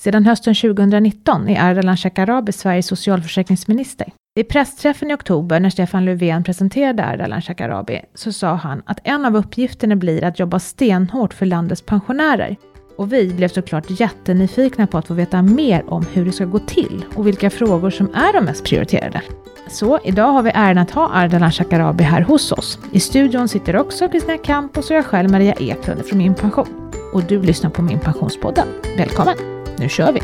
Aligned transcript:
Sedan 0.00 0.24
hösten 0.24 0.54
2019 0.54 1.48
är 1.48 1.70
Ardalan 1.70 1.96
Shekarabi 1.96 2.52
Sveriges 2.52 2.86
socialförsäkringsminister. 2.86 4.12
Vid 4.34 4.48
pressträffen 4.48 5.10
i 5.10 5.14
oktober 5.14 5.60
när 5.60 5.70
Stefan 5.70 6.04
Löfven 6.04 6.44
presenterade 6.44 7.06
Ardalan 7.06 7.42
Shekarabi 7.42 8.00
så 8.14 8.32
sa 8.32 8.54
han 8.54 8.82
att 8.86 8.98
en 9.04 9.24
av 9.24 9.36
uppgifterna 9.36 9.96
blir 9.96 10.24
att 10.24 10.38
jobba 10.38 10.58
stenhårt 10.58 11.34
för 11.34 11.46
landets 11.46 11.82
pensionärer. 11.82 12.56
Och 12.96 13.12
vi 13.12 13.34
blev 13.34 13.48
såklart 13.48 14.00
jättenyfikna 14.00 14.86
på 14.86 14.98
att 14.98 15.06
få 15.06 15.14
veta 15.14 15.42
mer 15.42 15.90
om 15.90 16.06
hur 16.12 16.24
det 16.24 16.32
ska 16.32 16.44
gå 16.44 16.58
till 16.58 17.04
och 17.14 17.26
vilka 17.26 17.50
frågor 17.50 17.90
som 17.90 18.14
är 18.14 18.32
de 18.32 18.44
mest 18.44 18.64
prioriterade. 18.64 19.22
Så 19.70 19.98
idag 20.04 20.32
har 20.32 20.42
vi 20.42 20.50
äran 20.54 20.78
att 20.78 20.90
ha 20.90 21.10
Ardalan 21.12 21.52
Shekarabi 21.52 22.04
här 22.04 22.22
hos 22.22 22.52
oss. 22.52 22.78
I 22.92 23.00
studion 23.00 23.48
sitter 23.48 23.76
också 23.76 24.08
Kristina 24.08 24.38
Campos 24.38 24.90
och 24.90 24.96
jag 24.96 25.06
själv 25.06 25.30
Maria 25.30 25.52
Eklund 25.52 26.04
från 26.04 26.18
Min 26.18 26.34
Pension. 26.34 26.89
Och 27.12 27.24
du 27.24 27.42
lyssnar 27.42 27.70
på 27.70 27.82
Min 27.82 28.00
Pensionspodden. 28.00 28.68
Välkommen! 28.96 29.36
Nu 29.78 29.88
kör 29.88 30.12
vi! 30.12 30.20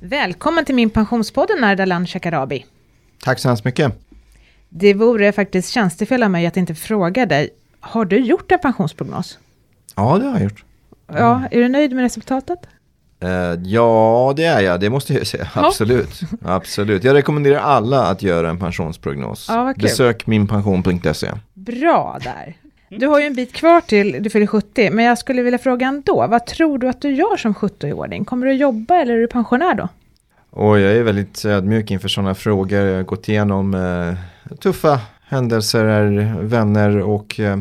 Välkommen 0.00 0.64
till 0.64 0.74
Min 0.74 0.90
Pensionspodden 0.90 1.64
Ardalan 1.64 2.06
Shekarabi. 2.06 2.66
Tack 3.24 3.38
så 3.38 3.48
hemskt 3.48 3.64
mycket. 3.64 3.92
Det 4.68 4.94
vore 4.94 5.32
faktiskt 5.32 5.70
tjänstefel 5.70 6.22
av 6.22 6.30
mig 6.30 6.46
att 6.46 6.56
inte 6.56 6.74
fråga 6.74 7.26
dig. 7.26 7.50
Har 7.80 8.04
du 8.04 8.18
gjort 8.18 8.52
en 8.52 8.58
pensionsprognos? 8.58 9.38
Ja, 9.96 10.18
det 10.18 10.26
har 10.26 10.32
jag 10.32 10.42
gjort. 10.42 10.64
Ja, 11.06 11.42
är 11.50 11.58
du 11.58 11.68
nöjd 11.68 11.92
med 11.92 12.02
resultatet? 12.02 12.58
Uh, 13.24 13.30
ja, 13.64 14.32
det 14.36 14.44
är 14.44 14.60
jag. 14.60 14.80
Det 14.80 14.90
måste 14.90 15.14
jag 15.14 15.26
säga. 15.26 15.48
Ja. 15.54 15.66
Absolut. 15.66 16.20
Absolut. 16.44 17.04
Jag 17.04 17.14
rekommenderar 17.14 17.58
alla 17.58 18.06
att 18.06 18.22
göra 18.22 18.50
en 18.50 18.58
pensionsprognos. 18.58 19.46
Ja, 19.48 19.74
Besök 19.76 20.26
minpension.se. 20.26 21.30
Bra 21.54 22.18
där. 22.24 22.56
Du 22.90 23.06
har 23.06 23.20
ju 23.20 23.26
en 23.26 23.34
bit 23.34 23.52
kvar 23.52 23.80
till 23.80 24.22
du 24.22 24.30
fyller 24.30 24.46
70, 24.46 24.90
men 24.90 25.04
jag 25.04 25.18
skulle 25.18 25.42
vilja 25.42 25.58
fråga 25.58 25.86
ändå. 25.86 26.26
Vad 26.26 26.46
tror 26.46 26.78
du 26.78 26.88
att 26.88 27.00
du 27.00 27.10
gör 27.10 27.36
som 27.36 27.54
70-åring? 27.54 28.24
Kommer 28.24 28.46
du 28.46 28.52
jobba 28.52 28.96
eller 28.96 29.14
är 29.14 29.18
du 29.18 29.26
pensionär 29.26 29.74
då? 29.74 29.88
Och 30.50 30.78
jag 30.78 30.92
är 30.92 31.02
väldigt 31.02 31.44
ödmjuk 31.44 31.90
inför 31.90 32.08
sådana 32.08 32.34
frågor. 32.34 32.78
Jag 32.78 32.96
har 32.96 33.02
gått 33.02 33.28
igenom 33.28 33.74
eh, 33.74 34.56
tuffa 34.58 35.00
händelser, 35.26 36.34
vänner 36.42 36.98
och 36.98 37.40
eh, 37.40 37.58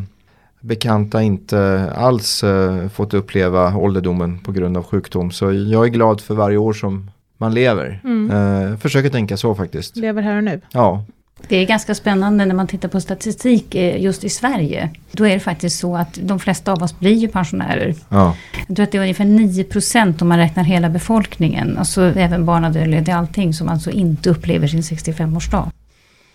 bekanta 0.60 1.22
inte 1.22 1.92
alls 1.96 2.44
eh, 2.44 2.88
fått 2.90 3.14
uppleva 3.14 3.78
ålderdomen 3.78 4.40
på 4.40 4.52
grund 4.52 4.78
av 4.78 4.84
sjukdom. 4.84 5.32
Så 5.32 5.52
jag 5.52 5.86
är 5.86 5.90
glad 5.90 6.22
för 6.22 6.34
varje 6.36 6.58
år 6.58 6.74
som 6.74 7.12
man 7.38 7.54
lever. 7.54 8.02
Mm. 8.04 8.32
Eh, 8.72 8.78
försöker 8.78 9.10
tänka 9.10 9.38
så 9.38 9.56
faktiskt. 9.56 9.96
Lever 9.96 10.22
här 10.22 10.38
och 10.38 10.44
nu? 10.44 10.62
Ja. 10.72 11.04
Det 11.48 11.56
är 11.56 11.66
ganska 11.66 11.96
spännande 11.96 12.46
när 12.46 12.56
man 12.56 12.68
tittar 12.68 12.90
på 12.90 13.02
statistik 13.02 13.76
eh, 13.76 14.02
just 14.02 14.24
i 14.24 14.30
Sverige. 14.30 14.90
Då 15.12 15.28
är 15.28 15.34
det 15.34 15.40
faktiskt 15.40 15.80
så 15.80 15.96
att 15.96 16.20
de 16.22 16.40
flesta 16.40 16.72
av 16.72 16.84
oss 16.84 17.00
blir 17.00 17.14
ju 17.14 17.28
pensionärer. 17.28 17.96
Ja. 18.10 18.36
Jag 18.68 18.76
tror 18.76 18.84
att 18.84 18.92
det 18.92 18.98
är 18.98 19.02
ungefär 19.02 19.26
9 19.26 19.64
procent 19.64 20.22
om 20.22 20.28
man 20.28 20.38
räknar 20.38 20.64
hela 20.64 20.90
befolkningen. 20.90 21.78
Alltså 21.78 22.02
även 22.02 22.46
barnadödlighet, 22.46 23.10
allting 23.10 23.54
som 23.54 23.70
alltså 23.70 23.92
inte 23.92 24.30
upplever 24.30 24.68
sin 24.68 24.82
65-årsdag. 24.82 25.70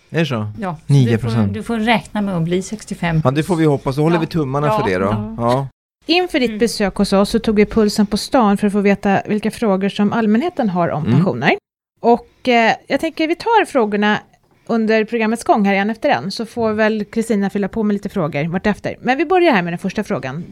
Är 0.09 0.19
det 0.19 0.25
så? 0.25 0.51
Ja, 0.59 0.77
9 0.87 1.17
procent. 1.17 1.53
Du, 1.53 1.59
du, 1.59 1.63
får 1.63 1.77
räkna 1.77 2.21
med 2.21 2.35
att 2.37 2.43
bli 2.43 2.61
65. 2.61 3.21
Ja, 3.23 3.31
det 3.31 3.43
får 3.43 3.55
vi 3.55 3.65
hoppas. 3.65 3.95
Då 3.95 4.01
håller 4.01 4.15
ja. 4.15 4.21
vi 4.21 4.27
tummarna 4.27 4.67
ja, 4.67 4.79
för 4.79 4.89
det 4.89 4.97
då. 4.97 5.05
Ja. 5.05 5.35
ja. 5.37 5.67
Inför 6.05 6.39
ditt 6.39 6.49
mm. 6.49 6.59
besök 6.59 6.95
hos 6.95 7.13
oss 7.13 7.29
så 7.29 7.39
tog 7.39 7.55
vi 7.55 7.65
pulsen 7.65 8.05
på 8.05 8.17
stan 8.17 8.57
för 8.57 8.67
att 8.67 8.73
få 8.73 8.81
veta 8.81 9.21
vilka 9.25 9.51
frågor 9.51 9.89
som 9.89 10.13
allmänheten 10.13 10.69
har 10.69 10.89
om 10.89 11.05
mm. 11.05 11.15
pensioner. 11.15 11.57
Och 11.99 12.47
eh, 12.47 12.75
jag 12.87 12.99
tänker 12.99 13.27
vi 13.27 13.35
tar 13.35 13.65
frågorna 13.65 14.19
under 14.67 15.05
programmets 15.05 15.43
gång 15.43 15.65
här 15.65 15.73
en 15.73 15.89
efter 15.89 16.09
en, 16.09 16.31
så 16.31 16.45
får 16.45 16.73
väl 16.73 17.05
Kristina 17.05 17.49
fylla 17.49 17.67
på 17.67 17.83
med 17.83 17.93
lite 17.93 18.09
frågor 18.09 18.47
vartefter. 18.47 18.95
Men 19.01 19.17
vi 19.17 19.25
börjar 19.25 19.51
här 19.51 19.61
med 19.61 19.73
den 19.73 19.79
första 19.79 20.03
frågan. 20.03 20.43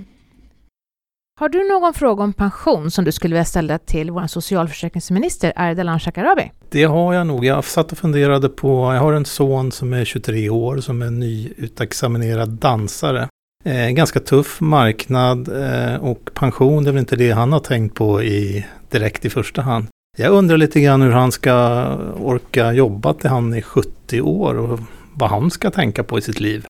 Har 1.39 1.49
du 1.49 1.69
någon 1.69 1.93
fråga 1.93 2.23
om 2.23 2.33
pension 2.33 2.91
som 2.91 3.05
du 3.05 3.11
skulle 3.11 3.33
vilja 3.33 3.45
ställa 3.45 3.77
till 3.77 4.11
vår 4.11 4.27
socialförsäkringsminister 4.27 5.53
Ardalan 5.55 5.99
Shekarabi? 5.99 6.51
Det 6.69 6.83
har 6.83 7.13
jag 7.13 7.27
nog. 7.27 7.45
Jag 7.45 7.65
satt 7.65 7.91
och 7.91 7.97
funderade 7.97 8.49
på, 8.49 8.93
jag 8.93 9.01
har 9.01 9.13
en 9.13 9.25
son 9.25 9.71
som 9.71 9.93
är 9.93 10.05
23 10.05 10.49
år 10.49 10.77
som 10.77 11.01
är 11.01 11.09
nyutexaminerad 11.09 12.49
dansare. 12.49 13.27
Eh, 13.63 13.89
ganska 13.89 14.19
tuff 14.19 14.61
marknad 14.61 15.47
eh, 15.47 15.95
och 15.95 16.29
pension 16.33 16.83
det 16.83 16.89
är 16.89 16.91
väl 16.91 16.99
inte 16.99 17.15
det 17.15 17.31
han 17.31 17.53
har 17.53 17.59
tänkt 17.59 17.95
på 17.95 18.23
i, 18.23 18.65
direkt 18.89 19.25
i 19.25 19.29
första 19.29 19.61
hand. 19.61 19.87
Jag 20.17 20.33
undrar 20.33 20.57
lite 20.57 20.81
grann 20.81 21.01
hur 21.01 21.11
han 21.11 21.31
ska 21.31 21.85
orka 22.15 22.73
jobba 22.73 23.13
till 23.13 23.29
han 23.29 23.53
är 23.53 23.61
70 23.61 24.21
år 24.21 24.57
och 24.57 24.79
vad 25.13 25.29
han 25.29 25.51
ska 25.51 25.71
tänka 25.71 26.03
på 26.03 26.17
i 26.17 26.21
sitt 26.21 26.39
liv. 26.39 26.65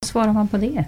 Vad 0.00 0.08
svarar 0.08 0.32
man 0.32 0.48
på 0.48 0.56
det? 0.56 0.84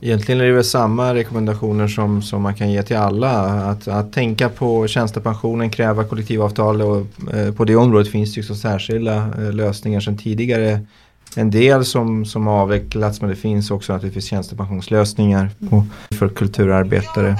Egentligen 0.00 0.40
är 0.40 0.44
det 0.44 0.52
väl 0.52 0.64
samma 0.64 1.14
rekommendationer 1.14 1.88
som, 1.88 2.22
som 2.22 2.42
man 2.42 2.54
kan 2.54 2.72
ge 2.72 2.82
till 2.82 2.96
alla. 2.96 3.30
Att, 3.70 3.88
att 3.88 4.12
tänka 4.12 4.48
på 4.48 4.86
tjänstepensionen, 4.86 5.70
kräva 5.70 6.04
kollektivavtal 6.04 6.82
och 6.82 7.06
eh, 7.34 7.54
på 7.54 7.64
det 7.64 7.76
området 7.76 8.08
finns 8.08 8.34
det 8.34 8.40
ju 8.40 8.46
så 8.46 8.54
särskilda 8.54 9.16
eh, 9.16 9.52
lösningar 9.52 10.00
sedan 10.00 10.18
tidigare. 10.18 10.80
En 11.36 11.50
del 11.50 11.84
som, 11.84 12.24
som 12.24 12.46
har 12.46 12.54
avvecklats 12.54 13.20
men 13.20 13.30
det 13.30 13.36
finns 13.36 13.70
också 13.70 13.92
naturligtvis 13.92 14.24
tjänstepensionslösningar 14.24 15.50
på, 15.70 15.86
för 16.18 16.28
kulturarbetare. 16.28 17.36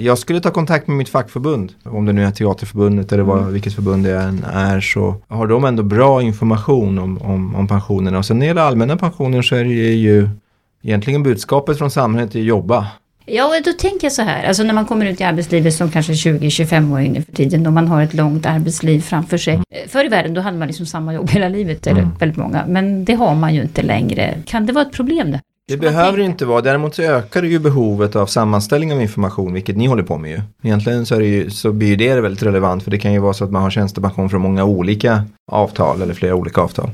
Jag 0.00 0.18
skulle 0.18 0.40
ta 0.40 0.50
kontakt 0.50 0.86
med 0.86 0.96
mitt 0.96 1.08
fackförbund, 1.08 1.72
om 1.84 2.06
det 2.06 2.12
nu 2.12 2.24
är 2.24 2.30
Teaterförbundet 2.30 3.12
eller 3.12 3.22
vad, 3.22 3.38
mm. 3.38 3.52
vilket 3.52 3.74
förbund 3.74 4.04
det 4.04 4.18
än 4.18 4.44
är, 4.44 4.80
så 4.80 5.14
har 5.28 5.46
de 5.46 5.64
ändå 5.64 5.82
bra 5.82 6.22
information 6.22 6.98
om, 6.98 7.22
om, 7.22 7.54
om 7.54 7.68
pensionerna. 7.68 8.18
Och 8.18 8.26
sen 8.26 8.38
när 8.38 8.46
det 8.46 8.48
gäller 8.48 8.62
allmänna 8.62 8.96
pensioner 8.96 9.42
så 9.42 9.54
är 9.54 9.64
det 9.64 9.70
ju 9.70 10.28
egentligen 10.82 11.22
budskapet 11.22 11.78
från 11.78 11.90
samhället 11.90 12.28
att 12.28 12.42
jobba. 12.42 12.86
Ja, 13.26 13.46
och 13.46 13.62
då 13.64 13.72
tänker 13.72 14.04
jag 14.04 14.12
så 14.12 14.22
här, 14.22 14.44
alltså 14.44 14.62
när 14.62 14.74
man 14.74 14.86
kommer 14.86 15.06
ut 15.06 15.20
i 15.20 15.24
arbetslivet 15.24 15.74
som 15.74 15.90
kanske 15.90 16.12
20-25-åring 16.12 17.12
nu 17.12 17.22
för 17.22 17.32
tiden 17.32 17.66
och 17.66 17.72
man 17.72 17.88
har 17.88 18.02
ett 18.02 18.14
långt 18.14 18.46
arbetsliv 18.46 19.00
framför 19.00 19.38
sig. 19.38 19.54
Mm. 19.54 19.64
Förr 19.88 20.04
i 20.04 20.08
världen 20.08 20.34
då 20.34 20.40
hade 20.40 20.58
man 20.58 20.68
liksom 20.68 20.86
samma 20.86 21.14
jobb 21.14 21.30
hela 21.30 21.48
livet, 21.48 21.86
eller 21.86 22.00
mm. 22.00 22.14
väldigt 22.18 22.38
många, 22.38 22.64
men 22.68 23.04
det 23.04 23.14
har 23.14 23.34
man 23.34 23.54
ju 23.54 23.62
inte 23.62 23.82
längre. 23.82 24.34
Kan 24.46 24.66
det 24.66 24.72
vara 24.72 24.84
ett 24.84 24.92
problem 24.92 25.30
det? 25.30 25.40
Det 25.68 25.76
behöver 25.76 26.18
inte 26.18 26.46
vara. 26.46 26.60
Däremot 26.60 26.94
så 26.94 27.02
ökar 27.02 27.42
det 27.42 27.48
ju 27.48 27.58
behovet 27.58 28.16
av 28.16 28.26
sammanställning 28.26 28.92
av 28.92 29.02
information, 29.02 29.52
vilket 29.52 29.76
ni 29.76 29.86
håller 29.86 30.02
på 30.02 30.18
med 30.18 30.30
ju. 30.30 30.40
Egentligen 30.62 31.06
så, 31.06 31.14
är 31.14 31.18
det 31.18 31.26
ju, 31.26 31.50
så 31.50 31.72
blir 31.72 31.96
det 31.96 32.20
väldigt 32.20 32.42
relevant, 32.42 32.82
för 32.82 32.90
det 32.90 32.98
kan 32.98 33.12
ju 33.12 33.18
vara 33.18 33.32
så 33.32 33.44
att 33.44 33.50
man 33.50 33.62
har 33.62 33.70
tjänstepension 33.70 34.30
från 34.30 34.40
många 34.40 34.64
olika 34.64 35.24
avtal 35.52 36.02
eller 36.02 36.14
flera 36.14 36.34
olika 36.34 36.60
avtal. 36.60 36.90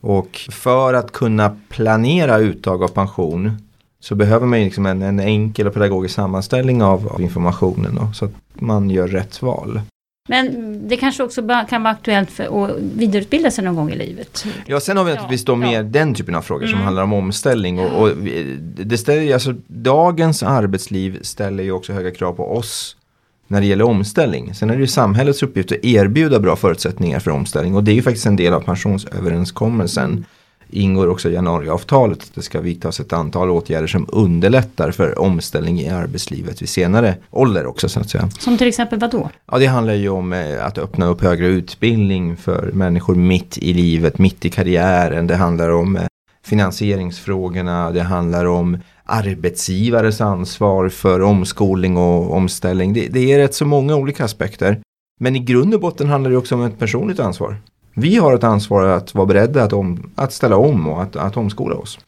Och 0.00 0.40
för 0.50 0.94
att 0.94 1.12
kunna 1.12 1.56
planera 1.68 2.38
uttag 2.38 2.82
av 2.82 2.88
pension 2.88 3.56
så 4.00 4.14
behöver 4.14 4.46
man 4.46 4.58
ju 4.58 4.64
liksom 4.64 4.86
en, 4.86 5.02
en 5.02 5.20
enkel 5.20 5.66
och 5.66 5.74
pedagogisk 5.74 6.14
sammanställning 6.14 6.82
av, 6.82 7.08
av 7.08 7.20
informationen 7.20 7.94
då, 7.94 8.12
så 8.14 8.24
att 8.24 8.34
man 8.54 8.90
gör 8.90 9.08
rätt 9.08 9.42
val. 9.42 9.80
Men 10.28 10.78
det 10.88 10.96
kanske 10.96 11.22
också 11.22 11.48
kan 11.68 11.82
vara 11.82 11.92
aktuellt 11.94 12.30
för 12.30 12.64
att 12.64 12.76
vidareutbilda 12.78 13.50
sig 13.50 13.64
någon 13.64 13.74
gång 13.74 13.90
i 13.90 13.96
livet. 13.96 14.44
Ja, 14.66 14.80
sen 14.80 14.96
har 14.96 15.04
vi 15.04 15.10
naturligtvis 15.10 15.44
då 15.44 15.56
mer 15.56 15.82
den 15.82 16.14
typen 16.14 16.34
av 16.34 16.42
frågor 16.42 16.62
mm. 16.62 16.72
som 16.72 16.84
handlar 16.84 17.02
om 17.02 17.12
omställning. 17.12 17.78
Och, 17.78 18.02
och, 18.02 18.10
det 18.76 18.98
ställer, 18.98 19.34
alltså, 19.34 19.54
dagens 19.66 20.42
arbetsliv 20.42 21.18
ställer 21.22 21.64
ju 21.64 21.72
också 21.72 21.92
höga 21.92 22.10
krav 22.10 22.32
på 22.32 22.56
oss 22.56 22.96
när 23.46 23.60
det 23.60 23.66
gäller 23.66 23.84
omställning. 23.84 24.54
Sen 24.54 24.70
är 24.70 24.74
det 24.74 24.80
ju 24.80 24.86
samhällets 24.86 25.42
uppgift 25.42 25.72
att 25.72 25.84
erbjuda 25.84 26.40
bra 26.40 26.56
förutsättningar 26.56 27.20
för 27.20 27.30
omställning. 27.30 27.74
Och 27.74 27.84
det 27.84 27.92
är 27.92 27.94
ju 27.94 28.02
faktiskt 28.02 28.26
en 28.26 28.36
del 28.36 28.52
av 28.52 28.60
pensionsöverenskommelsen 28.60 30.24
ingår 30.70 31.08
också 31.08 31.30
januariavtalet 31.30 32.22
att 32.22 32.34
det 32.34 32.42
ska 32.42 32.60
vidtas 32.60 33.00
ett 33.00 33.12
antal 33.12 33.50
åtgärder 33.50 33.86
som 33.86 34.06
underlättar 34.12 34.90
för 34.90 35.18
omställning 35.18 35.80
i 35.80 35.88
arbetslivet 35.88 36.62
vid 36.62 36.68
senare 36.68 37.16
ålder 37.30 37.66
också 37.66 37.88
så 37.88 38.00
att 38.00 38.10
säga. 38.10 38.30
Som 38.38 38.58
till 38.58 38.68
exempel 38.68 38.98
vad 38.98 39.10
då? 39.10 39.30
Ja 39.52 39.58
det 39.58 39.66
handlar 39.66 39.94
ju 39.94 40.08
om 40.08 40.32
eh, 40.32 40.66
att 40.66 40.78
öppna 40.78 41.06
upp 41.06 41.20
högre 41.20 41.46
utbildning 41.46 42.36
för 42.36 42.70
människor 42.72 43.14
mitt 43.14 43.58
i 43.58 43.72
livet, 43.72 44.18
mitt 44.18 44.44
i 44.44 44.50
karriären. 44.50 45.26
Det 45.26 45.36
handlar 45.36 45.70
om 45.70 45.96
eh, 45.96 46.06
finansieringsfrågorna, 46.44 47.90
det 47.90 48.02
handlar 48.02 48.44
om 48.44 48.78
arbetsgivares 49.04 50.20
ansvar 50.20 50.88
för 50.88 51.22
omskolning 51.22 51.96
och 51.96 52.32
omställning. 52.32 52.92
Det, 52.92 53.08
det 53.08 53.32
är 53.32 53.38
rätt 53.38 53.54
så 53.54 53.66
många 53.66 53.96
olika 53.96 54.24
aspekter. 54.24 54.80
Men 55.20 55.36
i 55.36 55.38
grund 55.38 55.74
och 55.74 55.80
botten 55.80 56.08
handlar 56.08 56.30
det 56.30 56.36
också 56.36 56.54
om 56.54 56.62
ett 56.62 56.78
personligt 56.78 57.20
ansvar. 57.20 57.56
Vi 57.94 58.16
har 58.16 58.34
ett 58.34 58.44
ansvar 58.44 58.84
att 58.84 59.14
vara 59.14 59.26
beredda 59.26 59.62
att, 59.62 59.72
om, 59.72 60.10
att 60.14 60.32
ställa 60.32 60.56
om 60.56 60.88
och 60.88 61.02
att, 61.02 61.16
att 61.16 61.36
omskola 61.36 61.76
oss. 61.76 61.98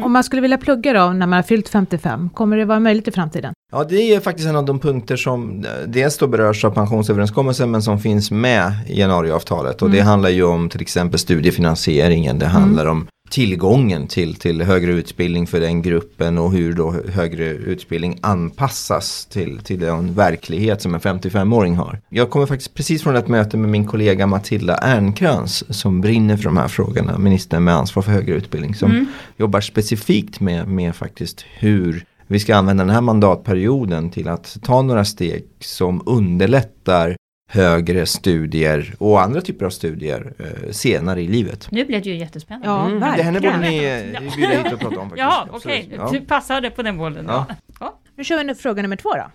Om 0.00 0.12
man 0.12 0.24
skulle 0.24 0.42
vilja 0.42 0.58
plugga 0.58 0.92
då 0.92 1.12
när 1.12 1.26
man 1.26 1.32
har 1.32 1.42
fyllt 1.42 1.68
55, 1.68 2.30
kommer 2.34 2.56
det 2.56 2.64
vara 2.64 2.80
möjligt 2.80 3.08
i 3.08 3.10
framtiden? 3.10 3.52
Ja, 3.72 3.84
det 3.84 4.14
är 4.14 4.20
faktiskt 4.20 4.48
en 4.48 4.56
av 4.56 4.64
de 4.64 4.78
punkter 4.78 5.16
som 5.16 5.64
dels 5.86 6.18
då 6.18 6.26
berörs 6.26 6.64
av 6.64 6.70
pensionsöverenskommelsen 6.70 7.70
men 7.70 7.82
som 7.82 7.98
finns 7.98 8.30
med 8.30 8.72
i 8.86 9.00
januariavtalet. 9.00 9.82
Och 9.82 9.88
mm. 9.88 9.98
det 9.98 10.04
handlar 10.04 10.30
ju 10.30 10.42
om 10.42 10.68
till 10.68 10.80
exempel 10.80 11.18
studiefinansieringen, 11.18 12.38
det 12.38 12.46
handlar 12.46 12.82
mm. 12.82 12.96
om 12.96 13.06
tillgången 13.30 14.06
till, 14.06 14.34
till 14.34 14.62
högre 14.62 14.92
utbildning 14.92 15.46
för 15.46 15.60
den 15.60 15.82
gruppen 15.82 16.38
och 16.38 16.52
hur 16.52 16.72
då 16.72 16.94
högre 17.12 17.44
utbildning 17.44 18.18
anpassas 18.20 19.26
till, 19.26 19.58
till 19.58 19.80
den 19.80 20.14
verklighet 20.14 20.82
som 20.82 20.94
en 20.94 21.00
55-åring 21.00 21.76
har. 21.76 22.00
Jag 22.08 22.30
kommer 22.30 22.46
faktiskt 22.46 22.74
precis 22.74 23.02
från 23.02 23.16
ett 23.16 23.28
möte 23.28 23.56
med 23.56 23.70
min 23.70 23.86
kollega 23.86 24.26
Matilda 24.26 24.76
Ernkrans 24.76 25.78
som 25.80 26.00
brinner 26.00 26.36
för 26.36 26.44
de 26.44 26.56
här 26.56 26.68
frågorna, 26.68 27.18
ministern 27.18 27.64
med 27.64 27.74
ansvar 27.74 28.02
för 28.02 28.12
högre 28.12 28.34
utbildning 28.34 28.74
som 28.74 28.90
mm. 28.90 29.06
jobbar 29.36 29.60
specifikt 29.60 30.40
med, 30.40 30.68
med 30.68 30.96
faktiskt 30.96 31.44
hur 31.58 32.04
vi 32.26 32.40
ska 32.40 32.56
använda 32.56 32.84
den 32.84 32.94
här 32.94 33.00
mandatperioden 33.00 34.10
till 34.10 34.28
att 34.28 34.56
ta 34.62 34.82
några 34.82 35.04
steg 35.04 35.44
som 35.60 36.02
underlättar 36.06 37.16
högre 37.48 38.06
studier 38.06 38.94
och 38.98 39.22
andra 39.22 39.40
typer 39.40 39.66
av 39.66 39.70
studier 39.70 40.32
eh, 40.38 40.70
senare 40.70 41.22
i 41.22 41.28
livet. 41.28 41.68
Nu 41.70 41.84
blev 41.84 42.02
det 42.02 42.08
ju 42.08 42.16
jättespännande. 42.16 42.68
Ja, 42.68 42.86
mm, 42.86 43.00
verkligen. 43.00 43.34
Det 43.34 43.40
här 43.40 43.56
borde 43.56 43.70
ni 43.70 43.84
eh, 43.84 44.36
bjuda 44.36 44.62
hit 44.62 44.72
och 44.72 44.80
prata 44.80 45.00
om. 45.00 45.10
Faktiskt. 45.10 45.18
Ja, 45.18 45.48
okej. 45.50 45.84
Okay. 45.86 45.98
Ja. 45.98 46.10
Du 46.12 46.20
passade 46.20 46.70
på 46.70 46.82
den 46.82 46.98
bollen. 46.98 47.24
Ja. 47.28 47.46
Ja. 47.80 47.98
Nu 48.16 48.24
kör 48.24 48.38
vi 48.38 48.44
nu 48.44 48.54
fråga 48.54 48.82
nummer 48.82 48.96
två 48.96 49.10
då. 49.10 49.30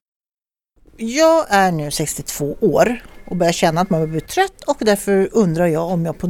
Jag 0.98 1.46
är 1.50 1.72
nu 1.72 1.92
62 1.92 2.58
år 2.62 3.04
och 3.26 3.36
börjar 3.36 3.54
känna 3.54 3.82
att 3.82 3.90
man 3.90 4.12
blir 4.12 4.20
trött 4.20 4.64
och 4.68 4.78
därför 4.80 5.30
undrar 5.32 5.68
jag 5.68 5.90
om 5.90 6.06
jag 6.06 6.18
på 6.18 6.28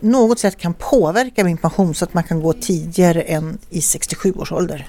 något 0.00 0.38
sätt 0.38 0.56
kan 0.56 0.74
påverka 0.74 1.44
min 1.44 1.58
pension 1.58 1.94
så 1.94 2.04
att 2.04 2.14
man 2.14 2.22
kan 2.22 2.42
gå 2.42 2.52
tidigare 2.52 3.22
än 3.22 3.58
i 3.70 3.80
67 3.80 4.32
års 4.32 4.52
ålder. 4.52 4.88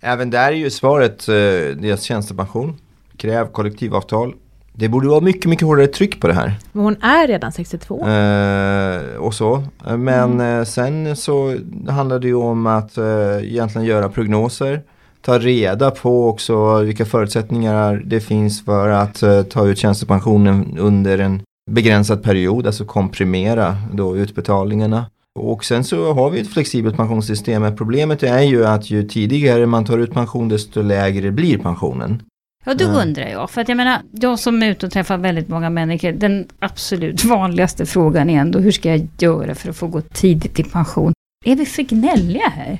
Även 0.00 0.30
där 0.30 0.46
är 0.48 0.56
ju 0.56 0.70
svaret 0.70 1.28
eh, 1.28 1.34
deras 1.34 2.02
tjänstepension. 2.02 2.80
Kräv 3.16 3.46
kollektivavtal 3.46 4.34
det 4.78 4.88
borde 4.88 5.08
vara 5.08 5.20
mycket, 5.20 5.50
mycket 5.50 5.66
hårdare 5.66 5.86
tryck 5.86 6.20
på 6.20 6.26
det 6.26 6.34
här. 6.34 6.54
Men 6.72 6.84
hon 6.84 6.96
är 7.02 7.26
redan 7.26 7.52
62. 7.52 8.08
Eh, 8.08 9.16
och 9.16 9.34
så. 9.34 9.62
Men 9.84 10.32
mm. 10.32 10.58
eh, 10.58 10.64
sen 10.64 11.16
så 11.16 11.56
handlar 11.88 12.18
det 12.18 12.26
ju 12.26 12.34
om 12.34 12.66
att 12.66 12.98
eh, 12.98 13.04
egentligen 13.42 13.86
göra 13.86 14.08
prognoser. 14.08 14.82
Ta 15.20 15.38
reda 15.38 15.90
på 15.90 16.28
också 16.28 16.78
vilka 16.78 17.04
förutsättningar 17.04 18.02
det 18.06 18.20
finns 18.20 18.64
för 18.64 18.88
att 18.88 19.22
eh, 19.22 19.42
ta 19.42 19.66
ut 19.66 19.78
tjänstepensionen 19.78 20.78
under 20.78 21.18
en 21.18 21.42
begränsad 21.70 22.22
period. 22.22 22.66
Alltså 22.66 22.84
komprimera 22.84 23.76
då 23.92 24.16
utbetalningarna. 24.16 25.06
Och 25.38 25.64
sen 25.64 25.84
så 25.84 26.12
har 26.12 26.30
vi 26.30 26.40
ett 26.40 26.52
flexibelt 26.52 26.96
pensionssystem. 26.96 27.76
Problemet 27.76 28.22
är 28.22 28.42
ju 28.42 28.66
att 28.66 28.90
ju 28.90 29.08
tidigare 29.08 29.66
man 29.66 29.84
tar 29.84 29.98
ut 29.98 30.14
pension 30.14 30.48
desto 30.48 30.82
lägre 30.82 31.30
blir 31.30 31.58
pensionen. 31.58 32.22
Ja, 32.66 32.74
då 32.74 32.84
mm. 32.84 32.96
undrar 32.96 33.28
jag. 33.28 33.50
För 33.50 33.60
att 33.60 33.68
jag 33.68 33.76
menar, 33.76 33.98
jag 34.10 34.38
som 34.38 34.62
är 34.62 34.66
ute 34.66 34.86
och 34.86 34.92
träffar 34.92 35.18
väldigt 35.18 35.48
många 35.48 35.70
människor. 35.70 36.12
Den 36.12 36.46
absolut 36.58 37.24
vanligaste 37.24 37.86
frågan 37.86 38.30
är 38.30 38.40
ändå, 38.40 38.58
hur 38.58 38.72
ska 38.72 38.88
jag 38.88 39.08
göra 39.18 39.54
för 39.54 39.70
att 39.70 39.76
få 39.76 39.86
gå 39.86 40.00
tidigt 40.00 40.60
i 40.60 40.64
pension? 40.64 41.12
Är 41.44 41.56
vi 41.56 41.66
för 41.66 41.82
gnälliga 41.82 42.48
här? 42.48 42.78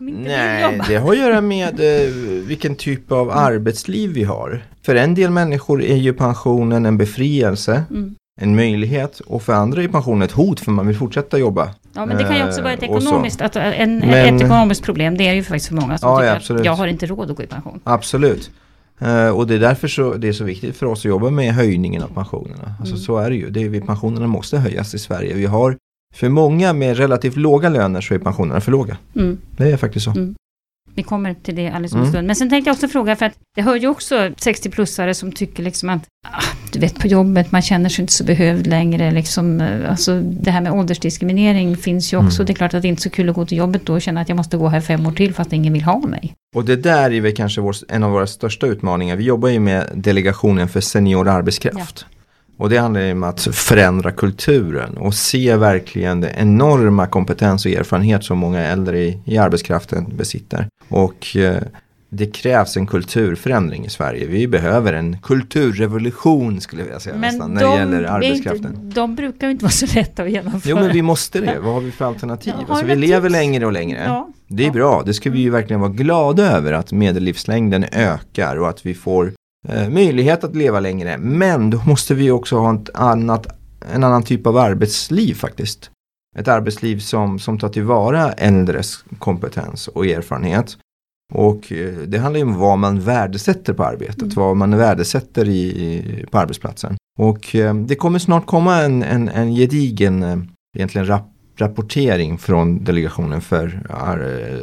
Nej, 0.00 0.80
det 0.88 0.96
har 0.96 1.12
att 1.12 1.18
göra 1.18 1.40
med 1.40 1.80
eh, 1.80 2.10
vilken 2.46 2.74
typ 2.74 3.12
av 3.12 3.30
arbetsliv 3.30 4.10
vi 4.10 4.24
har. 4.24 4.62
För 4.82 4.94
en 4.94 5.14
del 5.14 5.30
människor 5.30 5.82
är 5.82 5.96
ju 5.96 6.12
pensionen 6.12 6.86
en 6.86 6.98
befrielse. 6.98 7.82
Mm. 7.90 8.14
En 8.40 8.56
möjlighet 8.56 9.20
och 9.20 9.42
för 9.42 9.52
andra 9.52 9.82
är 9.82 9.88
pensionen 9.88 10.22
ett 10.22 10.32
hot 10.32 10.60
för 10.60 10.70
man 10.70 10.86
vill 10.86 10.96
fortsätta 10.96 11.38
jobba. 11.38 11.70
Ja 11.94 12.06
men 12.06 12.16
det 12.16 12.24
kan 12.24 12.36
ju 12.36 12.44
också 12.44 12.62
vara 12.62 12.72
ett 12.72 12.82
eh, 12.82 12.90
ekonomiskt, 12.90 13.40
att 13.40 13.56
en, 13.56 13.98
men, 13.98 14.34
ett 14.34 14.42
ekonomiskt 14.42 14.82
problem. 14.82 15.16
Det 15.16 15.28
är 15.28 15.34
ju 15.34 15.42
faktiskt 15.42 15.68
för 15.68 15.74
många 15.74 15.98
som 15.98 16.08
ja, 16.08 16.18
tycker 16.18 16.36
absolut. 16.36 16.60
att 16.60 16.66
jag 16.66 16.74
har 16.74 16.86
inte 16.86 17.06
råd 17.06 17.30
att 17.30 17.36
gå 17.36 17.42
i 17.42 17.46
pension. 17.46 17.80
Absolut. 17.84 18.50
Uh, 19.02 19.28
och 19.28 19.46
det 19.46 19.54
är 19.54 19.58
därför 19.58 19.88
så, 19.88 20.14
det 20.14 20.28
är 20.28 20.32
så 20.32 20.44
viktigt 20.44 20.76
för 20.76 20.86
oss 20.86 20.98
att 20.98 21.04
jobba 21.04 21.30
med 21.30 21.54
höjningen 21.54 22.02
av 22.02 22.08
pensionerna. 22.08 22.74
Alltså 22.78 22.94
mm. 22.94 23.04
så 23.04 23.18
är 23.18 23.30
det 23.30 23.36
ju. 23.36 23.50
Det 23.50 23.60
är, 23.60 23.80
pensionerna 23.80 24.26
måste 24.26 24.58
höjas 24.58 24.94
i 24.94 24.98
Sverige. 24.98 25.34
Vi 25.34 25.46
har 25.46 25.76
för 26.14 26.28
många 26.28 26.72
med 26.72 26.96
relativt 26.96 27.36
låga 27.36 27.68
löner 27.68 28.00
så 28.00 28.14
är 28.14 28.18
pensionerna 28.18 28.60
för 28.60 28.72
låga. 28.72 28.96
Mm. 29.16 29.38
Det 29.56 29.70
är 29.70 29.76
faktiskt 29.76 30.04
så. 30.04 30.10
Mm. 30.10 30.34
Vi 30.94 31.02
kommer 31.02 31.34
till 31.34 31.56
det 31.56 31.68
alldeles 31.68 31.92
om 31.92 31.98
en 31.98 32.02
mm. 32.02 32.12
stund. 32.12 32.26
Men 32.26 32.36
sen 32.36 32.50
tänkte 32.50 32.68
jag 32.68 32.74
också 32.74 32.88
fråga, 32.88 33.16
för 33.16 33.26
att 33.26 33.34
jag 33.56 33.64
hör 33.64 33.76
ju 33.76 33.88
också 33.88 34.14
60-plussare 34.14 35.12
som 35.12 35.32
tycker 35.32 35.62
liksom 35.62 35.88
att, 35.88 36.02
ah, 36.28 36.42
du 36.72 36.78
vet 36.78 36.98
på 36.98 37.06
jobbet, 37.06 37.52
man 37.52 37.62
känner 37.62 37.88
sig 37.88 38.02
inte 38.02 38.12
så 38.12 38.24
behövd 38.24 38.66
längre. 38.66 39.10
Liksom, 39.10 39.60
eh, 39.60 39.90
alltså 39.90 40.20
det 40.20 40.50
här 40.50 40.60
med 40.60 40.72
åldersdiskriminering 40.72 41.76
finns 41.76 42.12
ju 42.12 42.16
också. 42.16 42.42
Mm. 42.42 42.46
Det 42.46 42.52
är 42.52 42.54
klart 42.54 42.74
att 42.74 42.82
det 42.82 42.88
inte 42.88 43.00
är 43.00 43.02
så 43.02 43.10
kul 43.10 43.28
att 43.28 43.34
gå 43.34 43.46
till 43.46 43.58
jobbet 43.58 43.86
då 43.86 43.94
och 43.94 44.02
känna 44.02 44.20
att 44.20 44.28
jag 44.28 44.36
måste 44.36 44.56
gå 44.56 44.68
här 44.68 44.80
fem 44.80 45.06
år 45.06 45.12
till 45.12 45.34
fast 45.34 45.52
ingen 45.52 45.72
vill 45.72 45.82
ha 45.82 45.98
mig. 45.98 46.34
Och 46.56 46.64
det 46.64 46.76
där 46.76 47.12
är 47.12 47.20
väl 47.20 47.36
kanske 47.36 47.60
vår, 47.60 47.76
en 47.88 48.02
av 48.02 48.10
våra 48.10 48.26
största 48.26 48.66
utmaningar. 48.66 49.16
Vi 49.16 49.24
jobbar 49.24 49.48
ju 49.48 49.60
med 49.60 49.86
delegationen 49.94 50.68
för 50.68 50.80
senior 50.80 51.28
arbetskraft. 51.28 52.06
Ja. 52.10 52.16
Och 52.60 52.70
det 52.70 52.76
handlar 52.76 53.12
om 53.12 53.22
att 53.22 53.40
förändra 53.40 54.12
kulturen 54.12 54.96
och 54.96 55.14
se 55.14 55.56
verkligen 55.56 56.20
den 56.20 56.30
enorma 56.36 57.06
kompetens 57.06 57.66
och 57.66 57.72
erfarenhet 57.72 58.24
som 58.24 58.38
många 58.38 58.60
äldre 58.60 58.98
i, 58.98 59.18
i 59.24 59.38
arbetskraften 59.38 60.16
besitter. 60.16 60.66
Och 60.90 61.36
eh, 61.36 61.62
det 62.12 62.26
krävs 62.26 62.76
en 62.76 62.86
kulturförändring 62.86 63.86
i 63.86 63.90
Sverige. 63.90 64.26
Vi 64.26 64.48
behöver 64.48 64.92
en 64.92 65.18
kulturrevolution 65.22 66.60
skulle 66.60 66.82
jag 66.82 66.86
vilja 66.86 67.00
säga 67.00 67.14
men 67.14 67.20
nästan, 67.20 67.50
när 67.50 67.62
de, 67.62 67.70
det 67.70 67.78
gäller 67.78 68.04
arbetskraften. 68.04 68.74
Inte, 68.74 69.00
de 69.00 69.14
brukar 69.14 69.46
ju 69.46 69.50
inte 69.50 69.64
vara 69.64 69.72
så 69.72 69.86
lätta 69.94 70.22
att 70.22 70.30
genomföra. 70.30 70.70
Jo 70.70 70.76
men 70.76 70.92
vi 70.92 71.02
måste 71.02 71.40
det. 71.40 71.58
Vad 71.58 71.74
har 71.74 71.80
vi 71.80 71.90
för 71.90 72.04
alternativ? 72.04 72.54
Ja, 72.58 72.64
alltså, 72.68 72.86
vi 72.86 72.96
lever 72.96 73.28
tips? 73.28 73.32
längre 73.32 73.66
och 73.66 73.72
längre. 73.72 74.04
Ja. 74.06 74.28
Det 74.48 74.66
är 74.66 74.70
bra. 74.70 75.02
Det 75.06 75.14
ska 75.14 75.30
vi 75.30 75.38
ju 75.38 75.50
verkligen 75.50 75.80
vara 75.80 75.92
glada 75.92 76.56
över 76.56 76.72
att 76.72 76.92
medellivslängden 76.92 77.84
ökar 77.92 78.56
och 78.56 78.68
att 78.68 78.86
vi 78.86 78.94
får 78.94 79.32
eh, 79.68 79.88
möjlighet 79.88 80.44
att 80.44 80.56
leva 80.56 80.80
längre. 80.80 81.18
Men 81.18 81.70
då 81.70 81.82
måste 81.86 82.14
vi 82.14 82.30
också 82.30 82.56
ha 82.56 82.74
ett 82.74 82.90
annat, 82.94 83.46
en 83.94 84.04
annan 84.04 84.22
typ 84.22 84.46
av 84.46 84.56
arbetsliv 84.56 85.34
faktiskt. 85.34 85.90
Ett 86.38 86.48
arbetsliv 86.48 86.98
som, 86.98 87.38
som 87.38 87.58
tar 87.58 87.68
tillvara 87.68 88.32
äldres 88.32 89.04
kompetens 89.18 89.88
och 89.88 90.06
erfarenhet. 90.06 90.76
Och 91.32 91.72
eh, 91.72 91.94
det 91.94 92.18
handlar 92.18 92.38
ju 92.38 92.46
om 92.46 92.58
vad 92.58 92.78
man 92.78 93.00
värdesätter 93.00 93.72
på 93.72 93.84
arbetet, 93.84 94.22
mm. 94.22 94.34
vad 94.34 94.56
man 94.56 94.76
värdesätter 94.76 95.48
i, 95.48 96.24
på 96.30 96.38
arbetsplatsen. 96.38 96.96
Och 97.18 97.54
eh, 97.54 97.74
det 97.74 97.94
kommer 97.94 98.18
snart 98.18 98.46
komma 98.46 98.76
en, 98.76 99.02
en, 99.02 99.28
en 99.28 99.54
gedigen 99.54 100.22
eh, 100.22 100.38
egentligen 100.76 101.06
rap 101.06 101.26
rapportering 101.56 102.38
från 102.38 102.84
Delegationen 102.84 103.40
för 103.40 103.82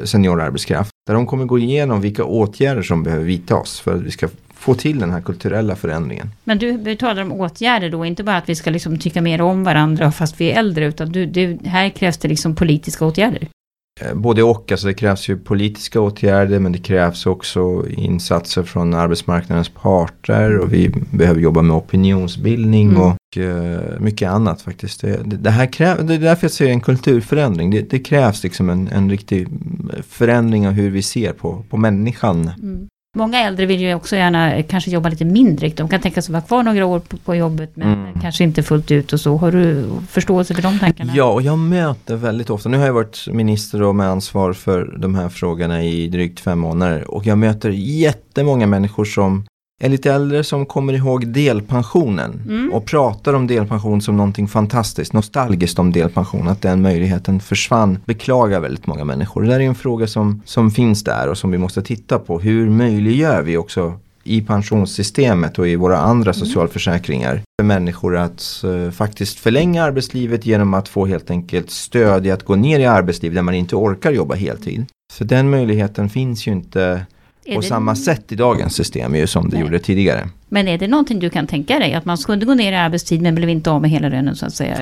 seniorarbetskraft. 0.06 0.90
Där 1.08 1.14
de 1.14 1.26
kommer 1.26 1.46
gå 1.46 1.60
igenom 1.60 2.02
vilka 2.02 2.24
åtgärder 2.24 2.82
som 2.82 3.04
behöver 3.04 3.26
vidtas 3.26 3.80
för 3.80 3.96
att 3.96 4.02
vi 4.02 4.12
ska 4.12 4.28
få 4.60 4.74
till 4.74 5.00
den 5.00 5.12
här 5.12 5.22
kulturella 5.22 5.76
förändringen. 5.76 6.32
Men 6.44 6.58
du, 6.58 6.78
du 6.78 6.96
talar 6.96 7.22
om 7.22 7.32
åtgärder 7.32 7.90
då, 7.90 8.06
inte 8.06 8.24
bara 8.24 8.38
att 8.38 8.50
vi 8.50 8.56
ska 8.56 8.70
liksom 8.70 8.98
tycka 9.00 9.22
mer 9.22 9.42
om 9.42 9.64
varandra 9.64 10.12
fast 10.12 10.42
vi 10.42 10.52
är 10.52 10.60
äldre, 10.60 10.86
utan 10.86 11.12
du, 11.12 11.26
du, 11.26 11.58
här 11.66 11.90
krävs 11.90 12.18
det 12.18 12.28
liksom 12.28 12.56
politiska 12.56 13.06
åtgärder. 13.06 13.48
Eh, 14.02 14.14
både 14.14 14.44
och, 14.44 14.72
alltså 14.72 14.88
det 14.88 14.94
krävs 14.94 15.30
ju 15.30 15.38
politiska 15.38 16.02
åtgärder 16.02 16.60
men 16.60 16.72
det 16.72 16.78
krävs 16.78 17.26
också 17.26 17.90
insatser 17.90 18.64
från 18.64 18.94
arbetsmarknadens 18.94 19.70
parter 19.70 20.58
och 20.58 20.74
vi 20.74 20.90
behöver 21.12 21.42
jobba 21.42 21.62
med 21.62 21.76
opinionsbildning 21.76 22.90
mm. 22.90 23.02
och 23.02 23.18
uh, 23.38 24.00
mycket 24.00 24.30
annat 24.30 24.62
faktiskt. 24.62 25.02
Det, 25.02 25.20
det, 25.26 25.50
här 25.50 25.66
kräv, 25.66 26.06
det 26.06 26.14
är 26.14 26.20
därför 26.20 26.44
jag 26.44 26.52
säger 26.52 26.72
en 26.72 26.82
kulturförändring. 26.82 27.72
Det, 27.72 27.90
det 27.90 28.00
krävs 28.00 28.44
liksom 28.44 28.70
en, 28.70 28.88
en 28.88 29.10
riktig 29.10 29.48
förändring 30.10 30.68
av 30.68 30.74
hur 30.74 30.90
vi 30.90 31.02
ser 31.02 31.34
på, 31.34 31.64
på 31.70 31.78
människan. 31.78 32.52
Mm. 32.62 32.88
Många 33.18 33.40
äldre 33.40 33.66
vill 33.66 33.82
ju 33.82 33.94
också 33.94 34.16
gärna 34.16 34.56
eh, 34.56 34.66
kanske 34.66 34.92
jobba 34.92 35.10
lite 35.10 35.26
mindre. 35.26 35.70
De 35.70 35.90
kan 35.90 36.02
tänka 36.02 36.22
sig 36.22 36.34
vara 36.34 36.44
kvar 36.44 36.64
några 36.64 36.86
år 36.86 37.00
på, 37.00 37.18
på 37.18 37.36
jobbet 37.36 37.72
men 37.74 37.94
mm. 37.94 38.20
kanske 38.22 38.44
inte 38.44 38.64
fullt 38.64 38.92
ut 38.92 39.14
och 39.14 39.20
så. 39.20 39.38
Har 39.38 39.52
du 39.52 39.86
förståelse 40.10 40.54
för 40.54 40.62
de 40.62 40.80
tankarna? 40.80 41.14
Ja, 41.16 41.34
och 41.34 41.42
jag 41.42 41.58
möter 41.58 42.16
väldigt 42.16 42.50
ofta. 42.50 42.70
Nu 42.70 42.78
har 42.78 42.86
jag 42.86 42.94
varit 42.94 43.28
minister 43.32 43.82
och 43.82 43.96
med 43.96 44.08
ansvar 44.08 44.54
för 44.54 44.98
de 44.98 45.16
här 45.16 45.30
frågorna 45.30 45.84
i 45.84 46.08
drygt 46.08 46.40
fem 46.40 46.60
månader. 46.60 47.12
Och 47.12 47.26
jag 47.26 47.38
möter 47.38 47.70
jättemånga 47.70 48.68
människor 48.68 49.06
som 49.06 49.46
är 49.84 49.90
lite 49.90 50.14
äldre 50.14 50.44
som 50.44 50.66
kommer 50.66 50.94
ihåg 50.94 51.28
delpensionen 51.28 52.42
mm. 52.46 52.74
och 52.74 52.86
pratar 52.86 53.34
om 53.34 53.48
delpension 53.48 54.02
som 54.02 54.18
någonting 54.18 54.48
fantastiskt, 54.48 55.14
nostalgiskt 55.14 55.80
om 55.80 55.92
delpension, 55.92 56.48
att 56.48 56.62
den 56.62 56.82
möjligheten 56.82 57.40
försvann, 57.40 58.00
beklagar 58.06 58.60
väldigt 58.60 58.88
många 58.88 59.06
människor. 59.06 59.42
Det 59.42 59.48
där 59.48 59.60
är 59.60 59.64
en 59.64 59.76
fråga 59.76 60.08
som, 60.08 60.42
som 60.46 60.72
finns 60.72 61.04
där 61.04 61.28
och 61.28 61.38
som 61.38 61.52
vi 61.52 61.58
måste 61.58 61.82
titta 61.82 62.20
på. 62.20 62.40
Hur 62.40 62.70
möjliggör 62.70 63.42
vi 63.42 63.58
också 63.58 63.94
i 64.24 64.42
pensionssystemet 64.42 65.60
och 65.60 65.68
i 65.68 65.76
våra 65.76 65.98
andra 65.98 66.32
mm. 66.32 66.46
socialförsäkringar 66.46 67.42
för 67.62 67.66
människor 67.66 68.18
att 68.18 68.62
uh, 68.66 68.92
faktiskt 68.92 69.40
förlänga 69.40 69.84
arbetslivet 69.84 70.46
genom 70.46 70.74
att 70.74 70.88
få 70.88 71.06
helt 71.06 71.32
enkelt 71.32 71.72
stöd 71.72 72.28
i 72.28 72.32
att 72.32 72.44
gå 72.44 72.56
ner 72.56 72.80
i 72.80 72.86
arbetsliv 72.86 73.34
där 73.34 73.42
man 73.42 73.54
inte 73.54 73.76
orkar 73.76 74.12
jobba 74.12 74.36
heltid. 74.36 74.86
Så 75.14 75.24
den 75.24 75.50
möjligheten 75.50 76.10
finns 76.10 76.48
ju 76.48 76.52
inte 76.52 77.06
på 77.56 77.62
det... 77.62 77.68
samma 77.68 77.96
sätt 77.96 78.32
i 78.32 78.36
dagens 78.36 78.76
system 78.76 79.16
ju 79.16 79.28
som 79.28 79.50
det 79.50 79.56
Nej. 79.56 79.66
gjorde 79.66 79.80
tidigare. 79.80 80.30
Men 80.50 80.68
är 80.68 80.78
det 80.78 80.88
någonting 80.88 81.20
du 81.20 81.30
kan 81.30 81.48
tänka 81.48 81.80
dig? 81.80 81.94
Att 81.94 82.06
man 82.06 82.18
skulle 82.18 82.46
gå 82.46 82.54
ner 82.54 82.72
i 82.72 82.76
arbetstid 82.76 83.22
men 83.22 83.36
blev 83.36 83.50
inte 83.50 83.72
av 83.72 83.82
med 83.82 83.90
hela 83.90 84.10
lönen 84.10 84.36
så 84.36 84.46
att 84.46 84.54
säga? 84.54 84.78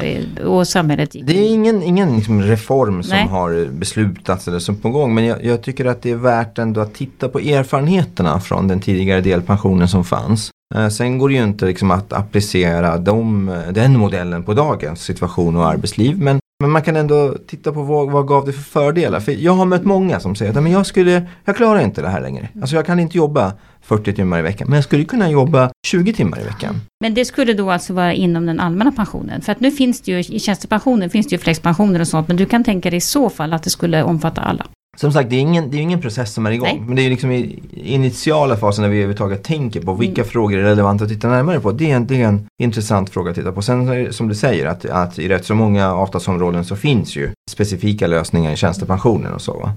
Och 0.46 0.68
samhället 0.68 1.16
Det 1.24 1.40
är 1.40 1.54
ingen, 1.54 1.84
ingen 1.84 2.16
liksom 2.16 2.42
reform 2.42 3.04
som 3.04 3.18
Nej. 3.18 3.28
har 3.28 3.70
beslutats 3.72 4.48
eller 4.48 4.60
som 4.60 4.76
på 4.76 4.90
gång. 4.90 5.16
Men 5.16 5.26
jag, 5.26 5.46
jag, 5.46 5.62
tycker 5.62 5.86
att 5.86 6.02
det 6.02 6.12
är 6.12 6.16
värt 6.16 6.58
ändå 6.58 6.82
att 6.82 6.94
titta 6.94 7.30
på 7.30 7.40
erfarenheterna 7.40 8.40
från 8.40 8.68
den 8.68 8.80
tidigare 8.80 9.22
delpensionen 9.22 9.88
som 9.88 10.04
fanns. 10.04 10.52
Eh, 10.76 10.88
sen 10.88 11.18
går 11.18 11.30
det 11.30 11.36
ju 11.36 11.44
inte 11.44 11.66
liksom 11.66 11.92
att 11.92 12.14
applicera 12.14 12.98
de, 12.98 13.52
den 13.72 13.98
modellen 13.98 14.44
på 14.44 14.54
dagens 14.54 15.02
situation 15.02 15.56
och 15.56 15.68
arbetsliv. 15.68 16.18
Men 16.18 16.40
men 16.60 16.72
man 16.72 16.82
kan 16.82 16.96
ändå 16.96 17.36
titta 17.48 17.72
på 17.72 17.84
vad, 17.84 18.12
vad 18.12 18.28
gav 18.28 18.46
det 18.46 18.54
för 18.54 18.62
fördelar. 18.62 19.20
För 19.20 19.32
jag 19.32 19.54
har 19.54 19.66
mött 19.66 19.84
många 19.84 20.20
som 20.20 20.36
säger 20.36 20.52
att 20.52 20.64
men 20.64 20.72
jag, 20.72 20.86
skulle, 20.86 21.28
jag 21.46 21.56
klarar 21.56 21.80
inte 21.80 22.02
det 22.02 22.10
här 22.10 22.22
längre. 22.22 22.50
Alltså 22.62 22.76
jag 22.76 22.86
kan 22.86 23.00
inte 23.00 23.18
jobba 23.18 23.54
40 23.82 24.14
timmar 24.14 24.40
i 24.40 24.42
veckan. 24.42 24.68
Men 24.68 24.76
jag 24.76 24.84
skulle 24.84 25.06
kunna 25.06 25.30
jobba 25.30 25.72
20 25.88 26.14
timmar 26.14 26.42
i 26.42 26.44
veckan. 26.44 26.82
Men 27.00 27.14
det 27.14 27.26
skulle 27.26 27.54
då 27.54 27.72
alltså 27.72 27.94
vara 27.94 28.14
inom 28.14 28.46
den 28.46 28.60
allmänna 28.60 28.92
pensionen? 28.92 29.42
För 29.42 29.52
att 29.52 29.60
nu 29.60 29.72
finns 29.72 30.02
det 30.02 30.12
ju, 30.12 30.20
i 30.20 30.40
tjänstepensionen 30.40 31.10
finns 31.10 31.28
det 31.28 31.36
ju 31.36 31.40
flexpensioner 31.40 32.00
och 32.00 32.08
sånt. 32.08 32.28
Men 32.28 32.38
du 32.38 32.46
kan 32.46 32.64
tänka 32.64 32.90
dig 32.90 32.98
i 32.98 33.02
så 33.02 33.30
fall 33.30 33.54
att 33.54 33.64
det 33.64 33.70
skulle 33.70 34.04
omfatta 34.04 34.42
alla? 34.42 34.66
Som 34.96 35.12
sagt, 35.12 35.30
det 35.30 35.36
är 35.36 35.40
ingen, 35.40 35.72
det 35.72 35.78
är 35.78 35.82
ingen 35.82 36.02
process 36.02 36.34
som 36.34 36.46
är 36.46 36.52
igång. 36.52 36.68
Nej. 36.68 36.84
Men 36.88 36.96
det 36.96 37.02
är 37.02 37.10
liksom 37.10 37.32
i 37.32 37.64
initiala 37.74 38.58
fasen 38.58 38.82
när 38.82 38.90
vi 38.90 38.98
överhuvudtaget 38.98 39.44
tänker 39.44 39.82
på 39.82 39.94
vilka 39.94 40.22
mm. 40.22 40.32
frågor 40.32 40.58
är 40.58 40.64
relevanta 40.64 41.04
att 41.04 41.10
titta 41.10 41.28
närmare 41.28 41.60
på. 41.60 41.72
Det 41.72 41.92
är, 41.92 41.96
en, 41.96 42.08
det 42.08 42.22
är 42.22 42.28
en 42.28 42.48
intressant 42.62 43.10
fråga 43.10 43.30
att 43.30 43.36
titta 43.36 43.52
på. 43.52 43.62
Sen 43.62 44.14
som 44.14 44.28
du 44.28 44.36
säger 44.36 44.66
att, 44.66 44.86
att 44.86 45.20
i 45.20 45.28
rätt 45.28 45.46
så 45.46 45.56
många 45.56 45.94
avtalsområden 45.94 46.66
så 46.66 46.76
finns 46.76 47.16
ju 47.16 47.32
specifika 47.52 48.08
lösningar 48.08 48.52
i 48.52 48.56
tjänstepensionen 48.56 49.34
och 49.34 49.42
så. 49.42 49.60
Va? 49.60 49.74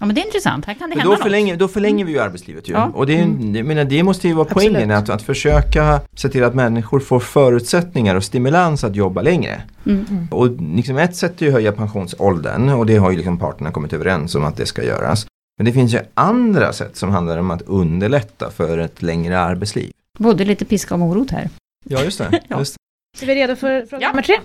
Ja 0.00 0.06
men 0.06 0.14
det 0.14 0.20
är 0.20 0.26
intressant, 0.26 0.64
här 0.64 0.74
kan 0.74 0.90
det 0.90 0.96
hända 0.96 1.16
då 1.16 1.22
förlänger, 1.22 1.56
då 1.56 1.68
förlänger 1.68 2.04
vi 2.04 2.12
ju 2.12 2.18
arbetslivet 2.18 2.68
ju. 2.68 2.72
Ja. 2.72 2.90
Och 2.94 3.06
det, 3.06 3.16
mm. 3.16 3.66
menar, 3.66 3.84
det 3.84 4.02
måste 4.02 4.28
ju 4.28 4.34
vara 4.34 4.46
Absolut. 4.50 4.72
poängen, 4.72 4.90
att, 4.90 5.08
att 5.08 5.22
försöka 5.22 6.00
se 6.14 6.28
till 6.28 6.44
att 6.44 6.54
människor 6.54 7.00
får 7.00 7.20
förutsättningar 7.20 8.14
och 8.14 8.24
stimulans 8.24 8.84
att 8.84 8.96
jobba 8.96 9.22
längre. 9.22 9.62
Mm. 9.86 10.06
mm. 10.10 10.28
Och 10.30 10.50
liksom 10.76 10.98
ett 10.98 11.16
sätt 11.16 11.42
är 11.42 11.46
att 11.46 11.52
höja 11.52 11.72
pensionsåldern 11.72 12.68
och 12.68 12.86
det 12.86 12.96
har 12.96 13.10
ju 13.10 13.16
liksom 13.16 13.38
parterna 13.38 13.70
kommit 13.70 13.92
överens 13.92 14.34
om 14.34 14.44
att 14.44 14.56
det 14.56 14.66
ska 14.66 14.84
göras. 14.84 15.26
Men 15.58 15.64
det 15.64 15.72
finns 15.72 15.94
ju 15.94 15.98
andra 16.14 16.72
sätt 16.72 16.96
som 16.96 17.10
handlar 17.10 17.38
om 17.38 17.50
att 17.50 17.62
underlätta 17.62 18.50
för 18.50 18.78
ett 18.78 19.02
längre 19.02 19.38
arbetsliv. 19.38 19.90
Både 20.18 20.44
lite 20.44 20.64
piska 20.64 20.94
och 20.94 21.00
morot 21.00 21.30
här. 21.30 21.50
Ja, 21.84 22.02
just 22.02 22.18
det. 22.18 22.40
ja. 22.48 22.58
Just 22.58 22.76
det. 23.20 23.24
Är 23.24 23.26
vi 23.26 23.34
redo 23.34 23.56
för 23.56 23.86
fråga 23.86 24.02
ja. 24.02 24.08
nummer 24.08 24.22
tre? 24.22 24.36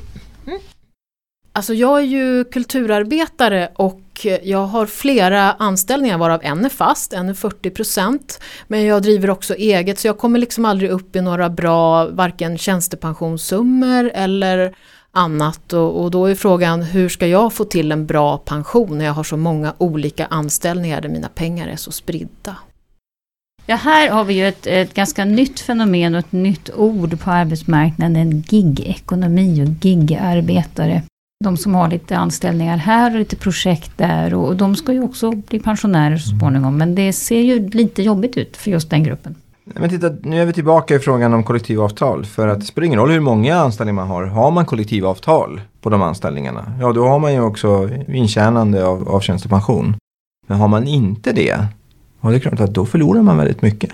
Mm. 0.48 0.60
Alltså 1.60 1.74
jag 1.74 2.00
är 2.00 2.04
ju 2.04 2.44
kulturarbetare 2.44 3.70
och 3.76 4.26
jag 4.44 4.66
har 4.66 4.86
flera 4.86 5.54
anställningar 5.54 6.18
varav 6.18 6.40
en 6.44 6.66
är 6.66 6.70
fast, 6.70 7.14
en 7.14 7.30
är 7.30 7.34
40% 7.34 8.42
Men 8.68 8.86
jag 8.86 9.02
driver 9.02 9.30
också 9.30 9.56
eget 9.56 10.00
så 10.00 10.08
jag 10.08 10.18
kommer 10.18 10.40
liksom 10.40 10.66
aldrig 10.66 10.90
upp 10.90 11.16
i 11.16 11.22
några 11.22 11.50
bra 11.50 12.06
varken 12.06 12.58
tjänstepensionssummor 12.58 14.12
eller 14.14 14.76
annat. 15.12 15.74
Och, 15.74 16.04
och, 16.04 16.12
då 16.12 16.26
är 16.26 16.36
frågan 16.36 16.84
hur 16.84 17.10
ska 17.10 17.28
jag 17.28 17.54
få 17.54 17.66
till 17.66 17.92
en 17.92 18.06
bra 18.06 18.38
pension 18.38 18.98
när 18.98 19.06
jag 19.06 19.14
har 19.14 19.24
så 19.24 19.38
många 19.38 19.74
olika 19.78 20.26
anställningar 20.26 21.02
där 21.02 21.10
mina 21.10 21.30
pengar 21.30 21.68
är 21.68 21.76
så 21.76 21.92
spridda. 21.92 22.56
Ja, 23.66 23.76
här 23.76 24.10
har 24.10 24.24
vi 24.24 24.34
ju 24.34 24.48
ett, 24.48 24.68
ett 24.68 24.94
ganska 24.94 25.26
nytt 25.26 25.60
fenomen 25.60 26.16
och 26.16 26.20
ett 26.20 26.32
nytt 26.32 26.70
ord 26.76 27.20
på 27.20 27.32
arbetsmarknaden, 27.32 28.42
gig-ekonomi 28.42 29.64
och 29.64 29.68
gig-arbetare 29.68 31.02
de 31.44 31.58
som 31.58 31.76
har 31.76 31.90
lite 31.90 32.18
anställningar 32.18 32.78
här 32.78 33.12
och 33.14 33.20
lite 33.20 33.36
projekt 33.36 33.92
där 33.98 34.34
och 34.34 34.56
de 34.56 34.76
ska 34.76 34.94
ju 34.94 35.04
också 35.04 35.32
bli 35.32 35.60
pensionärer 35.60 36.18
så 36.18 36.30
småningom. 36.30 36.78
Men 36.78 36.96
det 36.96 37.14
ser 37.14 37.40
ju 37.40 37.70
lite 37.70 38.04
jobbigt 38.04 38.38
ut 38.38 38.58
för 38.58 38.72
just 38.72 38.90
den 38.90 39.04
gruppen. 39.04 39.36
Men 39.64 39.90
titta, 39.90 40.10
nu 40.24 40.42
är 40.42 40.46
vi 40.46 40.54
tillbaka 40.54 40.96
i 40.96 41.00
frågan 41.00 41.34
om 41.34 41.44
kollektivavtal. 41.44 42.26
För 42.26 42.48
att 42.48 42.60
det 42.60 42.66
spelar 42.66 42.86
ingen 42.86 43.00
roll 43.00 43.12
hur 43.12 43.20
många 43.20 43.56
anställningar 43.56 43.96
man 43.96 44.08
har. 44.08 44.24
Har 44.24 44.52
man 44.52 44.66
kollektivavtal 44.66 45.62
på 45.82 45.90
de 45.90 46.02
anställningarna, 46.02 46.74
ja 46.82 46.94
då 46.94 47.08
har 47.08 47.20
man 47.20 47.34
ju 47.34 47.42
också 47.42 47.90
intjänande 48.08 48.86
av, 48.86 49.10
av 49.10 49.20
tjänstepension. 49.20 49.96
Men 50.48 50.58
har 50.60 50.68
man 50.68 50.88
inte 50.88 51.32
det, 51.32 51.68
ja 52.22 52.30
det 52.30 52.36
är 52.36 52.40
klart 52.40 52.60
att 52.60 52.74
då 52.74 52.86
förlorar 52.86 53.22
man 53.22 53.38
väldigt 53.38 53.62
mycket. 53.62 53.92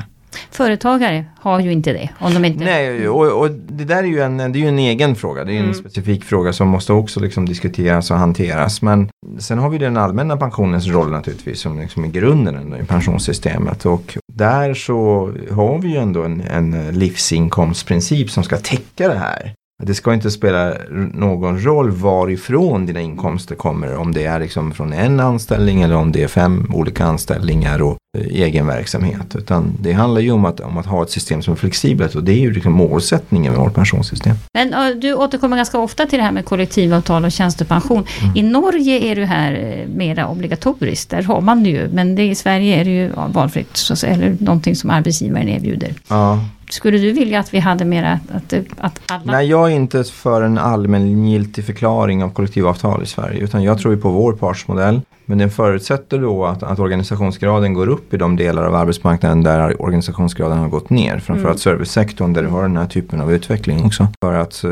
Företagare 0.52 1.26
har 1.40 1.60
ju 1.60 1.72
inte 1.72 1.94
det. 1.94 2.10
Om 2.20 2.34
de 2.34 2.46
inte... 2.46 2.64
Nej, 2.64 3.10
och, 3.10 3.42
och 3.42 3.52
det 3.52 3.86
där 3.86 4.04
är 4.04 4.08
ju 4.08 4.22
en, 4.22 4.38
det 4.38 4.64
är 4.64 4.68
en 4.68 4.80
egen 4.80 5.16
fråga. 5.16 5.44
Det 5.44 5.54
är 5.54 5.58
mm. 5.58 5.70
en 5.70 5.76
specifik 5.76 6.24
fråga 6.24 6.54
som 6.54 6.68
måste 6.68 6.94
också 6.94 7.20
liksom 7.20 7.46
diskuteras 7.46 8.12
och 8.12 8.18
hanteras. 8.18 8.82
Men 8.82 9.10
sen 9.40 9.60
har 9.60 9.70
vi 9.70 9.78
den 9.78 9.98
allmänna 9.98 10.38
pensionens 10.38 10.88
roll 10.88 11.12
naturligtvis 11.12 11.60
som 11.60 11.80
liksom 11.80 12.06
i 12.06 12.08
grunden 12.08 12.76
i 12.82 12.86
pensionssystemet. 12.86 13.86
Och 13.86 14.18
där 14.34 14.74
så 14.74 15.32
har 15.52 15.80
vi 15.80 15.88
ju 15.88 15.98
ändå 15.98 16.24
en, 16.24 16.42
en 16.42 17.00
livsinkomstprincip 17.00 18.30
som 18.30 18.44
ska 18.44 18.58
täcka 18.58 19.08
det 19.08 19.18
här. 19.18 19.54
Det 19.84 19.94
ska 19.94 20.14
inte 20.14 20.32
spela 20.32 20.74
någon 21.14 21.64
roll 21.64 21.92
varifrån 21.92 22.86
dina 22.86 23.02
inkomster 23.02 23.56
kommer. 23.56 23.96
Om 23.96 24.14
det 24.14 24.26
är 24.26 24.40
liksom 24.40 24.72
från 24.72 24.94
en 24.94 25.20
anställning 25.20 25.82
eller 25.82 25.96
om 25.96 26.12
det 26.12 26.24
är 26.24 26.28
fem 26.28 26.72
olika 26.74 27.06
anställningar 27.06 27.82
och 27.82 27.98
egen 28.30 28.68
verksamhet. 28.68 29.36
Utan 29.36 29.78
det 29.80 29.94
handlar 29.94 30.22
ju 30.22 30.32
om 30.32 30.46
att, 30.46 30.60
om 30.60 30.78
att 30.78 30.86
ha 30.86 31.04
ett 31.04 31.12
system 31.12 31.42
som 31.42 31.54
är 31.54 31.58
flexibelt 31.58 32.16
och 32.16 32.24
det 32.24 32.32
är 32.32 32.40
ju 32.40 32.54
liksom 32.54 32.74
målsättningen 32.74 33.54
med 33.54 33.62
vårt 33.62 33.74
pensionssystem. 33.74 34.36
Men 34.54 35.00
du 35.00 35.14
återkommer 35.14 35.58
ganska 35.58 35.80
ofta 35.80 36.06
till 36.06 36.20
det 36.20 36.24
här 36.24 36.32
med 36.32 36.46
kollektivavtal 36.46 37.26
och 37.26 37.32
tjänstepension. 37.32 38.06
Mm. 38.22 38.38
I 38.38 38.42
Norge 38.42 39.00
är 39.00 39.16
det 39.16 39.26
här 39.26 39.54
eh, 39.54 39.96
mera 39.96 40.28
obligatoriskt. 40.28 41.10
Där 41.10 41.24
har 41.24 41.42
man 41.42 41.64
det 41.64 41.70
ju. 41.70 41.88
Men 41.88 42.16
det, 42.16 42.24
i 42.24 42.36
Sverige 42.36 42.82
är 42.82 42.86
det 42.86 42.92
ju 42.92 43.12
valfritt. 43.28 43.78
Så, 43.78 44.08
eller 44.08 44.38
någonting 44.40 44.76
som 44.76 44.90
arbetsgivaren 44.90 45.50
erbjuder. 45.50 45.94
Ja. 46.08 46.40
Skulle 46.70 46.98
du 46.98 47.12
vilja 47.12 47.40
att 47.40 47.54
vi 47.54 47.60
hade 47.60 47.86
mera 47.86 48.20
att, 48.34 48.54
att 48.78 49.02
alla... 49.08 49.32
Nej, 49.32 49.48
jag 49.48 49.72
är 49.72 49.76
inte 49.76 50.04
för 50.04 50.42
en 50.42 50.58
allmängiltig 50.58 51.66
förklaring 51.66 52.24
av 52.24 52.30
kollektivavtal 52.30 53.04
i 53.04 53.06
Sverige. 53.06 53.40
Utan 53.40 53.64
jag 53.64 53.80
tror 53.80 53.96
på 53.96 54.10
vår 54.10 54.34
partsmodell. 54.34 55.02
Men 55.26 55.38
den 55.38 55.50
förutsätter 55.50 56.20
då 56.20 56.46
att, 56.46 56.64
att 56.64 56.80
organisationsgraden 56.80 57.74
går 57.74 57.88
upp 57.88 58.14
i 58.14 58.18
de 58.18 58.36
delar 58.36 58.66
av 58.66 58.76
arbetsmarknaden 58.76 59.44
där 59.44 59.82
organisationsgraden 59.82 60.58
har 60.58 60.68
gått 60.68 60.90
ner. 60.90 61.20
Framförallt 61.20 61.66
mm. 61.66 61.78
servicesektorn 61.78 62.34
där 62.34 62.44
du 62.44 62.48
har 62.48 62.62
den 62.62 62.78
här 62.78 62.88
typen 62.88 63.22
av 63.22 63.34
utveckling 63.34 63.86
också. 63.86 64.08
För 64.24 64.34
att 64.34 64.64
eh, 64.64 64.72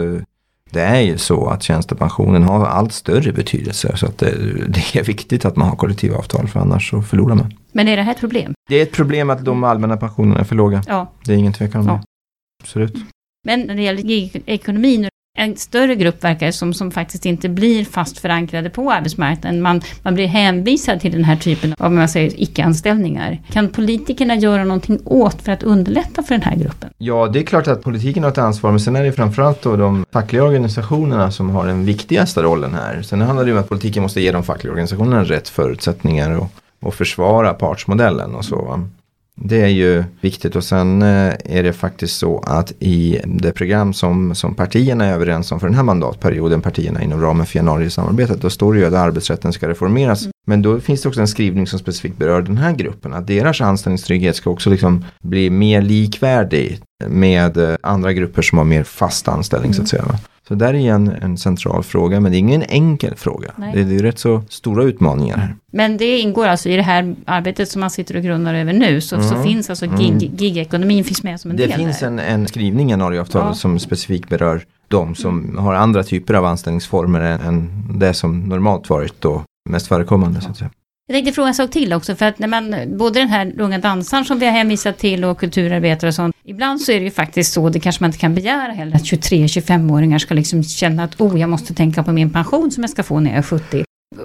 det 0.74 0.82
är 0.82 1.01
ju 1.01 1.18
så 1.18 1.48
att 1.48 1.63
tjänstepensionen 1.63 2.44
har 2.44 2.65
allt 2.65 2.94
större 2.94 3.32
betydelse. 3.32 3.98
Så 3.98 4.06
att 4.06 4.18
det, 4.18 4.32
det, 4.68 5.00
är 5.00 5.03
viktigt 5.03 5.46
att 5.46 5.56
man 5.56 5.70
har 5.70 5.75
kollektivavtal 5.75 6.48
för 6.48 6.60
annars 6.60 6.89
så 6.89 7.01
förlorar 7.01 7.36
man. 7.36 7.53
Men 7.72 7.88
är 7.88 7.98
det 7.98 8.03
här 8.03 8.12
ett 8.12 8.20
problem? 8.20 8.53
Det 8.70 8.75
är 8.75 8.84
ett 8.84 8.92
problem 8.92 9.30
att 9.30 9.46
de 9.46 9.63
allmänna 9.63 9.98
pensionerna 9.98 10.39
är 10.39 10.44
för 10.44 10.56
låga. 10.56 10.84
Ja. 10.88 11.12
Det 11.25 11.34
är 11.34 11.38
ingen 11.38 11.53
tvekan 11.53 11.82
om 11.82 11.88
ja. 11.88 11.94
det. 11.94 12.03
Absolut. 12.63 12.96
Men 13.46 13.62
när 13.62 13.75
det 13.75 13.82
gäller 13.82 14.50
ekonomin 14.50 15.10
en 15.37 15.57
större 15.57 15.95
grupp 15.95 16.23
verkar 16.23 16.45
det 16.45 16.51
som, 16.51 16.73
som 16.73 16.91
faktiskt 16.91 17.25
inte 17.25 17.49
blir 17.49 17.85
fast 17.85 18.17
förankrade 18.17 18.69
på 18.69 18.91
arbetsmarknaden. 18.91 19.61
Man, 19.61 19.81
man 20.01 20.13
blir 20.13 20.27
hänvisad 20.27 20.99
till 20.99 21.11
den 21.11 21.23
här 21.23 21.35
typen 21.35 21.75
av 21.79 21.91
man 21.91 22.09
säger, 22.09 22.41
icke-anställningar. 22.41 23.41
Kan 23.51 23.69
politikerna 23.69 24.35
göra 24.35 24.63
någonting 24.63 24.99
åt 25.05 25.41
för 25.41 25.51
att 25.51 25.63
underlätta 25.63 26.23
för 26.23 26.35
den 26.35 26.41
här 26.41 26.55
gruppen? 26.55 26.89
Ja, 26.97 27.27
det 27.27 27.39
är 27.39 27.43
klart 27.43 27.67
att 27.67 27.83
politiken 27.83 28.23
har 28.23 28.31
ett 28.31 28.37
ansvar, 28.37 28.71
men 28.71 28.79
sen 28.79 28.95
är 28.95 29.03
det 29.03 29.11
framförallt 29.11 29.61
då 29.61 29.75
de 29.75 30.05
fackliga 30.11 30.43
organisationerna 30.43 31.31
som 31.31 31.49
har 31.49 31.67
den 31.67 31.85
viktigaste 31.85 32.41
rollen 32.41 32.73
här. 32.73 33.01
Sen 33.01 33.21
handlar 33.21 33.43
det 33.43 33.49
ju 33.49 33.57
om 33.57 33.63
att 33.63 33.69
politiken 33.69 34.03
måste 34.03 34.21
ge 34.21 34.31
de 34.31 34.43
fackliga 34.43 34.71
organisationerna 34.71 35.23
rätt 35.23 35.49
förutsättningar 35.49 36.31
och, 36.31 36.51
och 36.81 36.93
försvara 36.93 37.53
partsmodellen 37.53 38.35
och 38.35 38.45
så. 38.45 38.89
Det 39.35 39.61
är 39.61 39.67
ju 39.67 40.03
viktigt 40.21 40.55
och 40.55 40.63
sen 40.63 41.01
eh, 41.01 41.33
är 41.45 41.63
det 41.63 41.73
faktiskt 41.73 42.17
så 42.17 42.39
att 42.39 42.73
i 42.79 43.21
det 43.25 43.51
program 43.51 43.93
som, 43.93 44.35
som 44.35 44.55
partierna 44.55 45.05
är 45.05 45.13
överens 45.13 45.51
om 45.51 45.59
för 45.59 45.67
den 45.67 45.75
här 45.75 45.83
mandatperioden, 45.83 46.61
partierna 46.61 47.03
inom 47.03 47.21
ramen 47.21 47.45
för 47.45 47.57
januarisamarbetet, 47.57 48.41
då 48.41 48.49
står 48.49 48.73
det 48.73 48.79
ju 48.79 48.85
att 48.85 48.93
arbetsrätten 48.93 49.53
ska 49.53 49.69
reformeras. 49.69 50.27
Men 50.45 50.62
då 50.62 50.79
finns 50.79 51.01
det 51.01 51.09
också 51.09 51.21
en 51.21 51.27
skrivning 51.27 51.67
som 51.67 51.79
specifikt 51.79 52.17
berör 52.17 52.41
den 52.41 52.57
här 52.57 52.73
gruppen, 52.73 53.13
att 53.13 53.27
deras 53.27 53.62
anställningstrygghet 53.62 54.35
ska 54.35 54.50
också 54.50 54.69
liksom 54.69 55.05
bli 55.21 55.50
mer 55.50 55.81
likvärdig 55.81 56.79
med 57.07 57.57
eh, 57.57 57.75
andra 57.81 58.13
grupper 58.13 58.41
som 58.41 58.57
har 58.57 58.65
mer 58.65 58.83
fast 58.83 59.27
anställning 59.27 59.71
mm. 59.71 59.73
så 59.73 59.81
att 59.81 60.03
mm. 60.03 60.05
säga. 60.05 60.19
Så 60.47 60.55
där 60.55 60.73
är 60.73 60.93
en, 60.93 61.07
en 61.07 61.38
central 61.38 61.83
fråga, 61.83 62.19
men 62.19 62.31
det 62.31 62.38
är 62.38 62.39
ingen 62.39 62.63
enkel 62.63 63.15
fråga. 63.15 63.51
Det, 63.73 63.83
det 63.83 63.95
är 63.95 64.00
rätt 64.00 64.19
så 64.19 64.43
stora 64.50 64.83
utmaningar 64.83 65.38
här. 65.38 65.55
Men 65.71 65.97
det 65.97 66.19
ingår 66.19 66.47
alltså 66.47 66.69
i 66.69 66.75
det 66.75 66.81
här 66.81 67.15
arbetet 67.25 67.69
som 67.69 67.79
man 67.79 67.89
sitter 67.89 68.15
och 68.15 68.23
grundar 68.23 68.53
över 68.53 68.73
nu, 68.73 69.01
så, 69.01 69.15
mm. 69.15 69.29
så 69.29 69.43
finns 69.43 69.69
alltså 69.69 69.85
gig, 69.85 70.09
mm. 70.09 70.35
gigekonomin 70.38 71.03
finns 71.03 71.23
med 71.23 71.39
som 71.39 71.51
en 71.51 71.57
det 71.57 71.63
del 71.63 71.71
Det 71.71 71.77
finns 71.77 72.00
där. 72.00 72.07
en, 72.07 72.19
en 72.19 72.47
skrivning 72.47 72.88
i 72.88 72.91
januariavtalet 72.91 73.47
ja. 73.47 73.53
som 73.53 73.79
specifikt 73.79 74.29
berör 74.29 74.62
de 74.88 75.15
som 75.15 75.57
har 75.57 75.73
andra 75.73 76.03
typer 76.03 76.33
av 76.33 76.45
anställningsformer 76.45 77.19
än, 77.19 77.41
än 77.41 77.69
det 78.00 78.13
som 78.13 78.39
normalt 78.39 78.89
varit 78.89 79.21
då 79.21 79.43
mest 79.70 79.88
förekommande. 79.88 80.41
Så 80.41 80.50
att 80.50 80.58
säga. 80.58 80.72
Jag 81.08 81.15
tänkte 81.15 81.34
fråga 81.34 81.48
en 81.48 81.53
sak 81.53 81.72
till 81.72 81.93
också, 81.93 82.15
för 82.15 82.25
att 82.25 82.39
när 82.39 82.48
man, 82.48 82.75
både 82.98 83.20
den 83.20 83.29
här 83.29 83.53
unga 83.62 83.77
dansaren 83.77 84.25
som 84.25 84.39
vi 84.39 84.46
har 84.46 84.53
hänvisat 84.53 84.98
till 84.98 85.25
och 85.25 85.39
kulturarbetare 85.39 86.08
och 86.08 86.15
sånt, 86.15 86.36
ibland 86.43 86.82
så 86.82 86.91
är 86.91 87.00
det 87.00 87.05
ju 87.05 87.12
faktiskt 87.12 87.53
så, 87.53 87.70
det 87.70 87.79
kanske 87.79 88.03
man 88.03 88.10
inte 88.10 88.20
kan 88.20 88.36
begära 88.36 88.72
heller, 88.72 88.96
att 88.96 89.03
23-25-åringar 89.03 90.20
ska 90.20 90.34
liksom 90.34 90.63
känna 90.63 91.03
att 91.03 91.22
oh, 91.22 91.39
jag 91.39 91.50
måste 91.50 91.74
tänka 91.74 92.03
på 92.03 92.12
min 92.12 92.29
pension 92.29 92.72
som 92.72 92.84
jag 92.84 92.89
ska 92.89 93.03
få 93.03 93.20
när 93.20 93.29
jag 93.29 93.38
är 93.38 93.43
70. 93.43 93.84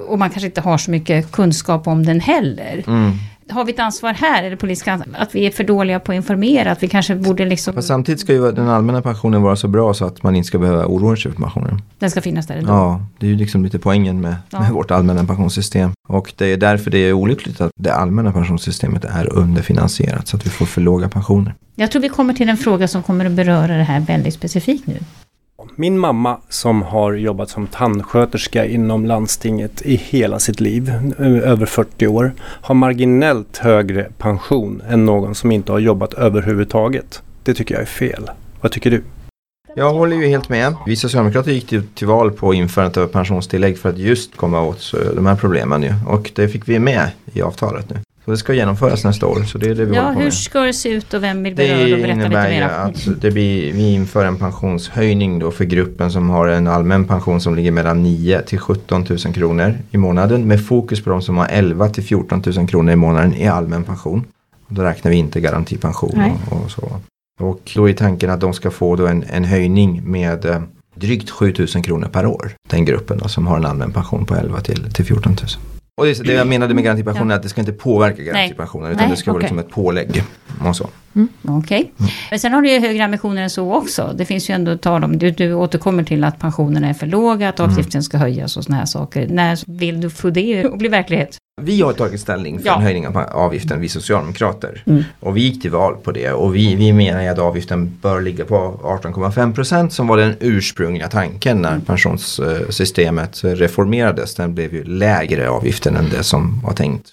Och 0.09 0.19
man 0.19 0.31
kanske 0.31 0.47
inte 0.47 0.61
har 0.61 0.79
så 0.79 0.91
mycket 0.91 1.33
kunskap 1.33 1.87
om 1.87 2.07
den 2.07 2.21
heller. 2.21 2.85
Mm 2.87 3.13
har 3.51 3.65
vi 3.65 3.73
ett 3.73 3.79
ansvar 3.79 4.13
här, 4.13 4.43
eller 4.43 4.57
politiska 4.57 5.03
att 5.13 5.35
vi 5.35 5.47
är 5.47 5.51
för 5.51 5.65
dåliga 5.65 6.01
på 6.01 6.13
att 6.13 6.17
informera, 6.17 6.73
att 6.73 6.83
vi 6.83 6.89
kanske 6.89 7.15
borde 7.15 7.45
liksom... 7.45 7.75
Fast 7.75 7.89
samtidigt 7.89 8.21
ska 8.21 8.33
ju 8.33 8.53
den 8.53 8.69
allmänna 8.69 9.03
pensionen 9.03 9.43
vara 9.43 9.57
så 9.57 9.69
bra 9.69 9.95
så 9.95 10.05
att 10.05 10.23
man 10.23 10.37
inte 10.37 10.47
ska 10.47 10.59
behöva 10.59 10.87
oroa 10.87 11.17
sig 11.17 11.33
för 11.33 11.43
pensionen. 11.43 11.83
Den 11.99 12.11
ska 12.11 12.21
finnas 12.21 12.47
där 12.47 12.57
ändå. 12.57 12.71
Ja, 12.71 13.03
det 13.19 13.27
är 13.27 13.31
ju 13.31 13.37
liksom 13.37 13.65
lite 13.65 13.79
poängen 13.79 14.21
med, 14.21 14.37
ja. 14.51 14.61
med 14.61 14.71
vårt 14.71 14.91
allmänna 14.91 15.25
pensionssystem. 15.25 15.91
Och 16.09 16.33
det 16.37 16.47
är 16.47 16.57
därför 16.57 16.91
det 16.91 16.99
är 16.99 17.13
olyckligt 17.13 17.61
att 17.61 17.71
det 17.77 17.95
allmänna 17.95 18.33
pensionssystemet 18.33 19.05
är 19.05 19.33
underfinansierat 19.33 20.29
så 20.29 20.37
att 20.37 20.47
vi 20.47 20.51
får 20.51 20.67
för 20.67 20.81
låga 20.81 21.09
pensioner. 21.09 21.55
Jag 21.75 21.91
tror 21.91 22.03
vi 22.03 22.09
kommer 22.09 22.35
till 22.35 22.49
en 22.49 22.57
fråga 22.57 22.89
som 22.89 23.03
kommer 23.03 23.25
att 23.25 23.33
beröra 23.33 23.77
det 23.77 23.83
här 23.83 24.01
väldigt 24.01 24.35
specifikt 24.35 24.87
nu. 24.87 24.99
Min 25.81 25.99
mamma 25.99 26.41
som 26.49 26.83
har 26.83 27.13
jobbat 27.13 27.51
som 27.51 27.67
tandsköterska 27.67 28.67
inom 28.67 29.07
landstinget 29.07 29.83
i 29.83 29.97
hela 29.97 30.39
sitt 30.39 30.61
liv, 30.61 30.93
över 31.19 31.67
40 31.67 32.07
år, 32.07 32.33
har 32.41 32.75
marginellt 32.75 33.57
högre 33.57 34.07
pension 34.19 34.83
än 34.89 35.05
någon 35.05 35.35
som 35.35 35.53
inte 35.53 35.73
har 35.73 35.79
jobbat 35.79 36.15
överhuvudtaget. 36.15 37.23
Det 37.43 37.55
tycker 37.55 37.75
jag 37.75 37.83
är 37.83 37.87
fel. 37.87 38.31
Vad 38.61 38.73
tycker 38.73 38.91
du? 38.91 39.03
Jag 39.77 39.93
håller 39.93 40.17
ju 40.17 40.27
helt 40.27 40.49
med. 40.49 40.75
Vi 40.87 40.97
socialdemokrater 40.97 41.53
gick 41.53 41.67
till, 41.67 41.87
till 41.87 42.07
val 42.07 42.31
på 42.31 42.55
införandet 42.55 42.97
av 42.97 43.07
pensionstillägg 43.07 43.79
för 43.79 43.89
att 43.89 43.99
just 43.99 44.37
komma 44.37 44.63
åt 44.63 44.95
de 45.15 45.27
här 45.27 45.37
problemen 45.37 45.83
ju. 45.83 45.95
Och 46.07 46.31
det 46.35 46.49
fick 46.49 46.69
vi 46.69 46.79
med 46.79 47.11
i 47.33 47.43
avtalet 47.43 47.91
nu. 47.91 47.97
Så 48.29 48.33
det 48.33 48.39
ska 48.39 48.55
genomföras 48.55 49.05
nästa 49.05 49.27
år. 49.27 49.43
Så 49.43 49.59
det 49.59 49.71
är 49.71 49.75
det 49.75 49.85
vi 49.85 49.97
ja, 49.97 50.11
hur 50.11 50.31
ska 50.31 50.61
det 50.61 50.73
se 50.73 50.89
ut 50.89 51.15
och 51.15 51.23
vem 51.23 51.43
vill 51.43 51.55
beröra 51.55 51.95
och 51.95 52.01
berätta 52.01 52.29
lite 52.29 52.49
mer? 52.49 52.63
att 52.63 53.21
det 53.21 53.31
blir, 53.31 53.73
vi 53.73 53.93
inför 53.93 54.25
en 54.25 54.37
pensionshöjning 54.37 55.39
då 55.39 55.51
för 55.51 55.65
gruppen 55.65 56.11
som 56.11 56.31
har 56.31 56.49
en 56.49 56.67
allmän 56.67 57.05
pension 57.05 57.41
som 57.41 57.55
ligger 57.55 57.71
mellan 57.71 58.03
9 58.03 58.43
till 58.43 58.59
17 58.59 59.05
000 59.09 59.19
kronor 59.19 59.79
i 59.91 59.97
månaden 59.97 60.49
med 60.49 60.67
fokus 60.67 61.05
på 61.05 61.11
de 61.11 61.23
som 61.23 61.37
har 61.37 61.47
11 61.47 61.89
till 61.89 62.05
14 62.05 62.43
000 62.57 62.69
kronor 62.69 62.93
i 62.93 62.97
månaden 62.97 63.35
i 63.35 63.49
allmän 63.49 63.85
pension. 63.85 64.25
Och 64.69 64.75
då 64.75 64.83
räknar 64.83 65.11
vi 65.11 65.17
inte 65.17 65.41
garantipension 65.41 66.33
och, 66.51 66.65
och 66.65 66.71
så. 66.71 67.01
Och 67.41 67.71
då 67.75 67.89
är 67.89 67.93
tanken 67.93 68.31
att 68.31 68.41
de 68.41 68.53
ska 68.53 68.71
få 68.71 68.97
då 68.97 69.07
en, 69.07 69.25
en 69.31 69.45
höjning 69.45 70.11
med 70.11 70.45
eh, 70.45 70.63
drygt 70.95 71.31
7 71.31 71.55
000 71.75 71.85
kronor 71.85 72.09
per 72.09 72.27
år. 72.27 72.51
Den 72.69 72.85
gruppen 72.85 73.19
då, 73.19 73.29
som 73.29 73.47
har 73.47 73.57
en 73.57 73.67
allmän 73.67 73.93
pension 73.93 74.27
på 74.27 74.35
11 74.35 74.61
till, 74.61 74.93
till 74.93 75.05
14 75.05 75.33
000. 75.33 75.78
Och 75.99 76.05
det, 76.05 76.25
det 76.25 76.33
jag 76.33 76.47
menade 76.47 76.75
med 76.75 76.85
garantipensionen 76.85 77.31
är 77.31 77.35
att 77.37 77.43
det 77.43 77.49
ska 77.49 77.61
inte 77.61 77.73
påverka 77.73 78.23
garantipensionen 78.23 78.93
utan 78.93 79.03
Nej, 79.03 79.11
det 79.11 79.17
ska 79.17 79.31
vara 79.33 79.39
okej. 79.39 79.43
liksom 79.43 79.59
ett 79.59 79.71
pålägg. 79.71 80.23
Och 80.65 80.77
så. 80.77 80.89
Okej. 81.43 81.93
Mm. 81.99 82.11
Men 82.31 82.39
sen 82.41 82.53
har 82.53 82.63
du 82.63 82.71
ju 82.71 82.81
högre 82.81 83.05
ambitioner 83.05 83.43
än 83.43 83.51
så 83.51 83.75
också. 83.75 84.15
Det 84.17 84.25
finns 84.25 84.51
ju 84.51 84.55
ändå 84.55 84.77
tal 84.77 85.05
om, 85.05 85.19
du, 85.19 85.31
du 85.31 85.55
återkommer 85.55 86.03
till 86.03 86.25
att 86.25 86.39
pensionerna 86.39 86.89
är 86.89 86.95
för 86.95 87.07
låga, 87.07 87.49
att 87.49 87.59
Mm. 87.61 87.71
avgiften 87.73 88.03
ska 88.03 88.19
höjas 88.19 88.57
och 88.57 88.65
sådana 88.65 88.79
här 88.79 88.87
saker. 88.87 89.29
När 89.29 89.59
vill 89.79 90.01
du 90.01 90.11
få 90.11 90.31
det 90.31 90.65
att 90.65 90.79
bli 90.79 90.89
verklighet? 90.89 91.37
Vi 91.61 91.81
har 91.83 91.93
tagit 91.93 92.21
ställning 92.21 92.59
för 92.59 92.67
Ja. 92.67 92.77
en 92.77 92.83
höjning 92.83 93.07
av 93.07 93.17
avgiften, 93.17 93.81
vi 93.81 93.89
socialdemokrater. 93.89 94.83
Mm. 94.87 95.05
Och 95.21 95.37
vi 95.37 95.41
gick 95.41 95.63
till 95.63 95.71
val 95.71 95.97
på 96.03 96.13
det 96.13 96.33
och 96.33 96.57
vi, 96.57 96.75
vi 96.75 96.93
menar 96.93 97.29
att 97.29 97.39
avgiften 97.39 97.99
bör 98.03 98.21
ligga 98.21 98.45
på 98.45 98.81
18,5 98.83 99.53
procent 99.55 99.93
som 99.93 100.07
var 100.07 100.17
den 100.17 100.35
ursprungliga 100.41 101.09
tanken 101.09 101.59
Mm. 101.59 101.73
när 101.73 101.81
pensionssystemet 101.87 103.45
reformerades. 103.45 104.35
Den 104.35 104.55
blev 104.55 104.75
ju 104.75 104.85
lägre 104.85 105.49
avgiften 105.51 105.97
än 105.97 106.09
det 106.11 106.23
som 106.23 106.61
var 106.65 106.73
tänkt. 106.73 107.07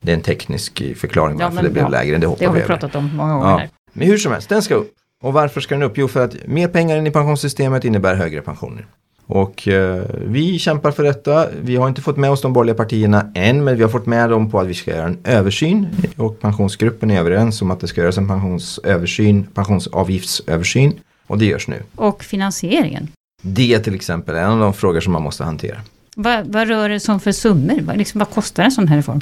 Det 0.00 0.10
är 0.12 0.16
en 0.16 0.22
teknisk 0.22 0.82
förklaring 0.96 1.38
Ja, 1.38 1.44
varför 1.44 1.54
men 1.54 1.64
det 1.64 1.70
blev 1.70 1.84
ja, 1.84 1.88
lägre, 1.88 2.12
det 2.14 2.18
Det 2.20 2.26
hoppar 2.26 2.46
har 2.46 2.54
vi 2.54 2.60
pratat 2.62 2.94
om 2.94 3.10
många 3.16 3.32
gånger 3.34 3.50
Ja. 3.50 3.58
här. 3.58 3.68
Men 3.92 4.06
hur 4.08 4.18
som 4.18 4.32
helst, 4.32 4.48
den 4.48 4.62
ska 4.62 4.74
upp. 4.74 4.92
Och 5.22 5.32
varför 5.32 5.60
ska 5.60 5.74
den 5.74 5.82
upp? 5.82 5.92
Jo, 5.98 6.08
för 6.08 6.24
att 6.24 6.46
mer 6.46 6.68
pengar 6.68 6.96
in 6.96 7.06
i 7.06 7.10
pensionssystemet 7.10 7.84
innebär 7.84 8.14
högre 8.14 8.40
pensioner. 8.42 8.86
Och 9.26 9.68
eh, 9.68 10.02
vi 10.26 10.58
kämpar 10.58 10.90
för 10.90 11.02
detta. 11.02 11.46
Vi 11.62 11.76
har 11.76 11.88
inte 11.88 12.02
fått 12.02 12.16
med 12.16 12.30
oss 12.30 12.40
de 12.42 12.52
borgerliga 12.52 12.74
partierna 12.76 13.32
än, 13.34 13.64
men 13.64 13.76
vi 13.76 13.82
har 13.82 13.90
fått 13.90 14.06
med 14.06 14.30
dem 14.30 14.50
på 14.50 14.60
att 14.60 14.66
vi 14.66 14.74
ska 14.74 14.90
göra 14.90 15.06
en 15.06 15.18
översyn. 15.24 15.86
Och 16.16 16.40
pensionsgruppen 16.40 17.10
är 17.10 17.18
överens 17.20 17.62
om 17.62 17.70
att 17.70 17.80
det 17.80 17.86
ska 17.88 18.00
göras 18.00 18.18
en 18.18 18.28
pensionsöversyn, 18.28 19.46
pensionsavgiftsöversyn. 19.54 20.92
Och 21.26 21.38
det 21.38 21.44
görs 21.44 21.68
nu. 21.68 21.82
Och 21.94 22.24
finansieringen. 22.24 23.08
Det 23.42 23.78
till 23.78 23.94
exempel 23.94 24.34
är 24.34 24.42
en 24.42 24.50
av 24.50 24.58
de 24.58 24.74
frågor 24.74 25.00
som 25.00 25.12
man 25.12 25.22
måste 25.22 25.44
hantera. 25.44 25.76
Vad, 26.16 26.46
vad 26.46 26.68
rör 26.68 26.88
det 26.88 27.00
som 27.00 27.20
för 27.20 27.32
summor? 27.32 27.80
Vad, 27.80 27.96
liksom, 27.96 28.18
vad 28.18 28.30
kostar 28.30 28.62
en 28.64 28.70
sån 28.70 28.88
här 28.88 28.96
reform? 28.96 29.20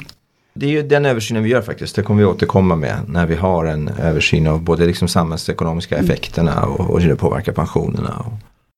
Det 0.59 0.65
är 0.65 0.69
ju 0.69 0.83
den 0.83 1.05
översynen 1.05 1.43
vi 1.43 1.49
gör 1.49 1.61
faktiskt. 1.61 1.95
Det 1.95 2.01
kommer 2.01 2.19
vi 2.19 2.25
återkomma 2.25 2.75
med 2.75 2.95
när 3.07 3.25
vi 3.25 3.35
har 3.35 3.65
en 3.65 3.87
översyn 3.87 4.47
av 4.47 4.61
både 4.61 4.85
liksom 4.85 5.07
samhällsekonomiska 5.07 5.97
effekterna 5.97 6.65
och, 6.65 6.89
och 6.89 7.01
hur 7.01 7.09
det 7.09 7.15
påverkar 7.15 7.51
pensionerna. 7.51 8.25
Och, 8.25 8.33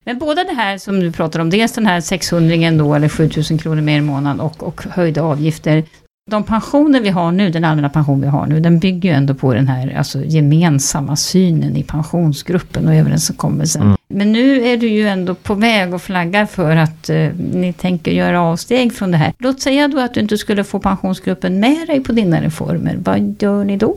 Men 0.06 0.20
båda 0.20 0.44
det 0.44 0.54
här 0.54 0.78
som 0.78 1.00
du 1.00 1.12
pratar 1.12 1.40
om, 1.40 1.50
dels 1.50 1.72
den 1.72 1.86
här 1.86 2.02
600 2.02 2.72
då, 2.72 2.96
eller 2.96 3.10
7000 3.10 3.58
kronor 3.58 3.82
mer 3.82 3.98
i 3.98 4.02
månaden 4.02 4.40
och, 4.40 4.64
och 4.64 4.84
höjda 4.84 5.22
avgifter. 5.22 5.84
De 6.30 6.44
pensioner 6.44 7.02
vi 7.02 7.10
har 7.10 7.32
nu, 7.32 7.50
den 7.50 7.64
allmänna 7.64 7.90
pension 7.90 8.22
vi 8.22 8.28
har 8.28 8.48
nu, 8.48 8.60
den 8.60 8.80
bygger 8.80 9.10
ju 9.10 9.16
ändå 9.16 9.34
på 9.34 9.54
den 9.54 9.68
här 9.68 9.98
alltså, 9.98 10.24
gemensamma 10.24 11.16
synen 11.16 11.78
i 11.78 11.84
pensionsgruppen 11.84 12.88
och 12.88 12.96
överenskommelsen. 12.96 13.82
Mm. 13.82 13.98
Men 14.08 14.32
nu 14.32 14.68
är 14.68 14.78
du 14.78 14.88
ju 14.88 15.08
ändå 15.08 15.36
på 15.36 15.54
väg 15.54 15.94
och 15.94 16.02
flaggar 16.02 16.46
för 16.46 16.76
att 16.76 17.10
eh, 17.10 17.30
ni 17.54 17.74
tänker 17.74 18.12
göra 18.12 18.42
avsteg 18.42 18.94
från 18.94 19.12
det 19.12 19.18
här. 19.18 19.34
Låt 19.38 19.62
säga 19.62 19.88
då 19.88 20.00
att 20.00 20.14
du 20.14 20.20
inte 20.20 20.38
skulle 20.38 20.64
få 20.64 20.80
pensionsgruppen 20.80 21.60
med 21.60 21.88
dig 21.88 22.04
på 22.04 22.12
dina 22.12 22.42
reformer. 22.42 22.98
Vad 23.04 23.36
gör 23.42 23.64
ni 23.64 23.78
då? 23.78 23.96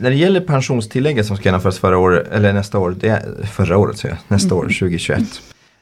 När 0.00 0.10
det 0.10 0.16
gäller 0.16 0.40
pensionstillägget 0.40 1.26
som 1.26 1.36
ska 1.36 1.48
genomföras 1.48 1.78
förra 1.78 1.98
året, 1.98 2.32
eller 2.32 2.52
nästa 2.52 2.78
år, 2.78 2.96
det 3.00 3.08
är, 3.08 3.46
förra 3.46 3.78
året 3.78 3.98
säger 3.98 4.14
jag, 4.14 4.36
nästa 4.36 4.54
år, 4.54 4.62
2021. 4.62 5.22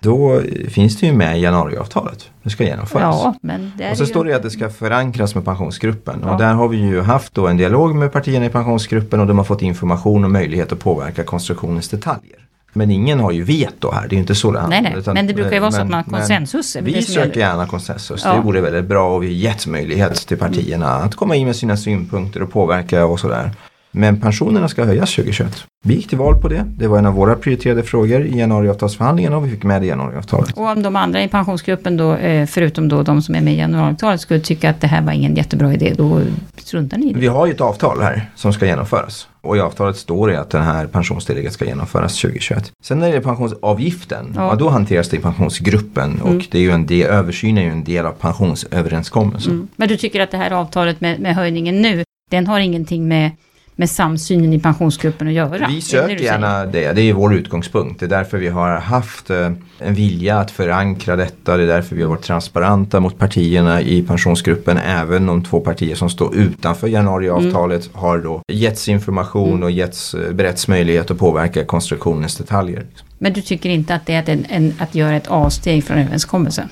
Då 0.01 0.43
finns 0.69 1.01
det 1.01 1.07
ju 1.07 1.13
med 1.13 1.39
i 1.39 1.41
januariavtalet. 1.41 2.31
Det 2.43 2.51
ska 2.51 2.65
genomföras. 2.65 3.15
Ja, 3.25 3.35
men 3.41 3.73
och 3.91 3.97
så 3.97 4.03
ju... 4.03 4.07
står 4.07 4.25
det 4.25 4.37
att 4.37 4.43
det 4.43 4.51
ska 4.51 4.71
förankras 4.71 5.35
med 5.35 5.45
pensionsgruppen. 5.45 6.23
Ja. 6.25 6.33
Och 6.33 6.39
där 6.39 6.55
har 6.55 6.69
vi 6.69 6.77
ju 6.77 7.01
haft 7.01 7.35
då 7.35 7.47
en 7.47 7.57
dialog 7.57 7.95
med 7.95 8.13
partierna 8.13 8.47
i 8.47 8.49
pensionsgruppen 8.49 9.21
och 9.21 9.27
de 9.27 9.39
har 9.39 9.45
fått 9.45 9.63
information 9.63 10.25
och 10.25 10.31
möjlighet 10.31 10.73
att 10.73 10.79
påverka 10.79 11.25
konstruktionens 11.25 11.89
detaljer. 11.89 12.47
Men 12.73 12.91
ingen 12.91 13.21
har 13.21 13.33
ju 13.33 13.43
veto 13.43 13.91
här, 13.91 14.03
det 14.09 14.13
är 14.13 14.17
ju 14.17 14.21
inte 14.21 14.35
så 14.35 14.53
det 14.53 14.67
Nej, 14.69 14.83
nej, 14.83 14.95
utan- 14.97 15.15
men 15.15 15.27
det 15.27 15.35
brukar 15.35 15.53
ju 15.53 15.59
vara 15.59 15.73
så 15.73 15.81
att 15.81 15.89
man 15.89 16.05
har 16.05 16.19
konsensus. 16.19 16.77
vi 16.77 17.03
söker 17.03 17.41
gärna 17.41 17.67
konsensus. 17.67 18.23
Ja. 18.25 18.35
Det 18.35 18.41
vore 18.41 18.61
väldigt 18.61 18.85
bra 18.85 19.15
och 19.15 19.23
vi 19.23 19.27
har 19.27 19.33
gett 19.33 19.67
möjlighet 19.67 20.15
till 20.15 20.39
partierna 20.39 20.87
att 20.87 21.15
komma 21.15 21.37
in 21.37 21.47
med 21.47 21.57
sina 21.57 21.77
synpunkter 21.77 22.43
och 22.43 22.53
påverka 22.53 23.07
och 23.07 23.21
sådär. 23.21 23.51
Men 23.97 24.21
pensionerna 24.21 24.69
ska 24.69 24.85
höjas 24.85 25.15
2021. 25.15 25.65
Vi 25.85 25.95
gick 25.95 26.09
till 26.09 26.19
val 26.19 26.41
på 26.43 26.49
det. 26.49 26.65
Det 26.79 26.87
var 26.87 26.99
en 26.99 27.07
av 27.07 27.15
våra 27.15 27.35
prioriterade 27.35 27.83
frågor 27.83 28.27
i 28.27 28.39
januariavtalsförhandlingarna 28.39 29.37
och 29.37 29.47
vi 29.47 29.51
fick 29.51 29.63
med 29.63 29.83
det 29.83 29.87
i 29.87 29.89
januariavtalet. 29.89 30.53
Och 30.57 30.69
om 30.69 30.83
de 30.83 30.97
andra 30.97 31.23
i 31.23 31.29
pensionsgruppen 31.29 31.97
då, 31.97 32.15
eh, 32.15 32.47
förutom 32.47 32.89
då 32.89 33.03
de 33.03 33.23
som 33.23 33.35
är 33.35 33.41
med 33.41 33.55
i 33.55 33.57
januariavtalet, 33.57 34.21
skulle 34.21 34.41
tycka 34.41 34.71
att 34.71 34.81
det 34.81 34.87
här 34.87 35.03
var 35.03 35.13
ingen 35.13 35.35
jättebra 35.35 35.75
idé, 35.75 35.95
då 35.97 36.21
struntar 36.57 36.99
ni 36.99 37.11
i 37.11 37.13
det. 37.13 37.21
Vi 37.21 37.27
har 37.27 37.47
ju 37.47 37.53
ett 37.53 37.61
avtal 37.61 38.01
här 38.03 38.31
som 38.35 38.53
ska 38.53 38.67
genomföras. 38.67 39.29
Och 39.41 39.57
i 39.57 39.61
avtalet 39.61 39.97
står 39.97 40.29
det 40.29 40.41
att 40.41 40.51
den 40.51 40.63
här 40.63 40.87
pensionstillägget 40.87 41.53
ska 41.53 41.65
genomföras 41.65 42.21
2021. 42.21 42.73
Sen 42.85 42.99
när 42.99 43.11
det 43.11 43.17
är 43.17 43.21
pensionsavgiften, 43.21 44.33
Ja. 44.37 44.49
ja. 44.49 44.55
då 44.55 44.69
hanteras 44.69 45.09
det 45.09 45.17
i 45.17 45.21
pensionsgruppen. 45.21 46.21
Mm. 46.21 46.23
Och 46.23 46.47
det 46.51 46.59
är 46.59 46.63
ju 46.63 46.71
en 46.71 46.87
del, 46.87 47.07
översynen 47.07 47.59
är 47.59 47.63
ju 47.63 47.73
en 47.73 47.85
del 47.85 48.07
av 48.07 48.13
pensionsöverenskommelsen. 48.13 49.53
Mm. 49.53 49.69
Men 49.77 49.89
du 49.89 49.97
tycker 49.97 50.21
att 50.21 50.31
det 50.31 50.37
här 50.37 50.51
avtalet 50.51 51.01
med, 51.01 51.21
med 51.21 51.35
höjningen 51.35 51.83
nu, 51.83 52.05
den 52.31 52.47
har 52.47 52.61
ingenting 52.61 53.09
med, 53.09 53.31
med 53.79 53.91
samsynen 53.91 54.53
i 54.53 54.59
pensionsgruppen 54.61 55.29
att 55.29 55.35
göra? 55.35 55.69
Vi 55.69 55.81
söker 55.81 56.17
gärna 56.17 56.67
det, 56.67 56.93
det 56.93 57.03
är 57.03 57.13
vår 57.13 57.35
utgångspunkt. 57.35 58.01
Det 58.01 58.07
är 58.07 58.11
därför 58.11 58.39
vi 58.39 58.49
har 58.49 58.77
haft 58.77 59.31
eh, 59.31 59.51
en 59.79 59.95
vilja 59.95 60.39
att 60.39 60.51
förankra 60.51 61.17
detta. 61.17 61.57
Det 61.57 61.63
är 61.63 61.67
därför 61.67 61.97
vi 61.97 62.03
har 62.03 62.09
varit 62.11 62.23
transparenta 62.23 63.01
mot 63.01 63.19
partierna 63.19 63.81
i 63.81 64.03
pensionsgruppen. 64.03 64.79
Även 64.79 65.27
de 65.27 65.45
två 65.45 65.61
partier 65.61 65.95
som 65.95 66.11
står 66.11 66.37
utanför 66.37 66.89
januariavtalet 66.89 67.87
Mm. 67.87 67.99
har 68.03 68.19
då 68.19 68.43
getts 68.53 68.89
information 68.89 69.63
och 69.63 69.71
getts, 69.71 70.15
eh, 70.15 70.33
beretts 70.33 70.69
möjlighet 70.69 71.11
att 71.11 71.19
påverka 71.19 71.65
konstruktionens 71.65 72.37
detaljer. 72.37 72.87
Men 73.19 73.33
du 73.33 73.43
tycker 73.43 73.71
inte 73.71 73.95
att 73.95 74.07
det 74.07 74.15
är 74.15 74.31
en, 74.31 74.47
en, 74.49 74.75
att 74.79 74.95
göra 74.95 75.17
ett 75.17 75.27
avsteg 75.27 75.85
från 75.85 75.99
överenskommelsen? 75.99 76.69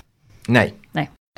Nej, 0.48 0.74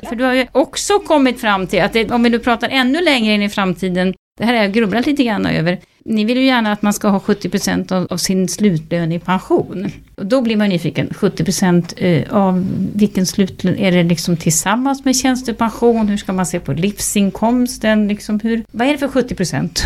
För 0.09 0.15
du 0.15 0.23
har 0.23 0.33
ju 0.33 0.47
också 0.51 0.99
kommit 0.99 1.41
fram 1.41 1.67
till 1.67 1.81
att 1.81 1.93
det, 1.93 2.11
om 2.11 2.23
vi 2.23 2.29
nu 2.29 2.39
pratar 2.39 2.69
ännu 2.69 3.01
längre 3.01 3.33
in 3.33 3.41
i 3.43 3.49
framtiden, 3.49 4.13
det 4.37 4.45
här 4.45 4.53
har 4.55 4.61
jag 4.61 4.73
grubblat 4.73 5.05
lite 5.05 5.23
grann 5.23 5.45
över. 5.45 5.79
Ni 6.05 6.25
vill 6.25 6.37
ju 6.37 6.45
gärna 6.45 6.71
att 6.71 6.81
man 6.81 6.93
ska 6.93 7.07
ha 7.07 7.19
70% 7.19 7.91
av, 7.93 8.07
av 8.09 8.17
sin 8.17 8.47
slutlön 8.47 9.11
i 9.11 9.19
pension. 9.19 9.91
Och 10.17 10.25
då 10.25 10.41
blir 10.41 10.57
man 10.57 10.69
nyfiken, 10.69 11.09
70% 11.09 11.93
eh, 11.97 12.33
av 12.33 12.65
vilken 12.95 13.25
slutlön, 13.25 13.75
är 13.77 13.91
det 13.91 14.03
liksom 14.03 14.37
tillsammans 14.37 15.05
med 15.05 15.15
tjänstepension? 15.15 16.07
Hur 16.07 16.17
ska 16.17 16.33
man 16.33 16.45
se 16.45 16.59
på 16.59 16.73
livsinkomsten? 16.73 18.07
Liksom 18.07 18.39
hur, 18.39 18.63
vad 18.71 18.87
är 18.87 18.91
det 18.91 18.97
för 18.97 19.07
70%? 19.07 19.79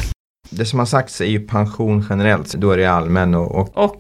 det 0.50 0.66
som 0.66 0.80
har 0.80 0.86
sagts 0.86 1.22
är 1.22 1.26
ju 1.26 1.40
pension 1.40 2.06
generellt. 2.10 2.54
Då 2.54 2.72
är 2.72 2.78
det 2.78 2.86
allmän 2.86 3.36
och, 3.36 3.56
och, 3.56 3.78
Och 3.78 3.98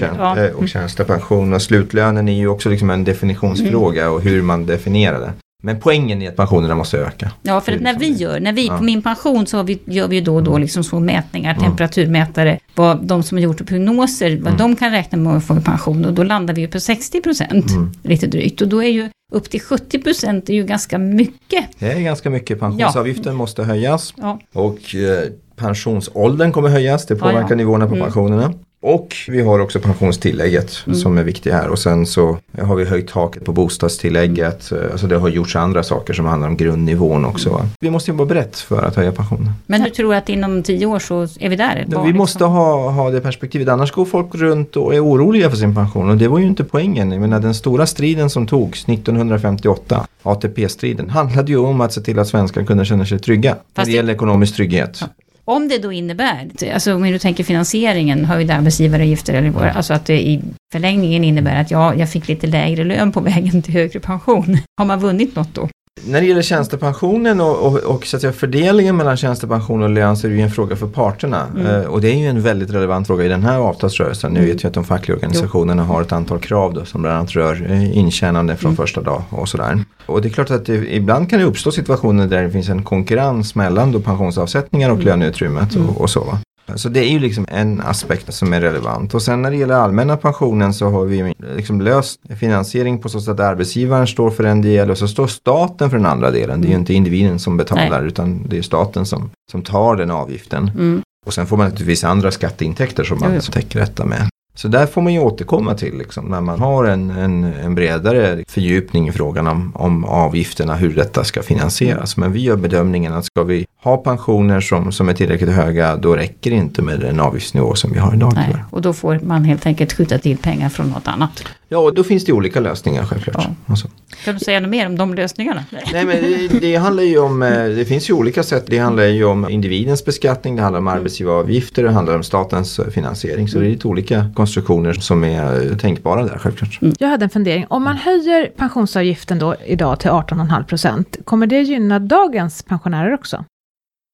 tjän- 0.00 0.14
ja. 0.18 0.38
eh, 0.44 0.50
och 0.52 0.68
tjänstepension. 0.68 1.52
Och 1.52 1.62
slutlönen 1.62 2.28
är 2.28 2.32
ju 2.32 2.48
också 2.48 2.68
liksom 2.68 2.90
en 2.90 3.04
definitionsfråga 3.04 4.02
Mm. 4.02 4.14
och 4.14 4.22
hur 4.22 4.42
man 4.42 4.66
definierar 4.66 5.20
det. 5.20 5.32
Men 5.64 5.80
poängen 5.80 6.22
är 6.22 6.28
att 6.28 6.36
pensionerna 6.36 6.74
måste 6.74 6.98
öka. 6.98 7.30
Ja, 7.42 7.60
för 7.60 7.72
att 7.72 7.78
är 7.80 7.82
när 7.84 7.98
vi 7.98 8.06
liksom- 8.08 8.22
gör, 8.22 8.40
när 8.40 8.52
vi 8.52 8.66
Ja. 8.66 8.76
på 8.78 8.84
min 8.84 9.02
pension 9.02 9.46
så 9.46 9.62
vi, 9.62 9.78
gör 9.84 10.08
vi 10.08 10.16
ju 10.16 10.22
då 10.22 10.34
och 10.34 10.42
då 10.42 10.58
liksom 10.58 10.84
små 10.84 11.00
mätningar, 11.00 11.50
Mm. 11.54 11.64
temperaturmätare, 11.64 12.58
vad 12.74 13.04
de 13.04 13.22
som 13.22 13.38
har 13.38 13.42
gjort 13.42 13.66
prognoser, 13.66 14.30
vad 14.36 14.46
Mm. 14.46 14.56
de 14.58 14.76
kan 14.76 14.90
räkna 14.90 15.18
med 15.18 15.36
att 15.36 15.44
få 15.44 15.56
i 15.56 15.60
pension 15.60 16.04
och 16.04 16.12
då 16.12 16.22
landar 16.22 16.54
vi 16.54 16.60
ju 16.60 16.68
på 16.68 16.80
60 16.80 17.20
procent, 17.20 17.70
Mm. 17.70 17.92
lite 18.02 18.26
drygt. 18.26 18.60
Och 18.60 18.68
då 18.68 18.82
är 18.82 18.88
ju 18.90 19.08
upp 19.32 19.50
till 19.50 19.60
70 19.60 19.98
procent 19.98 20.48
är 20.50 20.54
ju 20.54 20.64
ganska 20.64 20.98
mycket. 20.98 21.64
Det 21.78 21.92
är 21.92 22.00
ganska 22.00 22.30
mycket. 22.30 22.60
Pensionsavgiften 22.60 23.34
måste 23.34 23.62
höjas. 23.64 24.14
Ja. 24.16 24.38
Och 24.52 24.94
eh, 24.94 25.28
pensionsåldern 25.56 26.52
kommer 26.52 26.68
höjas. 26.68 27.06
Det 27.06 27.14
Ja, 27.14 27.20
påverkar 27.20 27.50
ja. 27.50 27.56
nivåerna 27.56 27.86
på 27.86 27.94
Mm. 27.94 28.04
pensionerna. 28.04 28.52
Och 28.84 29.16
vi 29.28 29.40
har 29.40 29.58
också 29.58 29.80
pensionstillägget 29.80 30.82
mm. 30.86 30.98
som 30.98 31.18
är 31.18 31.22
viktigt 31.22 31.52
här 31.52 31.68
och 31.68 31.78
sen 31.78 32.06
så 32.06 32.38
har 32.62 32.76
vi 32.76 32.84
höjt 32.84 33.08
taket 33.08 33.44
på 33.44 33.52
bostadstillägget. 33.52 34.72
Alltså 34.92 35.06
det 35.06 35.16
har 35.16 35.28
gjorts 35.28 35.56
andra 35.56 35.82
saker 35.82 36.14
som 36.14 36.26
handlar 36.26 36.48
om 36.48 36.56
grundnivån 36.56 37.24
också. 37.24 37.68
Vi 37.80 37.90
måste 37.90 38.10
jobba 38.10 38.24
brett 38.24 38.56
för 38.56 38.82
att 38.82 38.96
höja 38.96 39.12
pensionen. 39.12 39.52
Men 39.66 39.82
du 39.82 39.90
tror 39.90 40.14
att 40.14 40.28
inom 40.28 40.62
tio 40.62 40.86
år 40.86 40.98
så 40.98 41.22
är 41.40 41.48
vi 41.48 41.56
där? 41.56 41.86
Ja, 41.90 42.00
vi 42.00 42.06
liksom? 42.06 42.18
måste 42.18 42.44
ha, 42.44 42.90
ha 42.90 43.10
det 43.10 43.20
perspektivet 43.20 43.68
annars 43.68 43.92
går 43.92 44.04
folk 44.04 44.34
runt 44.34 44.76
och 44.76 44.94
är 44.94 45.04
oroliga 45.04 45.50
för 45.50 45.56
sin 45.56 45.74
pension 45.74 46.10
och 46.10 46.16
det 46.16 46.28
var 46.28 46.38
ju 46.38 46.46
inte 46.46 46.64
poängen. 46.64 47.12
Jag 47.12 47.20
menar 47.20 47.40
den 47.40 47.54
stora 47.54 47.86
striden 47.86 48.30
som 48.30 48.46
togs 48.46 48.88
1958, 48.88 50.06
ATP-striden, 50.22 51.10
handlade 51.10 51.52
ju 51.52 51.58
om 51.58 51.80
att 51.80 51.92
se 51.92 52.00
till 52.00 52.18
att 52.18 52.28
svenskar 52.28 52.64
kunde 52.64 52.84
känna 52.84 53.06
sig 53.06 53.18
trygga. 53.18 53.50
Fast 53.50 53.76
när 53.76 53.84
det 53.84 53.92
gäller 53.92 54.14
ekonomisk 54.14 54.56
trygghet. 54.56 54.98
Ja. 55.00 55.06
Om 55.44 55.68
det 55.68 55.78
då 55.78 55.92
innebär, 55.92 56.50
alltså 56.74 56.94
om 56.94 57.02
du 57.02 57.18
tänker 57.18 57.44
finansieringen, 57.44 58.24
höjda 58.24 58.54
arbetsgivaravgifter, 58.54 59.34
eller 59.34 59.50
vad, 59.50 59.68
alltså 59.68 59.94
att 59.94 60.06
det 60.06 60.20
i 60.28 60.42
förlängningen 60.72 61.24
innebär 61.24 61.60
att 61.60 61.70
ja, 61.70 61.94
jag 61.94 62.10
fick 62.10 62.28
lite 62.28 62.46
lägre 62.46 62.84
lön 62.84 63.12
på 63.12 63.20
vägen 63.20 63.62
till 63.62 63.74
högre 63.74 64.00
pension. 64.00 64.58
Har 64.76 64.84
man 64.84 65.00
vunnit 65.00 65.36
något 65.36 65.54
då? 65.54 65.68
När 66.04 66.20
det 66.20 66.26
gäller 66.26 66.42
tjänstepensionen 66.42 67.40
och, 67.40 67.66
och, 67.66 67.78
och 67.78 68.06
så 68.06 68.16
att 68.16 68.20
säga, 68.20 68.32
fördelningen 68.32 68.96
mellan 68.96 69.16
tjänstepension 69.16 69.82
och 69.82 69.90
lön 69.90 70.16
så 70.16 70.26
är 70.26 70.30
det 70.30 70.36
ju 70.36 70.42
en 70.42 70.50
fråga 70.50 70.76
för 70.76 70.86
parterna. 70.86 71.46
Mm. 71.46 71.66
Uh, 71.66 71.86
och 71.86 72.00
det 72.00 72.08
är 72.08 72.16
ju 72.16 72.26
en 72.26 72.42
väldigt 72.42 72.70
relevant 72.70 73.06
fråga 73.06 73.24
i 73.24 73.28
den 73.28 73.42
här 73.42 73.58
avtalsrörelsen. 73.58 74.32
Nu 74.32 74.38
mm. 74.38 74.50
vet 74.50 74.64
vi 74.64 74.68
att 74.68 74.74
de 74.74 74.84
fackliga 74.84 75.16
organisationerna 75.16 75.84
har 75.84 76.02
ett 76.02 76.12
antal 76.12 76.38
krav 76.40 76.74
då, 76.74 76.84
som 76.84 77.02
bland 77.02 77.16
annat 77.16 77.30
rör 77.30 77.62
uh, 77.62 77.98
intjänande 77.98 78.56
från 78.56 78.68
mm. 78.68 78.76
första 78.76 79.00
dag 79.00 79.22
och 79.30 79.48
sådär. 79.48 79.84
Och 80.06 80.22
det 80.22 80.28
är 80.28 80.30
klart 80.30 80.50
att 80.50 80.66
det, 80.66 80.94
ibland 80.94 81.30
kan 81.30 81.38
det 81.38 81.44
uppstå 81.44 81.72
situationer 81.72 82.26
där 82.26 82.42
det 82.42 82.50
finns 82.50 82.68
en 82.68 82.82
konkurrens 82.82 83.54
mellan 83.54 83.92
då 83.92 84.00
pensionsavsättningar 84.00 84.90
och 84.90 84.96
mm. 84.96 85.06
löneutrymmet 85.06 85.76
och, 85.76 86.00
och 86.00 86.10
så. 86.10 86.38
Så 86.76 86.88
det 86.88 87.00
är 87.00 87.08
ju 87.08 87.18
liksom 87.18 87.46
en 87.48 87.80
aspekt 87.80 88.34
som 88.34 88.52
är 88.52 88.60
relevant. 88.60 89.14
Och 89.14 89.22
sen 89.22 89.42
när 89.42 89.50
det 89.50 89.56
gäller 89.56 89.74
allmänna 89.74 90.16
pensionen 90.16 90.74
så 90.74 90.88
har 90.90 91.04
vi 91.04 91.34
liksom 91.56 91.80
löst 91.80 92.20
finansiering 92.38 92.98
på 92.98 93.08
så 93.08 93.20
sätt 93.20 93.28
att 93.28 93.40
arbetsgivaren 93.40 94.06
står 94.06 94.30
för 94.30 94.44
en 94.44 94.62
del 94.62 94.90
och 94.90 94.98
så 94.98 95.08
står 95.08 95.26
staten 95.26 95.90
för 95.90 95.96
den 95.96 96.06
andra 96.06 96.30
delen. 96.30 96.60
Det 96.60 96.66
är 96.66 96.70
ju 96.70 96.76
inte 96.76 96.94
individen 96.94 97.38
som 97.38 97.56
betalar 97.56 98.00
Nej. 98.00 98.08
utan 98.08 98.46
det 98.48 98.58
är 98.58 98.62
staten 98.62 99.06
som, 99.06 99.30
som 99.50 99.62
tar 99.62 99.96
den 99.96 100.10
avgiften. 100.10 100.70
Mm. 100.74 101.02
Och 101.26 101.34
sen 101.34 101.46
får 101.46 101.56
man 101.56 101.66
naturligtvis 101.66 102.04
andra 102.04 102.30
skatteintäkter 102.30 103.04
som 103.04 103.18
man 103.20 103.40
täcker 103.40 103.80
detta 103.80 104.04
med. 104.04 104.28
Så 104.54 104.68
där 104.68 104.86
får 104.86 105.02
man 105.02 105.12
ju 105.12 105.20
återkomma 105.20 105.74
till 105.74 105.98
liksom, 105.98 106.24
när 106.24 106.40
man 106.40 106.60
har 106.60 106.84
en, 106.84 107.10
en, 107.10 107.44
en, 107.44 107.74
bredare 107.74 108.44
fördjupning 108.48 109.08
i 109.08 109.12
frågan 109.12 109.46
om, 109.46 109.72
om 109.74 110.04
avgifterna, 110.04 110.74
hur 110.74 110.94
detta 110.94 111.24
ska 111.24 111.42
finansieras. 111.42 112.16
Men 112.16 112.32
vi 112.32 112.40
gör 112.40 112.56
bedömningen 112.56 113.12
att 113.12 113.24
ska 113.24 113.42
vi 113.42 113.66
ha 113.82 113.96
pensioner 113.96 114.60
som, 114.60 114.92
som 114.92 115.08
är 115.08 115.14
tillräckligt 115.14 115.50
höga, 115.50 115.96
då 115.96 116.16
räcker 116.16 116.50
det 116.50 116.56
inte 116.56 116.82
med 116.82 117.00
den 117.00 117.20
avgiftsnivå 117.20 117.74
som 117.74 117.92
vi 117.92 117.98
har 117.98 118.14
idag. 118.14 118.32
Nej, 118.34 118.56
och 118.70 118.82
då 118.82 118.92
får 118.92 119.20
man 119.22 119.44
helt 119.44 119.66
enkelt 119.66 119.92
skjuta 119.92 120.18
till 120.18 120.38
pengar 120.38 120.68
från 120.68 120.88
något 120.90 121.08
annat. 121.08 121.44
Ja, 121.68 121.78
och 121.78 121.94
då 121.94 122.04
finns 122.04 122.24
det 122.24 122.32
olika 122.32 122.60
lösningar 122.60 123.04
självklart. 123.04 123.36
Ja. 123.38 123.54
Alltså. 123.66 123.88
Kan 124.24 124.34
du 124.34 124.40
säga 124.40 124.60
något 124.60 124.70
mer 124.70 124.86
om 124.86 124.96
de 124.96 125.14
lösningarna? 125.14 125.64
Nej, 125.92 126.04
men 126.04 126.08
det, 126.08 126.48
det, 126.60 126.76
handlar 126.76 127.02
ju 127.02 127.18
om, 127.18 127.42
eh, 127.42 127.64
det 127.64 127.84
finns 127.84 128.10
ju 128.10 128.14
olika 128.14 128.42
sätt. 128.42 128.64
Det 128.66 128.78
handlar 128.78 129.04
ju 129.04 129.24
om 129.24 129.50
individens 129.50 130.04
beskattning, 130.04 130.56
det 130.56 130.62
handlar 130.62 130.80
om 130.80 130.88
arbetsgivaravgifter, 130.88 131.82
det 131.82 131.90
handlar 131.90 132.16
om 132.16 132.22
statens 132.22 132.80
finansiering. 132.94 133.48
Så 133.48 133.58
det 133.58 133.66
är 133.66 133.70
lite 133.70 133.88
olika 133.88 134.26
konstruktioner 134.34 134.92
som 134.92 135.24
är 135.24 135.78
tänkbara 135.78 136.24
där 136.24 136.38
självklart. 136.38 136.78
Mm. 136.82 136.94
Jag 136.98 137.08
hade 137.08 137.24
en 137.24 137.30
fundering, 137.30 137.66
om 137.68 137.84
man 137.84 137.96
höjer 137.96 138.46
pensionsavgiften 138.56 139.38
då 139.38 139.54
idag 139.66 140.00
till 140.00 140.10
18,5 140.10 140.64
procent, 140.64 141.16
kommer 141.24 141.46
det 141.46 141.60
gynna 141.60 141.98
dagens 141.98 142.62
pensionärer 142.62 143.14
också? 143.14 143.44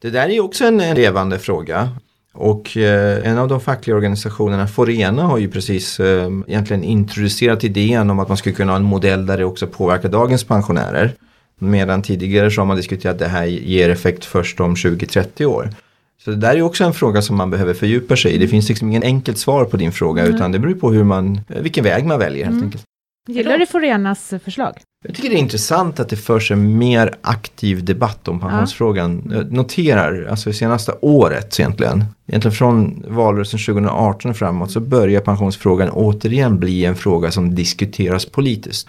Det 0.02 0.10
där 0.10 0.28
är 0.28 0.40
också 0.40 0.64
en 0.64 0.78
levande 0.78 1.38
fråga. 1.38 1.88
Och 2.32 2.76
eh, 2.76 3.28
en 3.28 3.38
av 3.38 3.48
de 3.48 3.60
fackliga 3.60 3.96
organisationerna, 3.96 4.66
Forena, 4.66 5.22
har 5.22 5.38
ju 5.38 5.50
precis 5.50 6.00
eh, 6.00 6.30
egentligen 6.46 6.84
introducerat 6.84 7.64
idén 7.64 8.10
om 8.10 8.18
att 8.18 8.28
man 8.28 8.36
skulle 8.36 8.54
kunna 8.54 8.72
ha 8.72 8.76
en 8.76 8.84
modell 8.84 9.26
där 9.26 9.38
det 9.38 9.44
också 9.44 9.66
påverkar 9.66 10.08
dagens 10.08 10.44
pensionärer. 10.44 11.12
Medan 11.58 12.02
tidigare 12.02 12.50
så 12.50 12.60
har 12.60 12.66
man 12.66 12.76
diskuterat 12.76 13.12
att 13.14 13.18
det 13.18 13.28
här 13.28 13.44
ger 13.44 13.90
effekt 13.90 14.24
först 14.24 14.60
om 14.60 14.74
20-30 14.74 15.44
år. 15.44 15.70
Så 16.24 16.30
det 16.30 16.36
där 16.36 16.56
är 16.56 16.62
också 16.62 16.84
en 16.84 16.94
fråga 16.94 17.22
som 17.22 17.36
man 17.36 17.50
behöver 17.50 17.74
fördjupa 17.74 18.16
sig 18.16 18.32
i. 18.32 18.38
Det 18.38 18.48
finns 18.48 18.68
liksom 18.68 18.88
ingen 18.88 19.02
enkelt 19.02 19.38
svar 19.38 19.64
på 19.64 19.76
din 19.76 19.92
fråga 19.92 20.22
mm. 20.22 20.34
utan 20.34 20.52
det 20.52 20.58
beror 20.58 20.74
på 20.74 20.92
hur 20.92 21.04
man, 21.04 21.40
vilken 21.48 21.84
väg 21.84 22.06
man 22.06 22.18
väljer 22.18 22.44
helt 22.44 22.54
mm. 22.54 22.64
enkelt. 22.64 22.84
Gillar 23.28 23.58
du 23.58 23.66
Forenas 23.66 24.34
förslag? 24.44 24.74
Jag 25.04 25.14
tycker 25.14 25.28
det 25.28 25.34
är 25.34 25.38
intressant 25.38 26.00
att 26.00 26.08
det 26.08 26.16
förs 26.16 26.50
en 26.50 26.78
mer 26.78 27.14
aktiv 27.20 27.84
debatt 27.84 28.28
om 28.28 28.40
pensionsfrågan. 28.40 29.22
Ja. 29.30 29.36
Jag 29.36 29.52
noterar, 29.52 30.26
alltså 30.30 30.50
det 30.50 30.54
senaste 30.54 30.92
året 31.00 31.60
egentligen, 31.60 32.04
egentligen 32.26 32.54
från 32.54 33.04
valrörelsen 33.08 33.60
2018 33.60 34.34
framåt 34.34 34.70
så 34.70 34.80
börjar 34.80 35.20
pensionsfrågan 35.20 35.90
återigen 35.90 36.58
bli 36.58 36.84
en 36.84 36.96
fråga 36.96 37.30
som 37.30 37.54
diskuteras 37.54 38.26
politiskt. 38.26 38.88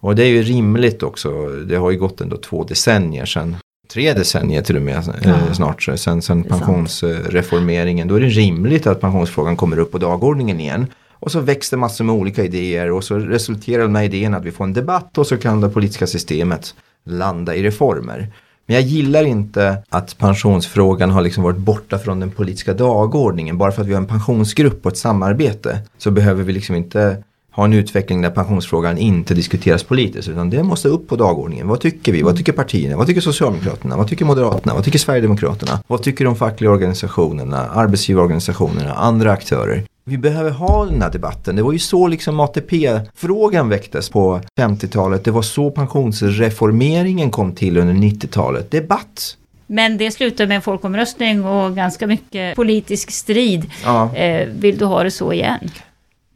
Och 0.00 0.16
det 0.16 0.22
är 0.22 0.28
ju 0.28 0.42
rimligt 0.42 1.02
också, 1.02 1.46
det 1.48 1.76
har 1.76 1.90
ju 1.90 1.98
gått 1.98 2.20
ändå 2.20 2.36
två 2.36 2.64
decennier 2.64 3.26
sedan 3.26 3.56
tre 3.92 4.12
decennier 4.12 4.62
till 4.62 4.76
och 4.76 4.82
med 4.82 5.02
ja. 5.22 5.30
Eh, 5.30 5.52
snart 5.52 5.82
sen, 5.82 6.22
sen 6.22 6.44
pensionsreformeringen. 6.44 8.08
Då 8.08 8.14
är 8.14 8.20
det 8.20 8.26
rimligt 8.26 8.86
att 8.86 9.00
pensionsfrågan 9.00 9.56
kommer 9.56 9.78
upp 9.78 9.92
på 9.92 9.98
dagordningen 9.98 10.60
igen. 10.60 10.86
Och 11.20 11.32
så 11.32 11.40
växer 11.40 11.76
massor 11.76 12.04
med 12.04 12.14
olika 12.14 12.44
idéer 12.44 12.90
och 12.90 13.04
så 13.04 13.18
resulterar 13.18 13.82
de 13.82 13.94
här 13.94 14.04
idéerna 14.04 14.36
att 14.36 14.44
vi 14.44 14.52
får 14.52 14.64
en 14.64 14.72
debatt 14.72 15.18
och 15.18 15.26
så 15.26 15.36
kan 15.36 15.60
det 15.60 15.68
politiska 15.68 16.06
systemet 16.06 16.74
landa 17.04 17.54
i 17.54 17.62
reformer. 17.62 18.28
Men 18.66 18.74
jag 18.74 18.84
gillar 18.84 19.24
inte 19.24 19.82
att 19.88 20.18
pensionsfrågan 20.18 21.10
har 21.10 21.22
liksom 21.22 21.42
varit 21.42 21.56
borta 21.56 21.98
från 21.98 22.20
den 22.20 22.30
politiska 22.30 22.74
dagordningen. 22.74 23.58
Bara 23.58 23.72
för 23.72 23.82
att 23.82 23.88
vi 23.88 23.92
har 23.92 24.00
en 24.00 24.06
pensionsgrupp 24.06 24.86
och 24.86 24.92
ett 24.92 24.98
samarbete 24.98 25.78
så 25.98 26.10
behöver 26.10 26.42
vi 26.42 26.52
liksom 26.52 26.76
inte 26.76 27.22
ha 27.52 27.64
en 27.64 27.72
utveckling 27.72 28.22
där 28.22 28.30
pensionsfrågan 28.30 28.98
inte 28.98 29.34
diskuteras 29.34 29.82
politiskt 29.82 30.28
utan 30.28 30.50
det 30.50 30.62
måste 30.62 30.88
upp 30.88 31.08
på 31.08 31.16
dagordningen. 31.16 31.68
Vad 31.68 31.80
tycker 31.80 32.12
vi? 32.12 32.22
Vad 32.22 32.36
tycker 32.36 32.52
partierna? 32.52 32.96
Vad 32.96 33.06
tycker 33.06 33.20
Socialdemokraterna? 33.20 33.96
Vad 33.96 34.08
tycker 34.08 34.24
Moderaterna? 34.24 34.74
Vad 34.74 34.84
tycker 34.84 34.98
Sverigedemokraterna? 34.98 35.82
Vad 35.86 36.02
tycker 36.02 36.24
de 36.24 36.36
fackliga 36.36 36.70
organisationerna, 36.70 37.68
arbetsgivarorganisationerna, 37.68 38.94
andra 38.94 39.32
aktörer? 39.32 39.84
Vi 40.10 40.18
behöver 40.18 40.50
ha 40.50 40.84
den 40.84 41.02
här 41.02 41.10
debatten. 41.10 41.56
Det 41.56 41.62
var 41.62 41.72
ju 41.72 41.78
så 41.78 42.08
liksom 42.08 42.40
ATP-frågan 42.40 43.68
väcktes 43.68 44.08
på 44.08 44.40
50-talet. 44.58 45.24
Det 45.24 45.30
var 45.30 45.42
så 45.42 45.70
pensionsreformeringen 45.70 47.30
kom 47.30 47.52
till 47.52 47.76
under 47.78 47.94
90-talet. 47.94 48.70
Debatt. 48.70 49.36
Men 49.66 49.98
det 49.98 50.10
slutade 50.10 50.46
med 50.46 50.54
en 50.54 50.62
folkomröstning 50.62 51.44
och 51.44 51.76
ganska 51.76 52.06
mycket 52.06 52.56
politisk 52.56 53.10
strid. 53.10 53.70
Ja. 53.84 54.16
Eh, 54.16 54.48
vill 54.48 54.78
du 54.78 54.84
ha 54.84 55.02
det 55.02 55.10
så 55.10 55.32
igen? 55.32 55.70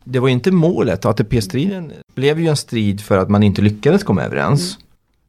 Det 0.05 0.19
var 0.19 0.29
ju 0.29 0.35
inte 0.35 0.51
målet. 0.51 1.05
ATP-striden 1.05 1.93
blev 2.15 2.41
ju 2.41 2.49
en 2.49 2.57
strid 2.57 3.01
för 3.01 3.19
att 3.19 3.29
man 3.29 3.43
inte 3.43 3.63
lyckades 3.63 4.03
komma 4.03 4.23
överens. 4.23 4.75
Mm. 4.75 4.85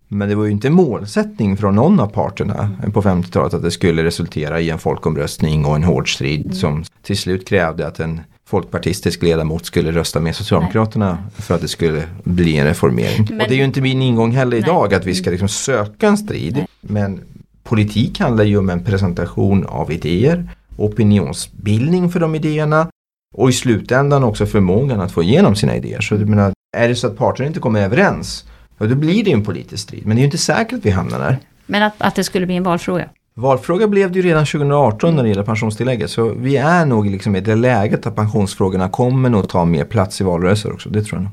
Men 0.08 0.30
det 0.30 0.36
var 0.36 0.46
ju 0.46 0.52
inte 0.52 0.70
målsättning 0.70 1.58
från 1.58 1.76
någon 1.76 2.00
av 2.00 2.08
parterna 2.08 2.70
på 2.94 3.02
50-talet 3.02 3.54
att 3.54 3.62
det 3.62 3.72
skulle 3.72 4.04
resultera 4.04 4.60
i 4.60 4.70
en 4.70 4.80
folkomröstning 4.80 5.66
och 5.66 5.76
en 5.76 5.84
hård 5.84 6.14
strid 6.14 6.46
mm. 6.46 6.56
som 6.56 6.84
till 7.02 7.18
slut 7.18 7.48
krävde 7.48 7.88
att 7.88 8.00
en 8.00 8.22
folkpartistisk 8.48 9.22
ledamot 9.22 9.66
skulle 9.66 9.92
rösta 9.92 10.20
med 10.20 10.36
Socialdemokraterna 10.36 11.12
Nej. 11.12 11.42
för 11.42 11.56
att 11.56 11.62
det 11.62 11.68
skulle 11.68 12.04
bli 12.24 12.58
en 12.58 12.66
reformering. 12.66 13.28
Men, 13.30 13.42
och 13.42 13.48
det 13.48 13.54
är 13.54 13.58
ju 13.58 13.64
inte 13.64 13.82
min 13.82 14.02
ingång 14.02 14.32
heller 14.32 14.58
idag 14.58 14.88
Nej. 14.90 14.98
att 15.00 15.06
vi 15.06 15.16
ska 15.16 15.30
liksom 15.30 15.48
söka 15.48 16.08
en 16.08 16.18
strid. 16.18 16.56
Nej. 16.56 16.68
Men 16.82 17.22
politik 17.64 18.20
handlar 18.20 18.44
ju 18.44 18.58
om 18.58 18.70
en 18.70 18.84
presentation 18.84 19.66
av 19.66 19.92
idéer, 19.92 20.50
opinionsbildning 20.78 22.10
för 22.10 22.20
de 22.20 22.36
idéerna 22.36 22.88
och 23.36 23.50
i 23.50 23.54
slutändan 23.54 24.24
också 24.24 24.46
förmågan 24.46 25.02
att 25.02 25.12
få 25.12 25.24
igenom 25.24 25.56
sina 25.56 25.76
idéer. 25.76 26.02
Så 26.02 26.16
du 26.16 26.26
menar, 26.26 26.54
är 26.78 26.88
det 26.88 26.96
så 26.96 27.08
att 27.08 27.18
parterna 27.18 27.48
inte 27.48 27.60
kommer 27.60 27.82
överens, 27.82 28.46
ja, 28.78 28.86
då 28.86 28.96
blir 28.96 29.24
det 29.24 29.32
en 29.32 29.44
politisk 29.44 29.84
strid. 29.84 30.06
Men 30.06 30.16
det 30.16 30.20
är 30.20 30.22
ju 30.22 30.26
inte 30.26 30.38
säkert 30.38 30.74
att 30.74 30.86
vi 30.86 30.90
hamnar 30.90 31.20
där. 31.20 31.38
Men 31.66 31.84
att, 31.84 31.94
att 31.98 32.16
det 32.16 32.24
skulle 32.24 32.46
bli 32.46 32.56
en 32.56 32.64
valfråga? 32.64 33.10
Valfråga 33.38 33.88
blev 33.88 34.12
det 34.12 34.20
ju 34.20 34.26
redan 34.26 34.46
2018 34.46 35.16
när 35.16 35.24
det 35.24 35.30
gäller 35.30 35.44
pensionstillägget. 35.44 36.10
Så 36.10 36.34
vi 36.34 36.58
är 36.58 36.86
nog 36.86 37.06
liksom 37.06 37.36
i 37.36 37.42
det 37.42 37.56
läget 37.56 38.08
att 38.08 38.16
pensionsfrågorna 38.16 38.90
kommer 38.90 39.30
nog 39.30 39.50
ta 39.50 39.66
mer 39.66 39.86
plats 39.86 40.22
i 40.22 40.24
valrörelser 40.24 40.74
också. 40.74 40.90
Det 40.90 41.04
tror 41.04 41.22
jag 41.22 41.24
nog. 41.24 41.32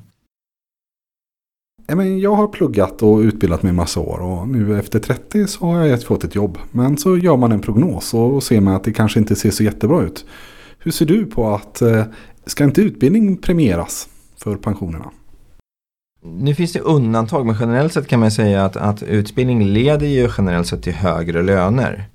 Men 1.97 2.21
jag 2.21 2.35
har 2.35 2.49
pluggat 2.49 3.03
och 3.03 3.19
utbildat 3.19 3.63
mig 3.63 3.73
massa 3.73 4.01
år 4.01 4.19
och 4.19 4.49
nu 4.49 4.79
efter 4.79 4.99
30 4.99 5.47
så 5.47 5.67
har 5.67 5.85
jag 5.85 6.03
fått 6.03 6.25
ett 6.25 6.35
jobb. 6.35 6.59
Men 6.71 6.97
så 6.97 7.17
gör 7.17 7.37
man 7.37 7.53
en 7.53 7.61
prognos 7.61 8.15
och 8.15 8.43
ser 8.43 8.61
man 8.61 8.75
att 8.75 8.85
det 8.85 8.93
kanske 8.93 9.19
inte 9.19 9.37
ser 9.37 9.51
så 9.51 9.63
jättebra 9.63 10.03
ut. 10.03 10.25
Hur 10.79 10.91
ser 10.91 11.07
du 11.07 11.27
på 11.27 11.55
att, 11.55 11.83
eh, 11.83 12.05
ska 12.47 12.65
inte 12.65 12.81
utbildning 12.81 13.37
premieras 13.37 14.09
för 14.37 14.57
pensionerna? 14.57 15.11
Nu 16.25 16.55
finns 16.55 16.73
det 16.73 16.81
undantag 16.81 17.47
men 17.47 17.57
generellt 17.61 17.93
sett 17.93 18.09
kan 18.09 18.21
man 18.21 18.31
säga 18.31 18.65
att, 18.65 18.77
att 18.77 19.03
utbildning 19.03 19.65
leder 19.65 20.07
ju 20.07 20.29
generellt 20.39 20.67
sett 20.67 20.83
till 20.83 20.93
högre 20.93 21.43
löner. 21.43 22.09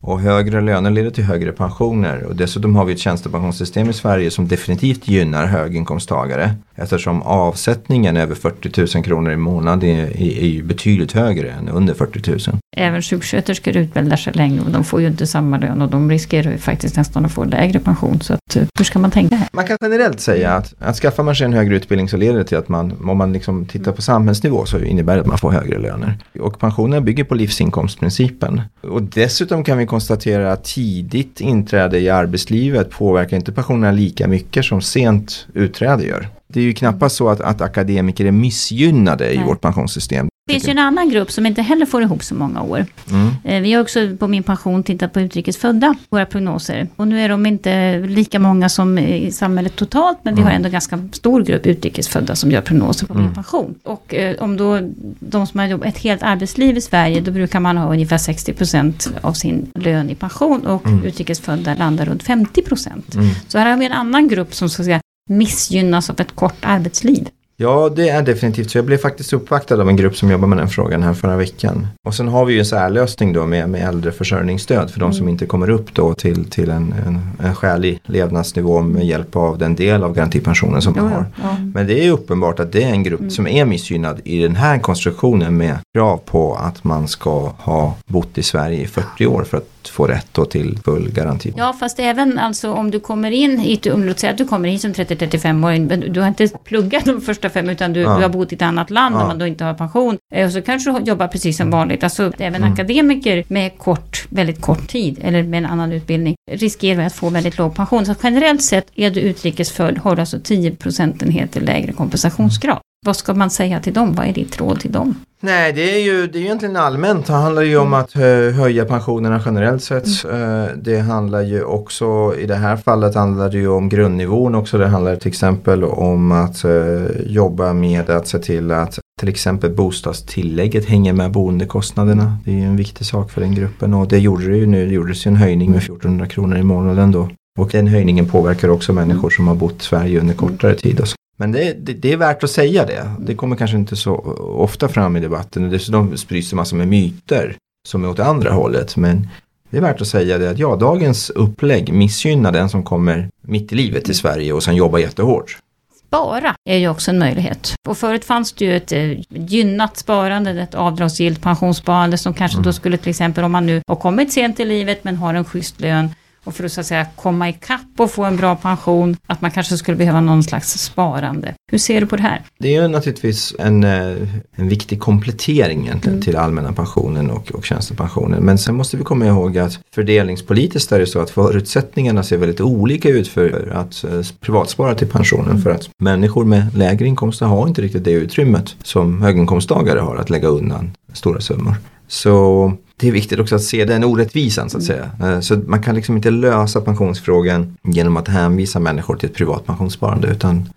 Och 0.00 0.20
högre 0.20 0.60
löner 0.60 0.90
leder 0.90 1.10
till 1.10 1.24
högre 1.24 1.52
pensioner. 1.52 2.22
Och 2.22 2.36
dessutom 2.36 2.76
har 2.76 2.84
vi 2.84 2.92
ett 2.92 2.98
tjänstepensionssystem 2.98 3.90
i 3.90 3.92
Sverige 3.92 4.30
som 4.30 4.48
definitivt 4.48 5.08
gynnar 5.08 5.46
höginkomsttagare. 5.46 6.54
Eftersom 6.74 7.22
avsättningen 7.22 8.16
över 8.16 8.34
40 8.34 8.96
000 8.96 9.04
kronor 9.04 9.32
i 9.32 9.36
månaden 9.36 9.90
är, 9.90 10.22
är, 10.22 10.58
är 10.58 10.62
betydligt 10.62 11.12
högre 11.12 11.50
än 11.50 11.68
under 11.68 11.94
40 11.94 12.30
000. 12.30 12.38
Även 12.76 13.02
sjuksköterskor 13.02 13.76
utbildar 13.76 14.16
sig 14.16 14.32
längre 14.32 14.60
och 14.60 14.70
de 14.70 14.84
får 14.84 15.00
ju 15.00 15.06
inte 15.06 15.26
samma 15.26 15.58
lön 15.58 15.82
och 15.82 15.90
de 15.90 16.10
riskerar 16.10 16.50
ju 16.50 16.58
faktiskt 16.58 16.96
nästan 16.96 17.24
att 17.24 17.32
få 17.32 17.44
lägre 17.44 17.78
pension. 17.78 18.20
Så 18.20 18.34
att, 18.34 18.56
eh, 18.56 18.62
hur 18.78 18.84
ska 18.84 18.98
man 18.98 19.10
tänka 19.10 19.36
här? 19.36 19.48
Man 19.52 19.66
kan 19.66 19.76
generellt 19.80 20.20
säga 20.20 20.52
att, 20.52 20.74
att 20.78 20.96
skaffar 20.96 21.22
man 21.22 21.34
sig 21.34 21.44
en 21.44 21.52
högre 21.52 21.76
utbildning 21.76 22.08
så 22.08 22.16
leder 22.16 22.38
det 22.38 22.44
till 22.44 22.58
att 22.58 22.68
man, 22.68 23.10
om 23.10 23.18
man 23.18 23.32
liksom 23.32 23.66
tittar 23.66 23.92
på 23.92 24.02
samhällsnivå 24.02 24.64
så 24.66 24.78
innebär 24.78 25.14
det 25.14 25.20
att 25.20 25.26
man 25.26 25.38
får 25.38 25.50
högre 25.50 25.78
löner. 25.78 26.18
Och 26.40 26.58
pensionen 26.58 27.04
bygger 27.04 27.24
på 27.24 27.34
livsinkomstprincipen. 27.34 28.62
Och 28.82 29.02
dessutom 29.02 29.64
kan 29.64 29.78
vi 29.78 29.86
konstatera 29.88 30.52
att 30.52 30.64
tidigt 30.64 31.40
inträde 31.40 31.98
i 31.98 32.10
arbetslivet 32.10 32.90
påverkar 32.90 33.36
inte 33.36 33.52
pensionerna 33.52 33.92
lika 33.92 34.28
mycket 34.28 34.64
som 34.64 34.80
sent 34.80 35.46
utträde 35.54 36.04
gör. 36.04 36.28
Det 36.48 36.60
är 36.60 36.64
ju 36.64 36.74
knappast 36.74 37.16
så 37.16 37.28
att, 37.28 37.40
att 37.40 37.60
akademiker 37.60 38.24
är 38.24 38.32
missgynnade 38.32 39.24
Nej. 39.24 39.34
i 39.34 39.42
vårt 39.42 39.60
pensionssystem. 39.60 40.28
Det 40.48 40.54
finns 40.54 40.68
ju 40.68 40.70
en 40.70 40.78
annan 40.78 41.08
grupp 41.08 41.32
som 41.32 41.46
inte 41.46 41.62
heller 41.62 41.86
får 41.86 42.02
ihop 42.02 42.24
så 42.24 42.34
många 42.34 42.62
år. 42.62 42.86
Mm. 43.10 43.30
Eh, 43.44 43.60
vi 43.60 43.72
har 43.72 43.82
också 43.82 44.16
på 44.18 44.28
min 44.28 44.42
pension 44.42 44.82
tittat 44.82 45.12
på 45.12 45.20
utrikesfödda, 45.20 45.94
våra 46.08 46.26
prognoser. 46.26 46.88
Och 46.96 47.08
nu 47.08 47.20
är 47.20 47.28
de 47.28 47.46
inte 47.46 47.98
lika 47.98 48.38
många 48.38 48.68
som 48.68 48.98
i 48.98 49.32
samhället 49.32 49.76
totalt, 49.76 50.18
men 50.22 50.34
vi 50.34 50.42
har 50.42 50.50
mm. 50.50 50.56
ändå 50.56 50.68
ganska 50.68 51.08
stor 51.12 51.42
grupp 51.42 51.66
utrikesfödda 51.66 52.36
som 52.36 52.50
gör 52.50 52.60
prognoser 52.60 53.06
på 53.06 53.12
mm. 53.12 53.24
min 53.24 53.34
pension. 53.34 53.74
Och 53.82 54.14
eh, 54.14 54.36
om 54.36 54.56
då 54.56 54.80
de 55.20 55.46
som 55.46 55.60
har 55.60 55.66
jobbat 55.66 55.88
ett 55.88 55.98
helt 55.98 56.22
arbetsliv 56.22 56.76
i 56.76 56.80
Sverige, 56.80 57.20
då 57.20 57.30
brukar 57.30 57.60
man 57.60 57.76
ha 57.76 57.92
ungefär 57.92 58.18
60% 58.18 59.08
av 59.20 59.32
sin 59.32 59.70
lön 59.74 60.10
i 60.10 60.14
pension 60.14 60.66
och 60.66 60.86
mm. 60.86 61.04
utrikesfödda 61.04 61.74
landar 61.74 62.06
runt 62.06 62.24
50%. 62.24 62.88
Mm. 63.14 63.28
Så 63.48 63.58
här 63.58 63.70
har 63.70 63.76
vi 63.76 63.86
en 63.86 63.92
annan 63.92 64.28
grupp 64.28 64.54
som 64.54 64.68
så 64.68 64.82
att 64.82 64.86
säga, 64.86 65.00
missgynnas 65.30 66.10
av 66.10 66.20
ett 66.20 66.34
kort 66.34 66.64
arbetsliv. 66.64 67.28
Ja, 67.60 67.88
det 67.96 68.08
är 68.08 68.22
definitivt 68.22 68.70
så. 68.70 68.78
Jag 68.78 68.84
blev 68.84 68.98
faktiskt 68.98 69.32
uppvaktad 69.32 69.80
av 69.80 69.88
en 69.88 69.96
grupp 69.96 70.16
som 70.16 70.30
jobbar 70.30 70.48
med 70.48 70.58
den 70.58 70.68
frågan 70.68 71.02
här 71.02 71.14
förra 71.14 71.36
veckan. 71.36 71.86
Och 72.06 72.14
sen 72.14 72.28
har 72.28 72.44
vi 72.44 72.52
ju 72.52 72.58
en 72.58 72.64
särlösning 72.64 73.32
då 73.32 73.46
med, 73.46 73.70
med 73.70 73.88
äldreförsörjningsstöd 73.88 74.90
för 74.90 75.00
mm. 75.00 75.10
de 75.10 75.16
som 75.16 75.28
inte 75.28 75.46
kommer 75.46 75.70
upp 75.70 75.94
då 75.94 76.14
till, 76.14 76.44
till 76.44 76.70
en, 76.70 76.94
en, 77.06 77.20
en 77.46 77.54
skälig 77.54 78.00
levnadsnivå 78.04 78.80
med 78.80 79.06
hjälp 79.06 79.36
av 79.36 79.58
den 79.58 79.74
del 79.74 80.02
av 80.02 80.14
garantipensionen 80.14 80.82
som 80.82 80.94
man 80.96 81.12
har. 81.12 81.26
Ja. 81.42 81.56
Men 81.74 81.86
det 81.86 82.06
är 82.06 82.10
uppenbart 82.10 82.60
att 82.60 82.72
det 82.72 82.82
är 82.82 82.90
en 82.90 83.02
grupp 83.02 83.20
mm. 83.20 83.30
som 83.30 83.46
är 83.46 83.64
missgynnad 83.64 84.20
i 84.24 84.42
den 84.42 84.56
här 84.56 84.78
konstruktionen 84.78 85.56
med 85.56 85.78
krav 85.94 86.16
på 86.16 86.54
att 86.54 86.84
man 86.84 87.08
ska 87.08 87.52
ha 87.58 87.94
bott 88.06 88.38
i 88.38 88.42
Sverige 88.42 88.82
i 88.82 88.86
40 88.86 89.26
år 89.26 89.44
för 89.44 89.56
att 89.56 89.77
få 89.86 90.06
rätt 90.06 90.26
då 90.32 90.44
till 90.44 90.78
full 90.84 91.10
garanti. 91.10 91.52
Ja, 91.56 91.76
fast 91.80 91.98
även 91.98 92.38
alltså 92.38 92.72
om 92.72 92.90
du 92.90 93.00
kommer 93.00 93.30
in 93.30 93.58
hit, 93.58 93.86
om 93.86 94.04
låt 94.04 94.18
säga 94.18 94.32
att 94.32 94.38
du 94.38 94.44
kommer 94.44 94.68
in 94.68 94.78
som 94.78 94.92
30-35-åring, 94.92 95.86
men 95.86 96.12
du 96.12 96.20
har 96.20 96.28
inte 96.28 96.48
pluggat 96.64 97.04
de 97.04 97.20
första 97.20 97.50
fem 97.50 97.68
utan 97.68 97.92
du, 97.92 98.00
ja. 98.00 98.16
du 98.16 98.22
har 98.22 98.28
bott 98.28 98.52
i 98.52 98.54
ett 98.54 98.62
annat 98.62 98.90
land 98.90 99.14
ja. 99.14 99.18
där 99.18 99.26
man 99.26 99.38
då 99.38 99.46
inte 99.46 99.64
har 99.64 99.74
pension. 99.74 100.16
Eh, 100.34 100.46
och 100.46 100.52
så 100.52 100.62
kanske 100.62 100.92
du 100.92 101.04
jobbar 101.04 101.28
precis 101.28 101.56
som 101.56 101.70
vanligt. 101.70 102.04
Alltså 102.04 102.32
även 102.38 102.62
mm. 102.62 102.72
akademiker 102.72 103.44
med 103.48 103.78
kort, 103.78 104.26
väldigt 104.30 104.60
kort 104.60 104.88
tid 104.88 105.18
eller 105.22 105.42
med 105.42 105.58
en 105.58 105.66
annan 105.66 105.92
utbildning 105.92 106.34
riskerar 106.50 107.06
att 107.06 107.14
få 107.14 107.30
väldigt 107.30 107.58
låg 107.58 107.74
pension. 107.74 108.06
Så 108.06 108.14
generellt 108.22 108.62
sett 108.62 108.86
är 108.94 109.10
du 109.10 109.20
utrikesfödd 109.20 109.98
har 109.98 110.16
du 110.16 110.20
alltså 110.20 110.38
10 110.44 110.70
procentenheter 110.76 111.60
lägre 111.60 111.92
kompensationsgrad. 111.92 112.78
Vad 113.06 113.16
ska 113.16 113.34
man 113.34 113.50
säga 113.50 113.80
till 113.80 113.92
dem? 113.92 114.14
Vad 114.14 114.26
är 114.26 114.32
ditt 114.32 114.60
råd 114.60 114.80
till 114.80 114.92
dem? 114.92 115.14
Nej, 115.40 115.72
det 115.72 115.94
är 115.94 115.98
ju 115.98 116.26
det 116.26 116.38
är 116.38 116.42
egentligen 116.42 116.76
allmänt. 116.76 117.26
Det 117.26 117.32
handlar 117.32 117.62
ju 117.62 117.78
om 117.78 117.94
att 117.94 118.12
höja 118.56 118.84
pensionerna 118.84 119.42
generellt 119.44 119.82
sett. 119.82 120.24
Mm. 120.24 120.62
Eh, 120.62 120.68
det 120.76 120.98
handlar 120.98 121.42
ju 121.42 121.64
också, 121.64 122.34
i 122.38 122.46
det 122.46 122.54
här 122.54 122.76
fallet 122.76 123.14
handlar 123.14 123.50
det 123.50 123.58
ju 123.58 123.68
om 123.68 123.88
grundnivån 123.88 124.54
också. 124.54 124.78
Det 124.78 124.86
handlar 124.86 125.16
till 125.16 125.28
exempel 125.28 125.84
om 125.84 126.32
att 126.32 126.64
eh, 126.64 127.20
jobba 127.26 127.72
med 127.72 128.10
att 128.10 128.28
se 128.28 128.38
till 128.38 128.70
att 128.70 128.98
till 129.20 129.28
exempel 129.28 129.70
bostadstillägget 129.70 130.84
hänger 130.84 131.12
med 131.12 131.30
boendekostnaderna. 131.30 132.36
Det 132.44 132.50
är 132.50 132.54
ju 132.54 132.64
en 132.64 132.76
viktig 132.76 133.06
sak 133.06 133.30
för 133.30 133.40
den 133.40 133.54
gruppen 133.54 133.94
och 133.94 134.08
det 134.08 134.18
gjorde 134.18 134.48
det 134.48 134.56
ju 134.56 134.66
nu. 134.66 134.86
Det 134.86 134.94
gjordes 134.94 135.26
ju 135.26 135.28
en 135.28 135.36
höjning 135.36 135.70
med 135.70 135.78
1400 135.78 136.26
kronor 136.26 136.58
i 136.58 136.62
månaden 136.62 137.12
då. 137.12 137.28
Och 137.58 137.68
den 137.72 137.86
höjningen 137.86 138.26
påverkar 138.28 138.68
också 138.68 138.92
människor 138.92 139.30
som 139.30 139.48
har 139.48 139.54
bott 139.54 139.82
i 139.82 139.84
Sverige 139.84 140.20
under 140.20 140.34
kortare 140.34 140.74
tid. 140.74 141.00
Och. 141.38 141.40
Men 141.40 141.52
det, 141.52 141.72
det, 141.72 141.92
det, 141.92 142.12
är 142.12 142.16
värt 142.16 142.44
att 142.44 142.50
säga 142.50 142.86
det. 142.86 143.10
Det 143.20 143.34
kommer 143.34 143.56
kanske 143.56 143.76
inte 143.76 143.96
så 143.96 144.14
ofta 144.58 144.88
fram 144.88 145.16
i 145.16 145.20
debatten. 145.20 145.70
Dessutom 145.70 146.16
sprids 146.16 146.50
det 146.50 146.56
massor 146.56 146.76
med 146.76 146.88
myter 146.88 147.56
som 147.88 148.04
är 148.04 148.08
åt 148.08 148.18
andra 148.18 148.52
hållet. 148.52 148.96
Men 148.96 149.28
det 149.70 149.76
är 149.76 149.82
värt 149.82 150.00
att 150.00 150.08
säga 150.08 150.38
det 150.38 150.50
att 150.50 150.58
ja, 150.58 150.76
dagens 150.76 151.30
upplägg 151.30 151.92
missgynnar 151.92 152.52
den 152.52 152.68
som 152.68 152.82
kommer 152.82 153.28
mitt 153.42 153.72
i 153.72 153.76
livet 153.76 154.04
till 154.04 154.14
Sverige 154.14 154.52
och 154.52 154.62
sen 154.62 154.76
jobbar 154.76 154.98
jättehårt. 154.98 155.58
Spara 156.06 156.54
är 156.64 156.76
ju 156.76 156.88
också 156.88 157.10
en 157.10 157.18
möjlighet. 157.18 157.74
Och 157.88 157.98
förut 157.98 158.24
fanns 158.24 158.52
det 158.52 158.64
ju 158.64 158.76
ett 158.76 158.92
eh, 158.92 159.12
gynnat 159.28 159.96
sparande, 159.96 160.50
ett 160.50 160.74
avdragsgillt 160.74 161.42
pensionssparande 161.42 162.18
som 162.18 162.34
kanske 162.34 162.56
mm. 162.56 162.64
då 162.64 162.72
skulle 162.72 162.96
till 162.96 163.10
exempel 163.10 163.44
om 163.44 163.52
man 163.52 163.66
nu 163.66 163.82
har 163.86 163.96
kommit 163.96 164.32
sent 164.32 164.60
i 164.60 164.64
livet 164.64 165.04
men 165.04 165.16
har 165.16 165.34
en 165.34 165.44
schysst 165.44 165.80
lön 165.80 166.10
och 166.48 166.54
för 166.54 166.64
att 166.64 166.72
så 166.72 166.80
att 166.80 166.86
säga 166.86 167.06
komma 167.16 167.48
ikapp 167.48 167.80
och 167.96 168.10
få 168.10 168.24
en 168.24 168.36
bra 168.36 168.56
pension, 168.56 169.16
att 169.26 169.40
man 169.40 169.50
kanske 169.50 169.76
skulle 169.76 169.96
behöva 169.96 170.20
någon 170.20 170.42
slags 170.42 170.78
sparande. 170.78 171.54
Hur 171.70 171.78
ser 171.78 172.00
du 172.00 172.06
på 172.06 172.16
det 172.16 172.22
här? 172.22 172.42
Det 172.58 172.74
är 172.74 172.88
naturligtvis 172.88 173.54
en, 173.58 173.84
eh, 173.84 174.16
en 174.52 174.68
viktig 174.68 175.00
komplettering 175.00 175.80
egentligen 175.80 176.14
mm. 176.14 176.24
till 176.24 176.36
allmänna 176.36 176.72
pensionen 176.72 177.30
och, 177.30 177.52
och 177.52 177.64
tjänstepensionen. 177.64 178.42
Men 178.42 178.58
sen 178.58 178.74
måste 178.74 178.96
vi 178.96 179.04
komma 179.04 179.26
ihåg 179.26 179.58
att 179.58 179.80
fördelningspolitiskt 179.94 180.92
är 180.92 180.98
det 180.98 181.06
så 181.06 181.20
att 181.20 181.30
förutsättningarna 181.30 182.22
ser 182.22 182.36
väldigt 182.36 182.60
olika 182.60 183.08
ut 183.08 183.28
för 183.28 183.72
att 183.74 184.04
eh, 184.04 184.20
privatspara 184.40 184.94
till 184.94 185.08
pensionen. 185.08 185.50
Mm. 185.50 185.62
För 185.62 185.70
att 185.70 185.90
människor 185.98 186.44
med 186.44 186.76
lägre 186.76 187.06
inkomster 187.06 187.46
har 187.46 187.68
inte 187.68 187.82
riktigt 187.82 188.04
det 188.04 188.10
utrymmet 188.10 188.76
som 188.82 189.22
höginkomsttagare 189.22 190.00
har 190.00 190.16
att 190.16 190.30
lägga 190.30 190.48
undan 190.48 190.90
stora 191.12 191.40
summor. 191.40 191.74
Så 192.08 192.72
det 193.00 193.08
är 193.08 193.12
viktigt 193.12 193.40
också 193.40 193.54
att 193.54 193.62
se 193.62 193.84
den 193.84 194.04
orättvisan 194.04 194.70
så 194.70 194.78
att 194.78 194.84
säga. 194.84 195.10
Eh, 195.22 195.40
så 195.40 195.56
man 195.56 195.82
kan 195.82 195.94
liksom 195.94 196.16
inte 196.16 196.30
lösa 196.30 196.80
pensionsfrågan 196.80 197.76
genom 197.82 198.16
att 198.16 198.28
hänvisa 198.28 198.80
människor 198.80 199.16
till 199.16 199.28
ett 199.28 199.34
privat 199.34 199.66
pensionssparande 199.66 200.28
utan 200.28 200.68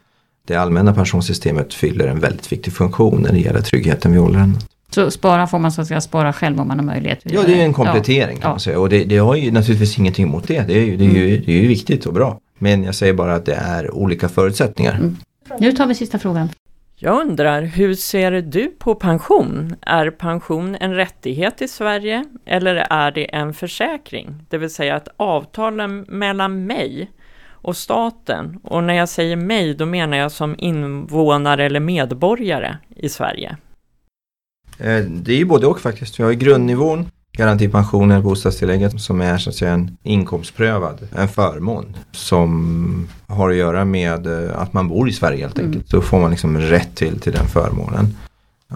det 0.48 0.56
allmänna 0.56 0.94
pensionssystemet 0.94 1.74
fyller 1.74 2.08
en 2.08 2.20
väldigt 2.20 2.52
viktig 2.52 2.74
funktion 2.74 3.22
när 3.22 3.32
det 3.32 3.40
gäller 3.40 3.62
tryggheten 3.62 4.12
vid 4.12 4.22
åldern. 4.22 4.58
Så 4.90 5.12
spara 5.12 5.48
får 5.48 5.60
man 5.60 5.72
så 5.72 5.82
att 5.82 5.88
säga 5.88 6.02
spara 6.02 6.34
själv 6.34 6.60
om 6.60 6.68
man 6.68 6.80
har 6.80 6.86
möjlighet? 6.86 7.20
Ja, 7.24 7.42
det 7.46 7.62
är 7.62 7.66
en 7.66 7.74
komplettering 7.74 8.36
ja. 8.36 8.42
kan 8.42 8.52
man 8.52 8.60
säga. 8.60 8.80
Och 8.80 8.90
det, 8.90 9.04
det 9.04 9.18
har 9.18 9.36
ju 9.36 9.52
naturligtvis 9.52 9.98
ingenting 9.98 10.26
emot 10.26 10.48
det. 10.48 10.68
Det 10.68 10.74
är, 10.74 10.86
ju, 10.86 10.98
det, 10.98 11.06
är 11.06 11.10
ju, 11.10 11.30
mm. 11.30 11.44
det 11.46 11.52
är 11.52 11.62
ju 11.62 11.68
viktigt 11.68 12.06
och 12.06 12.14
bra. 12.14 12.40
Men 12.58 12.84
jag 12.84 12.96
säger 12.96 13.14
bara 13.14 13.36
att 13.36 13.46
det 13.46 13.56
är 13.56 13.96
olika 13.96 14.30
förutsättningar. 14.30 14.96
Mm. 14.96 15.18
Nu 15.60 15.72
tar 15.72 15.86
vi 15.86 15.96
sista 15.96 16.20
frågan. 16.20 16.50
Jag 17.04 17.22
undrar, 17.22 17.62
hur 17.62 17.94
ser 17.94 18.32
du 18.32 18.68
på 18.68 18.96
pension? 18.96 19.76
Är 19.82 20.10
pension 20.10 20.76
en 20.80 20.96
rättighet 20.96 21.62
i 21.62 21.68
Sverige 21.68 22.26
eller 22.46 22.76
är 22.76 23.12
det 23.12 23.36
en 23.36 23.54
försäkring? 23.54 24.46
Det 24.50 24.58
vill 24.58 24.70
säga 24.70 24.98
ett 24.98 25.08
avtal 25.18 25.88
mellan 26.08 26.66
mig 26.66 27.12
och 27.50 27.78
staten. 27.78 28.60
Och 28.64 28.84
när 28.84 28.94
jag 28.94 29.10
säger 29.10 29.36
mig, 29.36 29.74
då 29.74 29.86
menar 29.86 30.18
jag 30.18 30.32
som 30.32 30.56
invånare 30.58 31.66
eller 31.66 31.80
medborgare 31.80 32.78
i 32.96 33.10
Sverige. 33.10 33.58
Eh, 34.80 35.04
det 35.04 35.34
är 35.34 35.38
ju 35.38 35.46
både 35.46 35.68
och 35.68 35.80
faktiskt. 35.80 36.20
Vi 36.20 36.24
har 36.24 36.32
ju 36.32 36.38
grundnivån 36.38 37.10
garantipensionen, 37.32 38.24
bostadstillägget 38.24 39.02
som 39.02 39.22
är 39.22 39.38
så 39.38 39.50
att 39.50 39.56
säga 39.56 39.74
en 39.74 39.98
inkomstprövad, 40.04 41.08
en 41.15 41.28
förmån 41.28 41.98
som 42.12 43.08
har 43.28 43.50
att 43.50 43.56
göra 43.56 43.86
med 43.86 44.28
eh, 44.28 44.60
att 44.60 44.74
man 44.74 44.88
bor 44.88 45.10
i 45.10 45.13
Sverige 45.13 45.41
helt 45.41 45.60
enkelt. 45.60 45.76
Mm. 45.76 45.88
Så 45.88 46.02
får 46.02 46.20
man 46.20 46.30
liksom 46.30 46.58
rätt 46.58 46.96
till, 46.96 47.20
till 47.20 47.34
den 47.34 47.48
förmånen. 47.48 48.15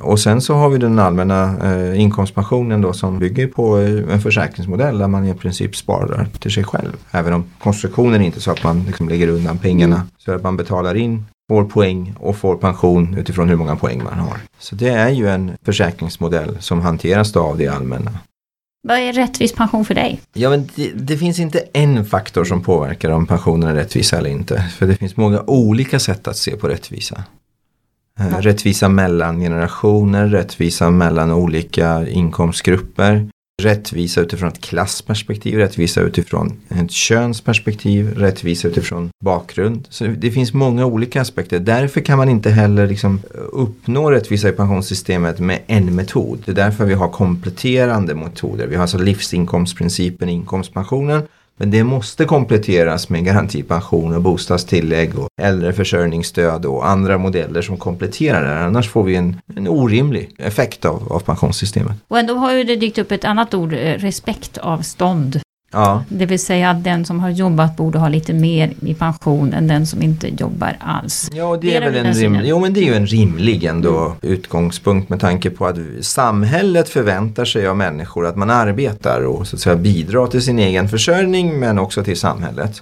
Och 0.02 0.20
sen 0.20 0.42
så 0.42 0.54
har 0.54 0.70
vi 0.70 0.78
den 0.78 1.00
allmänna 1.00 1.56
eh, 1.64 2.02
inkomstpensionen 2.02 2.82
då 2.82 2.94
som 2.94 3.20
bygger 3.20 3.48
på 3.48 3.80
eh, 3.80 4.14
en 4.14 4.22
försäkringsmodell 4.22 4.98
där 4.98 5.08
man 5.08 5.26
i 5.26 5.34
princip 5.34 5.76
sparar 5.76 6.28
till 6.40 6.52
sig 6.52 6.64
själv. 6.64 6.96
Även 7.12 7.34
om 7.34 7.46
konstruktionen 7.60 8.22
är 8.22 8.26
inte 8.26 8.42
så 8.42 8.52
att 8.52 8.64
man 8.64 8.84
liksom 8.84 9.10
lägger 9.10 9.28
undan 9.28 9.58
pengarna. 9.58 9.96
Mm. 9.96 10.08
Så 10.18 10.32
att 10.32 10.44
man 10.44 10.58
betalar 10.58 10.96
in, 10.96 11.26
får 11.50 11.66
poäng 11.66 12.16
och 12.20 12.36
får 12.36 12.56
pension 12.56 13.18
utifrån 13.18 13.50
hur 13.50 13.56
många 13.56 13.76
poäng 13.76 14.04
man 14.04 14.20
har. 14.20 14.38
Så 14.60 14.76
det 14.76 14.90
är 14.90 15.10
ju 15.10 15.28
en 15.30 15.52
försäkringsmodell 15.66 16.58
som 16.60 16.82
hanteras 16.82 17.32
då 17.32 17.40
av 17.40 17.58
det 17.58 17.68
allmänna. 17.68 18.12
Vad 18.88 18.98
är 18.98 19.14
rättvis 19.14 19.54
pension 19.54 19.86
för 19.86 19.94
dig? 19.94 20.22
Ja, 20.34 20.50
men 20.50 20.70
det, 20.76 20.92
det, 20.96 21.18
finns 21.18 21.40
inte 21.40 21.60
en 21.74 22.06
faktor 22.06 22.44
som 22.44 22.64
påverkar 22.64 23.10
om 23.10 23.26
pensionen 23.26 23.70
är 23.70 23.76
rättvisa 23.76 24.18
eller 24.18 24.30
inte. 24.30 24.62
För 24.62 24.88
det 24.88 24.96
finns 24.96 25.18
många 25.18 25.42
olika 25.48 26.00
sätt 26.00 26.28
att 26.28 26.38
se 26.38 26.56
på 26.56 26.68
rättvisa. 26.68 27.24
Eh, 28.20 28.30
ja. 28.32 28.42
Rättvisa 28.42 28.90
mellan 28.90 29.40
generationer, 29.40 30.28
rättvisa 30.28 30.90
mellan 30.90 31.32
olika 31.32 32.08
inkomstgrupper 32.08 33.30
rättvisa 33.62 34.22
utifrån 34.22 34.50
ett 34.50 34.62
klassperspektiv, 34.62 35.58
rättvisa 35.58 36.02
utifrån 36.02 36.54
ett 36.70 36.92
könsperspektiv, 36.92 38.14
rättvisa 38.18 38.68
utifrån 38.68 39.10
bakgrund. 39.24 39.88
Så 39.90 40.06
det 40.06 40.32
finns 40.32 40.54
många 40.54 40.86
olika 40.86 41.22
aspekter. 41.22 41.60
Därför 41.60 42.02
kan 42.02 42.18
man 42.18 42.30
inte 42.30 42.50
heller 42.50 42.88
liksom 42.88 43.20
uppnå 43.52 44.12
rättvisa 44.12 44.50
i 44.50 44.52
pensionssystemet 44.52 45.40
med 45.40 45.60
en 45.68 45.96
metod. 45.96 46.44
Det 46.46 46.52
är 46.52 46.56
därför 46.56 46.86
vi 46.86 46.94
har 46.94 47.10
kompletterande 47.10 48.16
metoder. 48.16 48.68
Vi 48.68 48.76
har 48.76 48.82
alltså 48.82 48.98
livsinkomstprincipen 48.98 50.30
i 50.30 50.32
inkomstpensionen 50.32 51.22
men 51.58 51.72
det 51.72 51.84
måste 51.84 52.26
kompletteras 52.26 53.10
med 53.10 53.26
garantipension 53.26 54.16
och 54.16 54.22
bostadstillägg 54.22 55.20
och 55.20 55.30
äldreförsörjningsstöd 55.42 56.66
och 56.66 56.88
andra 56.88 57.18
modeller 57.18 57.62
som 57.62 57.78
kompletterar 57.78 58.44
det. 58.44 58.66
Annars 58.66 58.90
får 58.90 59.04
vi 59.04 59.16
en, 59.16 59.42
en 59.56 59.68
orimlig 59.68 60.36
effekt 60.38 60.86
av, 60.86 61.14
av 61.14 61.20
pensionssystemet. 61.20 61.96
Och 62.08 62.20
ändå 62.20 62.34
har 62.34 62.54
ju 62.54 62.64
det 62.64 62.76
dykt 62.76 62.98
upp 62.98 63.12
ett 63.12 63.26
annat 63.26 63.54
ord, 63.54 63.74
eh, 63.74 63.78
respektavstånd. 63.78 65.40
Ja. 65.76 66.04
Det 66.10 66.26
vill 66.26 66.40
säga 66.40 66.70
att 66.70 66.84
den 66.84 67.06
som 67.06 67.20
har 67.20 67.30
jobbat 67.30 67.78
borde 67.78 68.00
ha 68.00 68.10
lite 68.10 68.34
mer 68.34 68.74
i 68.82 68.94
pension 68.94 69.54
än 69.54 69.68
den 69.68 69.88
som 69.88 70.02
inte 70.02 70.28
jobbar 70.28 70.78
alls. 70.80 71.30
Ja, 71.34 71.58
det 71.62 71.76
är, 71.76 71.82
väl 71.82 72.06
en 72.06 72.14
rimlig, 72.14 72.50
jo, 72.50 72.60
men 72.60 72.74
det 72.74 72.80
är 72.80 72.86
ju 72.86 72.94
en 72.94 73.08
rimlig 73.08 73.64
ändå 73.64 74.06
mm. 74.06 74.18
utgångspunkt 74.22 75.10
med 75.10 75.20
tanke 75.20 75.50
på 75.50 75.66
att 75.66 75.78
samhället 76.02 76.90
förväntar 76.90 77.46
sig 77.46 77.68
av 77.68 77.78
människor 77.78 78.26
att 78.26 78.36
man 78.36 78.50
arbetar 78.50 79.22
och 79.22 79.48
så 79.48 79.56
att 79.56 79.62
säga 79.62 79.76
bidrar 79.76 80.28
till 80.28 80.42
sin 80.42 80.60
egen 80.60 80.90
försörjning 80.90 81.60
men 81.60 81.80
också 81.80 82.04
till 82.04 82.20
samhället. 82.20 82.82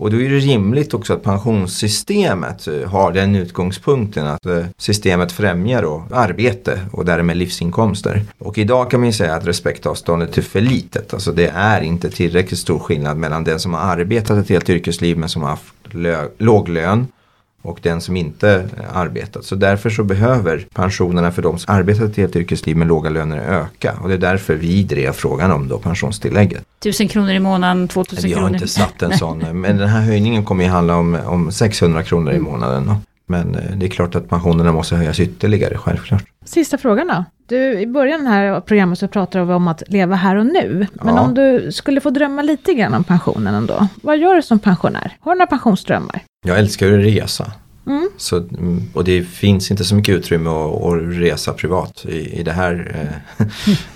Och 0.00 0.10
då 0.10 0.20
är 0.20 0.28
det 0.28 0.38
rimligt 0.38 0.94
också 0.94 1.12
att 1.12 1.22
pensionssystemet 1.22 2.68
eh, 2.68 2.88
har 2.88 3.12
den 3.12 3.36
utgångspunkten 3.36 4.26
att 4.26 4.46
eh, 4.46 4.64
systemet 4.78 5.32
främjar 5.32 5.82
då 5.82 6.04
arbete 6.10 6.80
och 6.92 7.04
därmed 7.04 7.36
livsinkomster. 7.36 8.22
Och 8.38 8.58
idag 8.58 8.90
kan 8.90 9.00
man 9.00 9.06
ju 9.08 9.12
säga 9.12 9.34
att 9.34 9.46
respektavståndet 9.46 10.38
är 10.38 10.42
för 10.42 10.60
litet. 10.60 11.14
Alltså 11.14 11.32
det 11.32 11.48
är 11.54 11.80
inte 11.80 12.10
tillräckligt 12.10 12.60
stor 12.60 12.78
skillnad 12.78 13.16
mellan 13.16 13.44
den 13.44 13.60
som 13.60 13.74
har 13.74 13.80
arbetat 13.80 14.38
ett 14.38 14.48
helt 14.48 14.70
yrkesliv 14.70 15.18
men 15.18 15.28
som 15.28 15.42
har 15.42 15.50
haft 15.50 15.74
låg 16.38 16.68
lön 16.68 17.06
och 17.62 17.78
den 17.82 18.00
som 18.00 18.16
inte 18.16 18.68
arbetat. 18.92 19.44
Så 19.44 19.54
därför 19.54 19.90
så 19.90 20.04
behöver 20.04 20.66
pensionerna 20.74 21.32
för 21.32 21.42
de 21.42 21.58
som 21.58 21.74
arbetat 21.74 22.10
ett 22.10 22.16
helt 22.16 22.36
yrkesliv 22.36 22.76
med 22.76 22.88
låga 22.88 23.10
löner 23.10 23.38
öka. 23.38 23.98
Och 24.02 24.08
det 24.08 24.14
är 24.14 24.18
därför 24.18 24.54
vi 24.54 24.82
drev 24.82 25.12
frågan 25.12 25.52
om 25.52 25.68
då 25.68 25.78
pensionstillägget. 25.78 26.64
Tusen 26.78 27.08
kronor 27.08 27.30
i 27.30 27.40
månaden, 27.40 27.88
2000 27.88 28.30
kronor? 28.30 28.34
Vi 28.34 28.42
har 28.42 28.54
inte 28.54 28.68
satt 28.68 29.02
en 29.02 29.18
sån. 29.18 29.60
Men 29.60 29.76
den 29.76 29.88
här 29.88 30.00
höjningen 30.00 30.44
kommer 30.44 30.64
ju 30.64 30.70
handla 30.70 30.96
om, 30.96 31.18
om 31.26 31.52
600 31.52 32.02
kronor 32.02 32.32
i 32.32 32.36
mm. 32.36 32.52
månaden. 32.52 32.94
Men 33.26 33.54
eh, 33.54 33.76
det 33.76 33.86
är 33.86 33.90
klart 33.90 34.14
att 34.14 34.28
pensionerna 34.28 34.72
måste 34.72 34.96
höjas 34.96 35.20
ytterligare, 35.20 35.78
självklart. 35.78 36.24
Sista 36.44 36.78
frågan 36.78 37.06
då. 37.06 37.24
Du, 37.46 37.80
I 37.80 37.86
början 37.86 38.26
här 38.26 38.46
av 38.46 38.60
programmet 38.60 38.98
så 38.98 39.08
pratade 39.08 39.44
vi 39.44 39.52
om 39.52 39.68
att 39.68 39.82
leva 39.86 40.16
här 40.16 40.36
och 40.36 40.46
nu. 40.46 40.86
Men 40.92 41.14
ja. 41.14 41.20
om 41.20 41.34
du 41.34 41.72
skulle 41.72 42.00
få 42.00 42.10
drömma 42.10 42.42
lite 42.42 42.74
grann 42.74 42.94
om 42.94 43.04
pensionen 43.04 43.54
ändå. 43.54 43.88
Vad 44.02 44.18
gör 44.18 44.34
du 44.34 44.42
som 44.42 44.58
pensionär? 44.58 45.16
Har 45.20 45.32
du 45.32 45.38
några 45.38 45.46
pensionsdrömmar? 45.46 46.22
Jag 46.46 46.58
älskar 46.58 46.86
att 46.92 47.04
resa. 47.04 47.52
Mm. 47.90 48.10
Så, 48.16 48.36
mm, 48.36 48.82
och 48.92 49.04
det 49.04 49.22
finns 49.22 49.70
inte 49.70 49.84
så 49.84 49.94
mycket 49.94 50.14
utrymme 50.14 50.50
att, 50.50 50.82
att 50.82 50.98
resa 51.02 51.52
privat 51.52 52.04
i, 52.04 52.38
i, 52.40 52.42
det 52.42 52.52
här, 52.52 52.96
eh, 53.38 53.46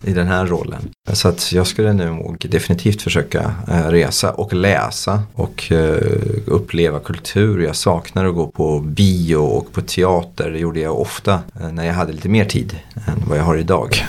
i 0.11 0.13
den 0.13 0.27
här 0.27 0.47
rollen. 0.47 0.91
Så 1.13 1.29
att 1.29 1.53
jag 1.53 1.67
skulle 1.67 1.93
nog 1.93 2.47
definitivt 2.49 3.03
försöka 3.03 3.55
eh, 3.69 3.89
resa 3.89 4.33
och 4.33 4.53
läsa 4.53 5.23
och 5.35 5.73
eh, 5.73 5.99
uppleva 6.47 7.01
kultur. 7.01 7.61
Jag 7.61 7.77
saknar 7.77 8.25
att 8.25 8.35
gå 8.35 8.47
på 8.47 8.81
bio 8.81 9.37
och 9.37 9.73
på 9.73 9.81
teater. 9.81 10.51
Det 10.51 10.59
gjorde 10.59 10.81
jag 10.81 11.01
ofta 11.01 11.41
när 11.73 11.85
jag 11.85 11.95
hade 11.95 12.13
lite 12.13 12.29
mer 12.29 12.45
tid 12.45 12.79
än 12.95 13.23
vad 13.29 13.39
jag 13.39 13.45
har 13.45 13.57
idag. 13.57 14.05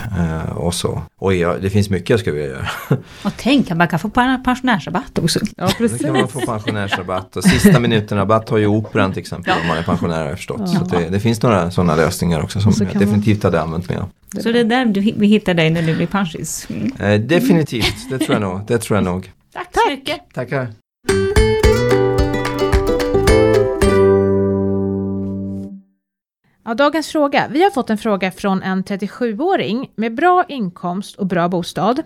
Och 0.54 0.74
så. 0.74 1.02
Och 1.18 1.34
jag, 1.34 1.62
det 1.62 1.70
finns 1.70 1.90
mycket 1.90 2.10
jag 2.10 2.20
skulle 2.20 2.36
vilja 2.36 2.50
göra. 2.50 2.68
Och 3.22 3.32
tänk 3.36 3.70
att 3.70 3.76
man 3.76 3.88
kan 3.88 3.98
få 3.98 4.08
pensionärsrabatt 4.44 5.18
också. 5.18 5.40
Ja, 5.56 5.70
precis. 5.78 5.98
Då 5.98 6.04
kan 6.04 6.16
man 6.16 6.28
få 6.28 6.40
pensionärsrabatt. 6.40 7.36
Och 7.36 7.44
sista 7.44 7.80
minuten-rabatt 7.80 8.48
har 8.48 8.58
ju 8.58 8.66
Operan 8.66 9.12
till 9.12 9.20
exempel. 9.20 9.54
Ja 9.64 9.74
man 9.76 9.82
är 9.82 9.86
pensionär 9.86 10.22
har 10.22 10.28
jag 10.28 10.36
förstått. 10.36 10.60
Ja. 10.60 10.66
Så 10.66 10.84
det, 10.84 11.08
det, 11.08 11.20
finns 11.20 11.42
några 11.42 11.70
sådana 11.70 11.96
lösningar 11.96 12.42
också 12.42 12.60
som 12.60 12.72
jag 12.78 12.86
definitivt 12.86 13.42
man... 13.42 13.52
hade 13.52 13.62
använt 13.62 13.88
mig 13.88 13.98
av. 13.98 14.08
Så 14.42 14.52
det 14.52 14.60
är 14.60 14.64
där 14.64 14.84
du, 14.84 15.00
vi 15.00 15.26
hittar 15.26 15.54
dig 15.54 15.70
när 15.70 15.82
du 15.82 15.96
blir 15.96 16.06
pensionist? 16.06 16.70
Mm. 16.70 16.92
Eh, 16.98 17.20
definitivt, 17.20 18.10
det 18.10 18.18
tror 18.18 18.32
jag 18.32 18.42
nog. 18.42 18.60
Det 18.66 18.78
tror 18.78 18.96
jag 18.96 19.04
nog. 19.04 19.32
Tack 19.52 19.68
så 19.72 19.90
mycket. 19.90 20.20
Tackar. 20.34 20.68
Ja, 26.64 26.74
dagens 26.74 27.08
fråga. 27.08 27.48
Vi 27.50 27.62
har 27.62 27.70
fått 27.70 27.90
en 27.90 27.98
fråga 27.98 28.30
från 28.30 28.62
en 28.62 28.84
37-åring 28.84 29.90
med 29.96 30.14
bra 30.14 30.44
inkomst 30.48 31.16
och 31.16 31.26
bra 31.26 31.48
bostad. 31.48 32.02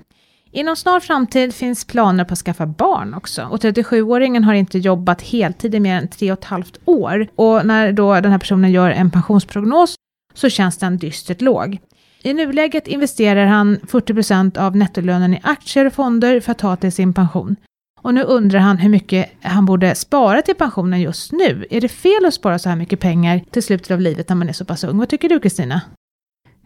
Inom 0.53 0.77
snar 0.77 1.01
framtid 1.01 1.55
finns 1.55 1.85
planer 1.85 2.25
på 2.25 2.33
att 2.33 2.39
skaffa 2.39 2.67
barn 2.67 3.15
också. 3.15 3.45
Och 3.45 3.59
37-åringen 3.59 4.45
har 4.45 4.55
inte 4.55 4.79
jobbat 4.79 5.23
heltid 5.23 5.75
i 5.75 5.81
mer 5.81 5.97
än 5.97 6.09
tre 6.09 6.33
och 6.33 6.39
ett 6.39 6.45
halvt 6.45 6.79
år. 6.85 7.27
Och 7.35 7.67
när 7.67 7.93
då 7.93 8.21
den 8.21 8.31
här 8.31 8.39
personen 8.39 8.73
gör 8.73 8.91
en 8.91 9.11
pensionsprognos 9.11 9.95
så 10.35 10.49
känns 10.49 10.79
den 10.79 10.99
dystert 10.99 11.41
låg. 11.41 11.79
I 12.23 12.35
nuläget 12.35 12.89
investerar 12.89 13.47
han 13.47 13.77
40% 13.77 14.59
av 14.59 14.77
nettolönen 14.77 15.35
i 15.35 15.41
aktier 15.43 15.87
och 15.87 15.93
fonder 15.93 16.41
för 16.41 16.53
att 16.53 16.59
ta 16.59 16.77
till 16.77 16.93
sin 16.93 17.15
pension. 17.15 17.57
Och 18.03 18.15
nu 18.15 18.23
undrar 18.23 18.61
han 18.61 18.79
hur 18.79 18.89
mycket 18.89 19.31
han 19.43 19.67
borde 19.67 19.95
spara 19.95 20.43
till 20.43 20.55
pensionen 20.55 21.01
just 21.01 21.33
nu. 21.33 21.67
Är 21.71 21.81
det 21.81 21.89
fel 21.89 22.25
att 22.27 22.35
spara 22.35 22.59
så 22.59 22.69
här 22.69 22.77
mycket 22.77 23.01
pengar 23.01 23.41
till 23.51 23.63
slutet 23.63 23.91
av 23.91 24.01
livet 24.01 24.29
när 24.29 24.37
man 24.37 24.49
är 24.49 24.53
så 24.53 24.65
pass 24.65 24.85
ung? 24.85 24.99
Vad 24.99 25.09
tycker 25.09 25.29
du 25.29 25.41
Kristina? 25.41 25.81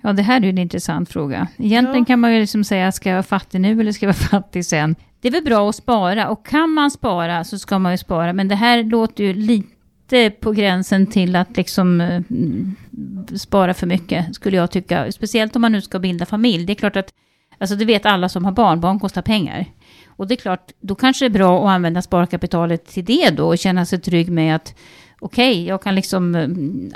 Ja, 0.06 0.12
det 0.12 0.22
här 0.22 0.36
är 0.36 0.44
ju 0.44 0.48
en 0.48 0.58
intressant 0.58 1.08
fråga. 1.08 1.48
Egentligen 1.58 1.98
ja. 1.98 2.04
kan 2.04 2.20
man 2.20 2.34
ju 2.34 2.40
liksom 2.40 2.64
säga, 2.64 2.92
ska 2.92 3.08
jag 3.08 3.16
vara 3.16 3.22
fattig 3.22 3.60
nu 3.60 3.80
eller 3.80 3.92
ska 3.92 4.06
jag 4.06 4.12
vara 4.12 4.28
fattig 4.40 4.66
sen? 4.66 4.96
Det 5.20 5.28
är 5.28 5.32
väl 5.32 5.44
bra 5.44 5.68
att 5.68 5.76
spara 5.76 6.28
och 6.28 6.46
kan 6.46 6.70
man 6.70 6.90
spara 6.90 7.44
så 7.44 7.58
ska 7.58 7.78
man 7.78 7.92
ju 7.92 7.98
spara. 7.98 8.32
Men 8.32 8.48
det 8.48 8.54
här 8.54 8.84
låter 8.84 9.24
ju 9.24 9.34
lite 9.34 10.30
på 10.40 10.52
gränsen 10.52 11.06
till 11.06 11.36
att 11.36 11.56
liksom 11.56 12.00
uh, 12.00 12.22
spara 13.36 13.74
för 13.74 13.86
mycket, 13.86 14.34
skulle 14.34 14.56
jag 14.56 14.70
tycka. 14.70 15.12
Speciellt 15.12 15.56
om 15.56 15.62
man 15.62 15.72
nu 15.72 15.80
ska 15.80 15.98
bilda 15.98 16.26
familj. 16.26 16.66
Det 16.66 16.72
är 16.72 16.74
klart 16.74 16.96
att, 16.96 17.10
alltså 17.58 17.76
det 17.76 17.84
vet 17.84 18.06
alla 18.06 18.28
som 18.28 18.44
har 18.44 18.52
barn, 18.52 18.80
barn 18.80 19.00
kostar 19.00 19.22
pengar. 19.22 19.66
Och 20.06 20.26
det 20.26 20.34
är 20.34 20.36
klart, 20.36 20.70
då 20.80 20.94
kanske 20.94 21.24
det 21.24 21.28
är 21.28 21.38
bra 21.38 21.64
att 21.64 21.74
använda 21.74 22.02
sparkapitalet 22.02 22.86
till 22.86 23.04
det 23.04 23.30
då 23.30 23.46
och 23.46 23.58
känna 23.58 23.86
sig 23.86 24.00
trygg 24.00 24.30
med 24.30 24.56
att 24.56 24.74
okej, 25.24 25.52
okay, 25.52 25.64
jag 25.64 25.82
kan 25.82 25.94
liksom 25.94 26.34
eh, 26.34 26.48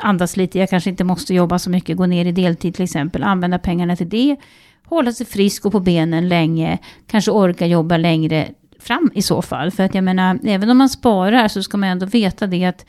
andas 0.06 0.36
lite, 0.36 0.58
jag 0.58 0.70
kanske 0.70 0.90
inte 0.90 1.04
måste 1.04 1.34
jobba 1.34 1.58
så 1.58 1.70
mycket, 1.70 1.96
gå 1.96 2.06
ner 2.06 2.24
i 2.24 2.32
deltid 2.32 2.74
till 2.74 2.84
exempel, 2.84 3.22
använda 3.22 3.58
pengarna 3.58 3.96
till 3.96 4.08
det, 4.08 4.36
hålla 4.84 5.12
sig 5.12 5.26
frisk 5.26 5.66
och 5.66 5.72
på 5.72 5.80
benen 5.80 6.28
länge, 6.28 6.78
kanske 7.06 7.30
orka 7.30 7.66
jobba 7.66 7.96
längre 7.96 8.48
fram 8.78 9.10
i 9.14 9.22
så 9.22 9.42
fall. 9.42 9.70
För 9.70 9.82
att 9.82 9.94
jag 9.94 10.04
menar, 10.04 10.38
även 10.44 10.70
om 10.70 10.78
man 10.78 10.88
sparar 10.88 11.48
så 11.48 11.62
ska 11.62 11.76
man 11.76 11.88
ändå 11.88 12.06
veta 12.06 12.46
det 12.46 12.64
att 12.64 12.86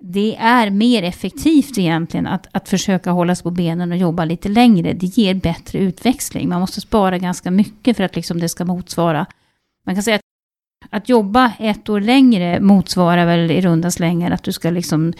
det 0.00 0.36
är 0.36 0.70
mer 0.70 1.02
effektivt 1.02 1.78
egentligen 1.78 2.26
att, 2.26 2.46
att 2.52 2.68
försöka 2.68 3.10
hålla 3.10 3.34
sig 3.34 3.42
på 3.42 3.50
benen 3.50 3.92
och 3.92 3.98
jobba 3.98 4.24
lite 4.24 4.48
längre. 4.48 4.92
Det 4.92 5.06
ger 5.06 5.34
bättre 5.34 5.78
utväxling. 5.78 6.48
Man 6.48 6.60
måste 6.60 6.80
spara 6.80 7.18
ganska 7.18 7.50
mycket 7.50 7.96
för 7.96 8.04
att 8.04 8.16
liksom 8.16 8.40
det 8.40 8.48
ska 8.48 8.64
motsvara. 8.64 9.26
Man 9.86 9.94
kan 9.94 10.02
säga 10.02 10.18
att 10.92 11.08
jobba 11.08 11.52
ett 11.58 11.88
år 11.88 12.00
längre 12.00 12.60
motsvarar 12.60 13.26
väl 13.26 13.50
i 13.50 13.60
runda 13.60 13.90
slängar 13.90 14.30
att 14.30 14.42
du 14.42 14.52
ska 14.52 14.70
liksom 14.70 15.12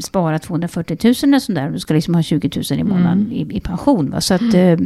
spara 0.00 0.38
240 0.38 0.98
000 1.04 1.14
eller 1.22 1.38
sådär. 1.38 1.70
Du 1.70 1.78
ska 1.78 1.94
liksom 1.94 2.14
ha 2.14 2.22
20 2.22 2.50
000 2.70 2.80
i 2.80 2.84
månaden 2.84 3.20
mm. 3.20 3.32
i, 3.32 3.56
i, 3.56 3.60
pension. 3.60 4.10
Va? 4.10 4.20
Så 4.20 4.34
att 4.34 4.54
eh, 4.54 4.76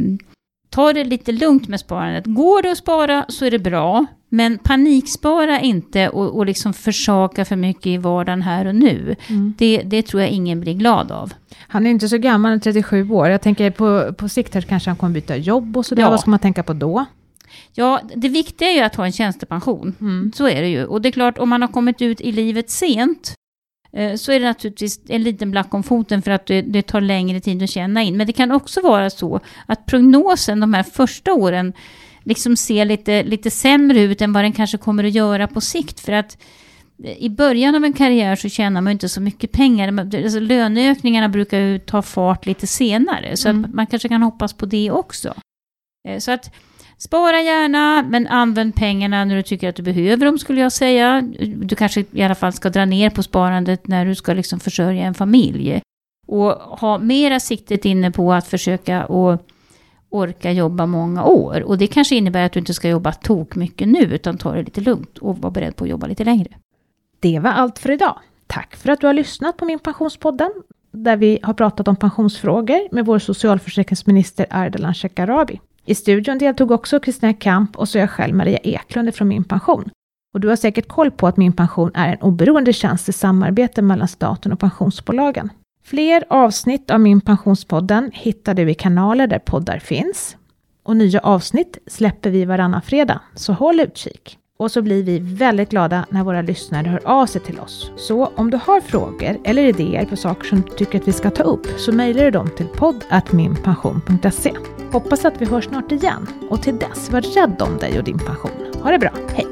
ta 0.69 0.93
det 0.93 1.03
lite 1.03 1.31
lugnt 1.31 1.67
med 1.67 1.79
sparandet. 1.79 2.25
Går 2.25 2.61
det 2.61 2.71
att 2.71 2.77
spara 2.77 3.25
så 3.27 3.45
är 3.45 3.51
det 3.51 3.59
bra. 3.59 4.05
Men 4.29 4.57
panikspara 4.57 5.59
inte 5.59 6.09
och, 6.09 6.37
och 6.37 6.45
liksom 6.45 6.73
försaka 6.73 7.45
för 7.45 7.55
mycket 7.55 7.87
i 7.87 7.97
vardagen 7.97 8.41
här 8.41 8.65
och 8.65 8.75
nu. 8.75 9.15
Mm. 9.29 9.53
Det, 9.57 9.81
det 9.85 10.01
tror 10.01 10.21
jag 10.21 10.31
ingen 10.31 10.61
blir 10.61 10.73
glad 10.73 11.11
av. 11.11 11.33
Han 11.67 11.85
är 11.85 11.89
inte 11.89 12.09
så 12.09 12.17
gammal, 12.17 12.59
37 12.59 13.11
år. 13.11 13.27
Jag 13.27 13.41
tänker 13.41 13.71
på, 13.71 14.13
på 14.13 14.29
sikt 14.29 14.53
här 14.53 14.61
kanske 14.61 14.89
han 14.89 14.97
kommer 14.97 15.13
byta 15.13 15.37
jobb 15.37 15.77
och 15.77 15.85
sådär. 15.85 16.03
Ja. 16.03 16.09
Vad 16.09 16.19
ska 16.19 16.29
man 16.29 16.39
tänka 16.39 16.63
på 16.63 16.73
då? 16.73 17.05
Ja, 17.73 18.01
det 18.15 18.29
viktiga 18.29 18.69
är 18.69 18.75
ju 18.75 18.81
att 18.81 18.95
ha 18.95 19.05
en 19.05 19.11
tjänstepension. 19.11 19.95
Mm. 20.01 20.31
Så 20.35 20.47
är 20.47 20.61
det 20.61 20.67
ju. 20.67 20.85
Och 20.85 21.01
det 21.01 21.09
är 21.09 21.11
klart, 21.11 21.37
om 21.37 21.49
man 21.49 21.61
har 21.61 21.69
kommit 21.69 22.01
ut 22.01 22.21
i 22.21 22.31
livet 22.31 22.69
sent, 22.69 23.33
eh, 23.93 24.15
så 24.15 24.31
är 24.31 24.39
det 24.39 24.45
naturligtvis 24.45 24.99
en 25.07 25.23
liten 25.23 25.51
black 25.51 25.73
om 25.73 25.83
foten 25.83 26.21
för 26.21 26.31
att 26.31 26.45
det, 26.45 26.61
det, 26.61 26.81
tar 26.81 27.01
längre 27.01 27.39
tid 27.39 27.63
att 27.63 27.69
tjäna 27.69 28.03
in. 28.03 28.17
Men 28.17 28.27
det 28.27 28.33
kan 28.33 28.51
också 28.51 28.81
vara 28.81 29.09
så 29.09 29.39
att 29.65 29.85
prognosen 29.85 30.59
de 30.59 30.73
här 30.73 30.83
första 30.83 31.33
åren 31.33 31.73
liksom 32.23 32.55
ser 32.55 32.85
lite, 32.85 33.23
lite 33.23 33.51
sämre 33.51 33.99
ut 33.99 34.21
än 34.21 34.33
vad 34.33 34.43
den 34.43 34.53
kanske 34.53 34.77
kommer 34.77 35.03
att 35.03 35.13
göra 35.13 35.47
på 35.47 35.61
sikt. 35.61 35.99
För 35.99 36.13
att 36.13 36.37
i 37.17 37.29
början 37.29 37.75
av 37.75 37.83
en 37.83 37.93
karriär 37.93 38.35
så 38.35 38.49
tjänar 38.49 38.81
man 38.81 38.91
inte 38.91 39.09
så 39.09 39.21
mycket 39.21 39.51
pengar. 39.51 39.99
Alltså 39.99 40.39
löneökningarna 40.39 41.29
brukar 41.29 41.59
ju 41.59 41.79
ta 41.79 42.01
fart 42.01 42.45
lite 42.45 42.67
senare. 42.67 43.37
Så 43.37 43.49
mm. 43.49 43.65
att 43.65 43.73
man 43.73 43.87
kanske 43.87 44.09
kan 44.09 44.21
hoppas 44.21 44.53
på 44.53 44.65
det 44.65 44.91
också. 44.91 45.33
Eh, 46.07 46.19
så 46.19 46.31
att 46.31 46.53
Spara 47.01 47.41
gärna, 47.41 48.03
men 48.03 48.27
använd 48.27 48.75
pengarna 48.75 49.25
när 49.25 49.35
du 49.35 49.43
tycker 49.43 49.69
att 49.69 49.75
du 49.75 49.83
behöver 49.83 50.25
dem, 50.25 50.39
skulle 50.39 50.61
jag 50.61 50.71
säga. 50.71 51.21
Du 51.55 51.75
kanske 51.75 52.05
i 52.11 52.23
alla 52.23 52.35
fall 52.35 52.53
ska 52.53 52.69
dra 52.69 52.85
ner 52.85 53.09
på 53.09 53.23
sparandet 53.23 53.87
när 53.87 54.05
du 54.05 54.15
ska 54.15 54.33
liksom 54.33 54.59
försörja 54.59 55.05
en 55.05 55.13
familj. 55.13 55.81
Och 56.27 56.51
ha 56.51 56.97
mera 56.97 57.39
siktet 57.39 57.85
inne 57.85 58.11
på 58.11 58.33
att 58.33 58.47
försöka 58.47 59.05
och, 59.05 59.47
orka 60.09 60.51
jobba 60.51 60.85
många 60.85 61.23
år. 61.23 61.63
Och 61.63 61.77
det 61.77 61.87
kanske 61.87 62.15
innebär 62.15 62.45
att 62.45 62.51
du 62.51 62.59
inte 62.59 62.73
ska 62.73 62.89
jobba 62.89 63.11
tok 63.11 63.55
mycket 63.55 63.87
nu, 63.87 63.99
utan 63.99 64.37
ta 64.37 64.53
det 64.53 64.63
lite 64.63 64.81
lugnt 64.81 65.17
och 65.17 65.37
vara 65.37 65.51
beredd 65.51 65.75
på 65.75 65.83
att 65.83 65.89
jobba 65.89 66.07
lite 66.07 66.23
längre. 66.23 66.49
Det 67.19 67.39
var 67.39 67.51
allt 67.51 67.79
för 67.79 67.91
idag. 67.91 68.19
Tack 68.47 68.75
för 68.75 68.89
att 68.89 69.01
du 69.01 69.07
har 69.07 69.13
lyssnat 69.13 69.57
på 69.57 69.65
min 69.65 69.79
Pensionspodden, 69.79 70.51
där 70.91 71.17
vi 71.17 71.39
har 71.43 71.53
pratat 71.53 71.87
om 71.87 71.95
pensionsfrågor 71.95 72.95
med 72.95 73.05
vår 73.05 73.19
socialförsäkringsminister 73.19 74.45
Ardalan 74.49 74.93
Shekarabi. 74.93 75.59
I 75.85 75.95
studion 75.95 76.37
deltog 76.37 76.71
också 76.71 76.99
Kristina 76.99 77.33
Kamp 77.33 77.77
och 77.77 77.89
så 77.89 77.97
jag 77.97 78.09
själv 78.09 78.35
Maria 78.35 78.57
Eklund 78.57 79.15
från 79.15 79.27
Min 79.27 79.43
Pension. 79.43 79.89
Och 80.33 80.39
du 80.39 80.47
har 80.47 80.55
säkert 80.55 80.87
koll 80.87 81.11
på 81.11 81.27
att 81.27 81.37
Min 81.37 81.53
Pension 81.53 81.91
är 81.93 82.13
en 82.13 82.21
oberoende 82.21 82.73
tjänst 82.73 83.09
i 83.09 83.13
samarbete 83.13 83.81
mellan 83.81 84.07
staten 84.07 84.53
och 84.53 84.59
pensionsbolagen. 84.59 85.49
Fler 85.83 86.23
avsnitt 86.29 86.91
av 86.91 86.99
Min 86.99 87.21
Pensionspodden 87.21 88.11
hittar 88.13 88.53
du 88.53 88.71
i 88.71 88.73
kanaler 88.73 89.27
där 89.27 89.39
poddar 89.39 89.79
finns. 89.79 90.37
Och 90.83 90.97
nya 90.97 91.19
avsnitt 91.19 91.77
släpper 91.87 92.29
vi 92.29 92.45
varannan 92.45 92.81
fredag, 92.81 93.21
så 93.35 93.53
håll 93.53 93.79
utkik. 93.79 94.37
Och 94.61 94.71
så 94.71 94.81
blir 94.81 95.03
vi 95.03 95.19
väldigt 95.19 95.69
glada 95.69 96.05
när 96.09 96.23
våra 96.23 96.41
lyssnare 96.41 96.87
hör 96.87 97.01
av 97.05 97.25
sig 97.25 97.41
till 97.41 97.59
oss. 97.59 97.91
Så 97.95 98.31
om 98.35 98.51
du 98.51 98.57
har 98.57 98.81
frågor 98.81 99.37
eller 99.43 99.63
idéer 99.63 100.05
på 100.05 100.15
saker 100.15 100.47
som 100.47 100.61
du 100.61 100.75
tycker 100.75 100.99
att 100.99 101.07
vi 101.07 101.13
ska 101.13 101.29
ta 101.29 101.43
upp 101.43 101.67
så 101.77 101.91
mejlar 101.91 102.23
du 102.23 102.31
dem 102.31 102.49
till 102.57 102.67
poddatminpension.se. 102.67 104.53
Hoppas 104.91 105.25
att 105.25 105.41
vi 105.41 105.45
hörs 105.45 105.65
snart 105.65 105.91
igen 105.91 106.27
och 106.49 106.61
till 106.61 106.77
dess, 106.77 107.11
var 107.11 107.21
rädd 107.21 107.61
om 107.61 107.77
dig 107.77 107.97
och 107.97 108.03
din 108.03 108.19
pension. 108.19 108.51
Ha 108.83 108.91
det 108.91 108.99
bra, 108.99 109.11
hej! 109.35 109.47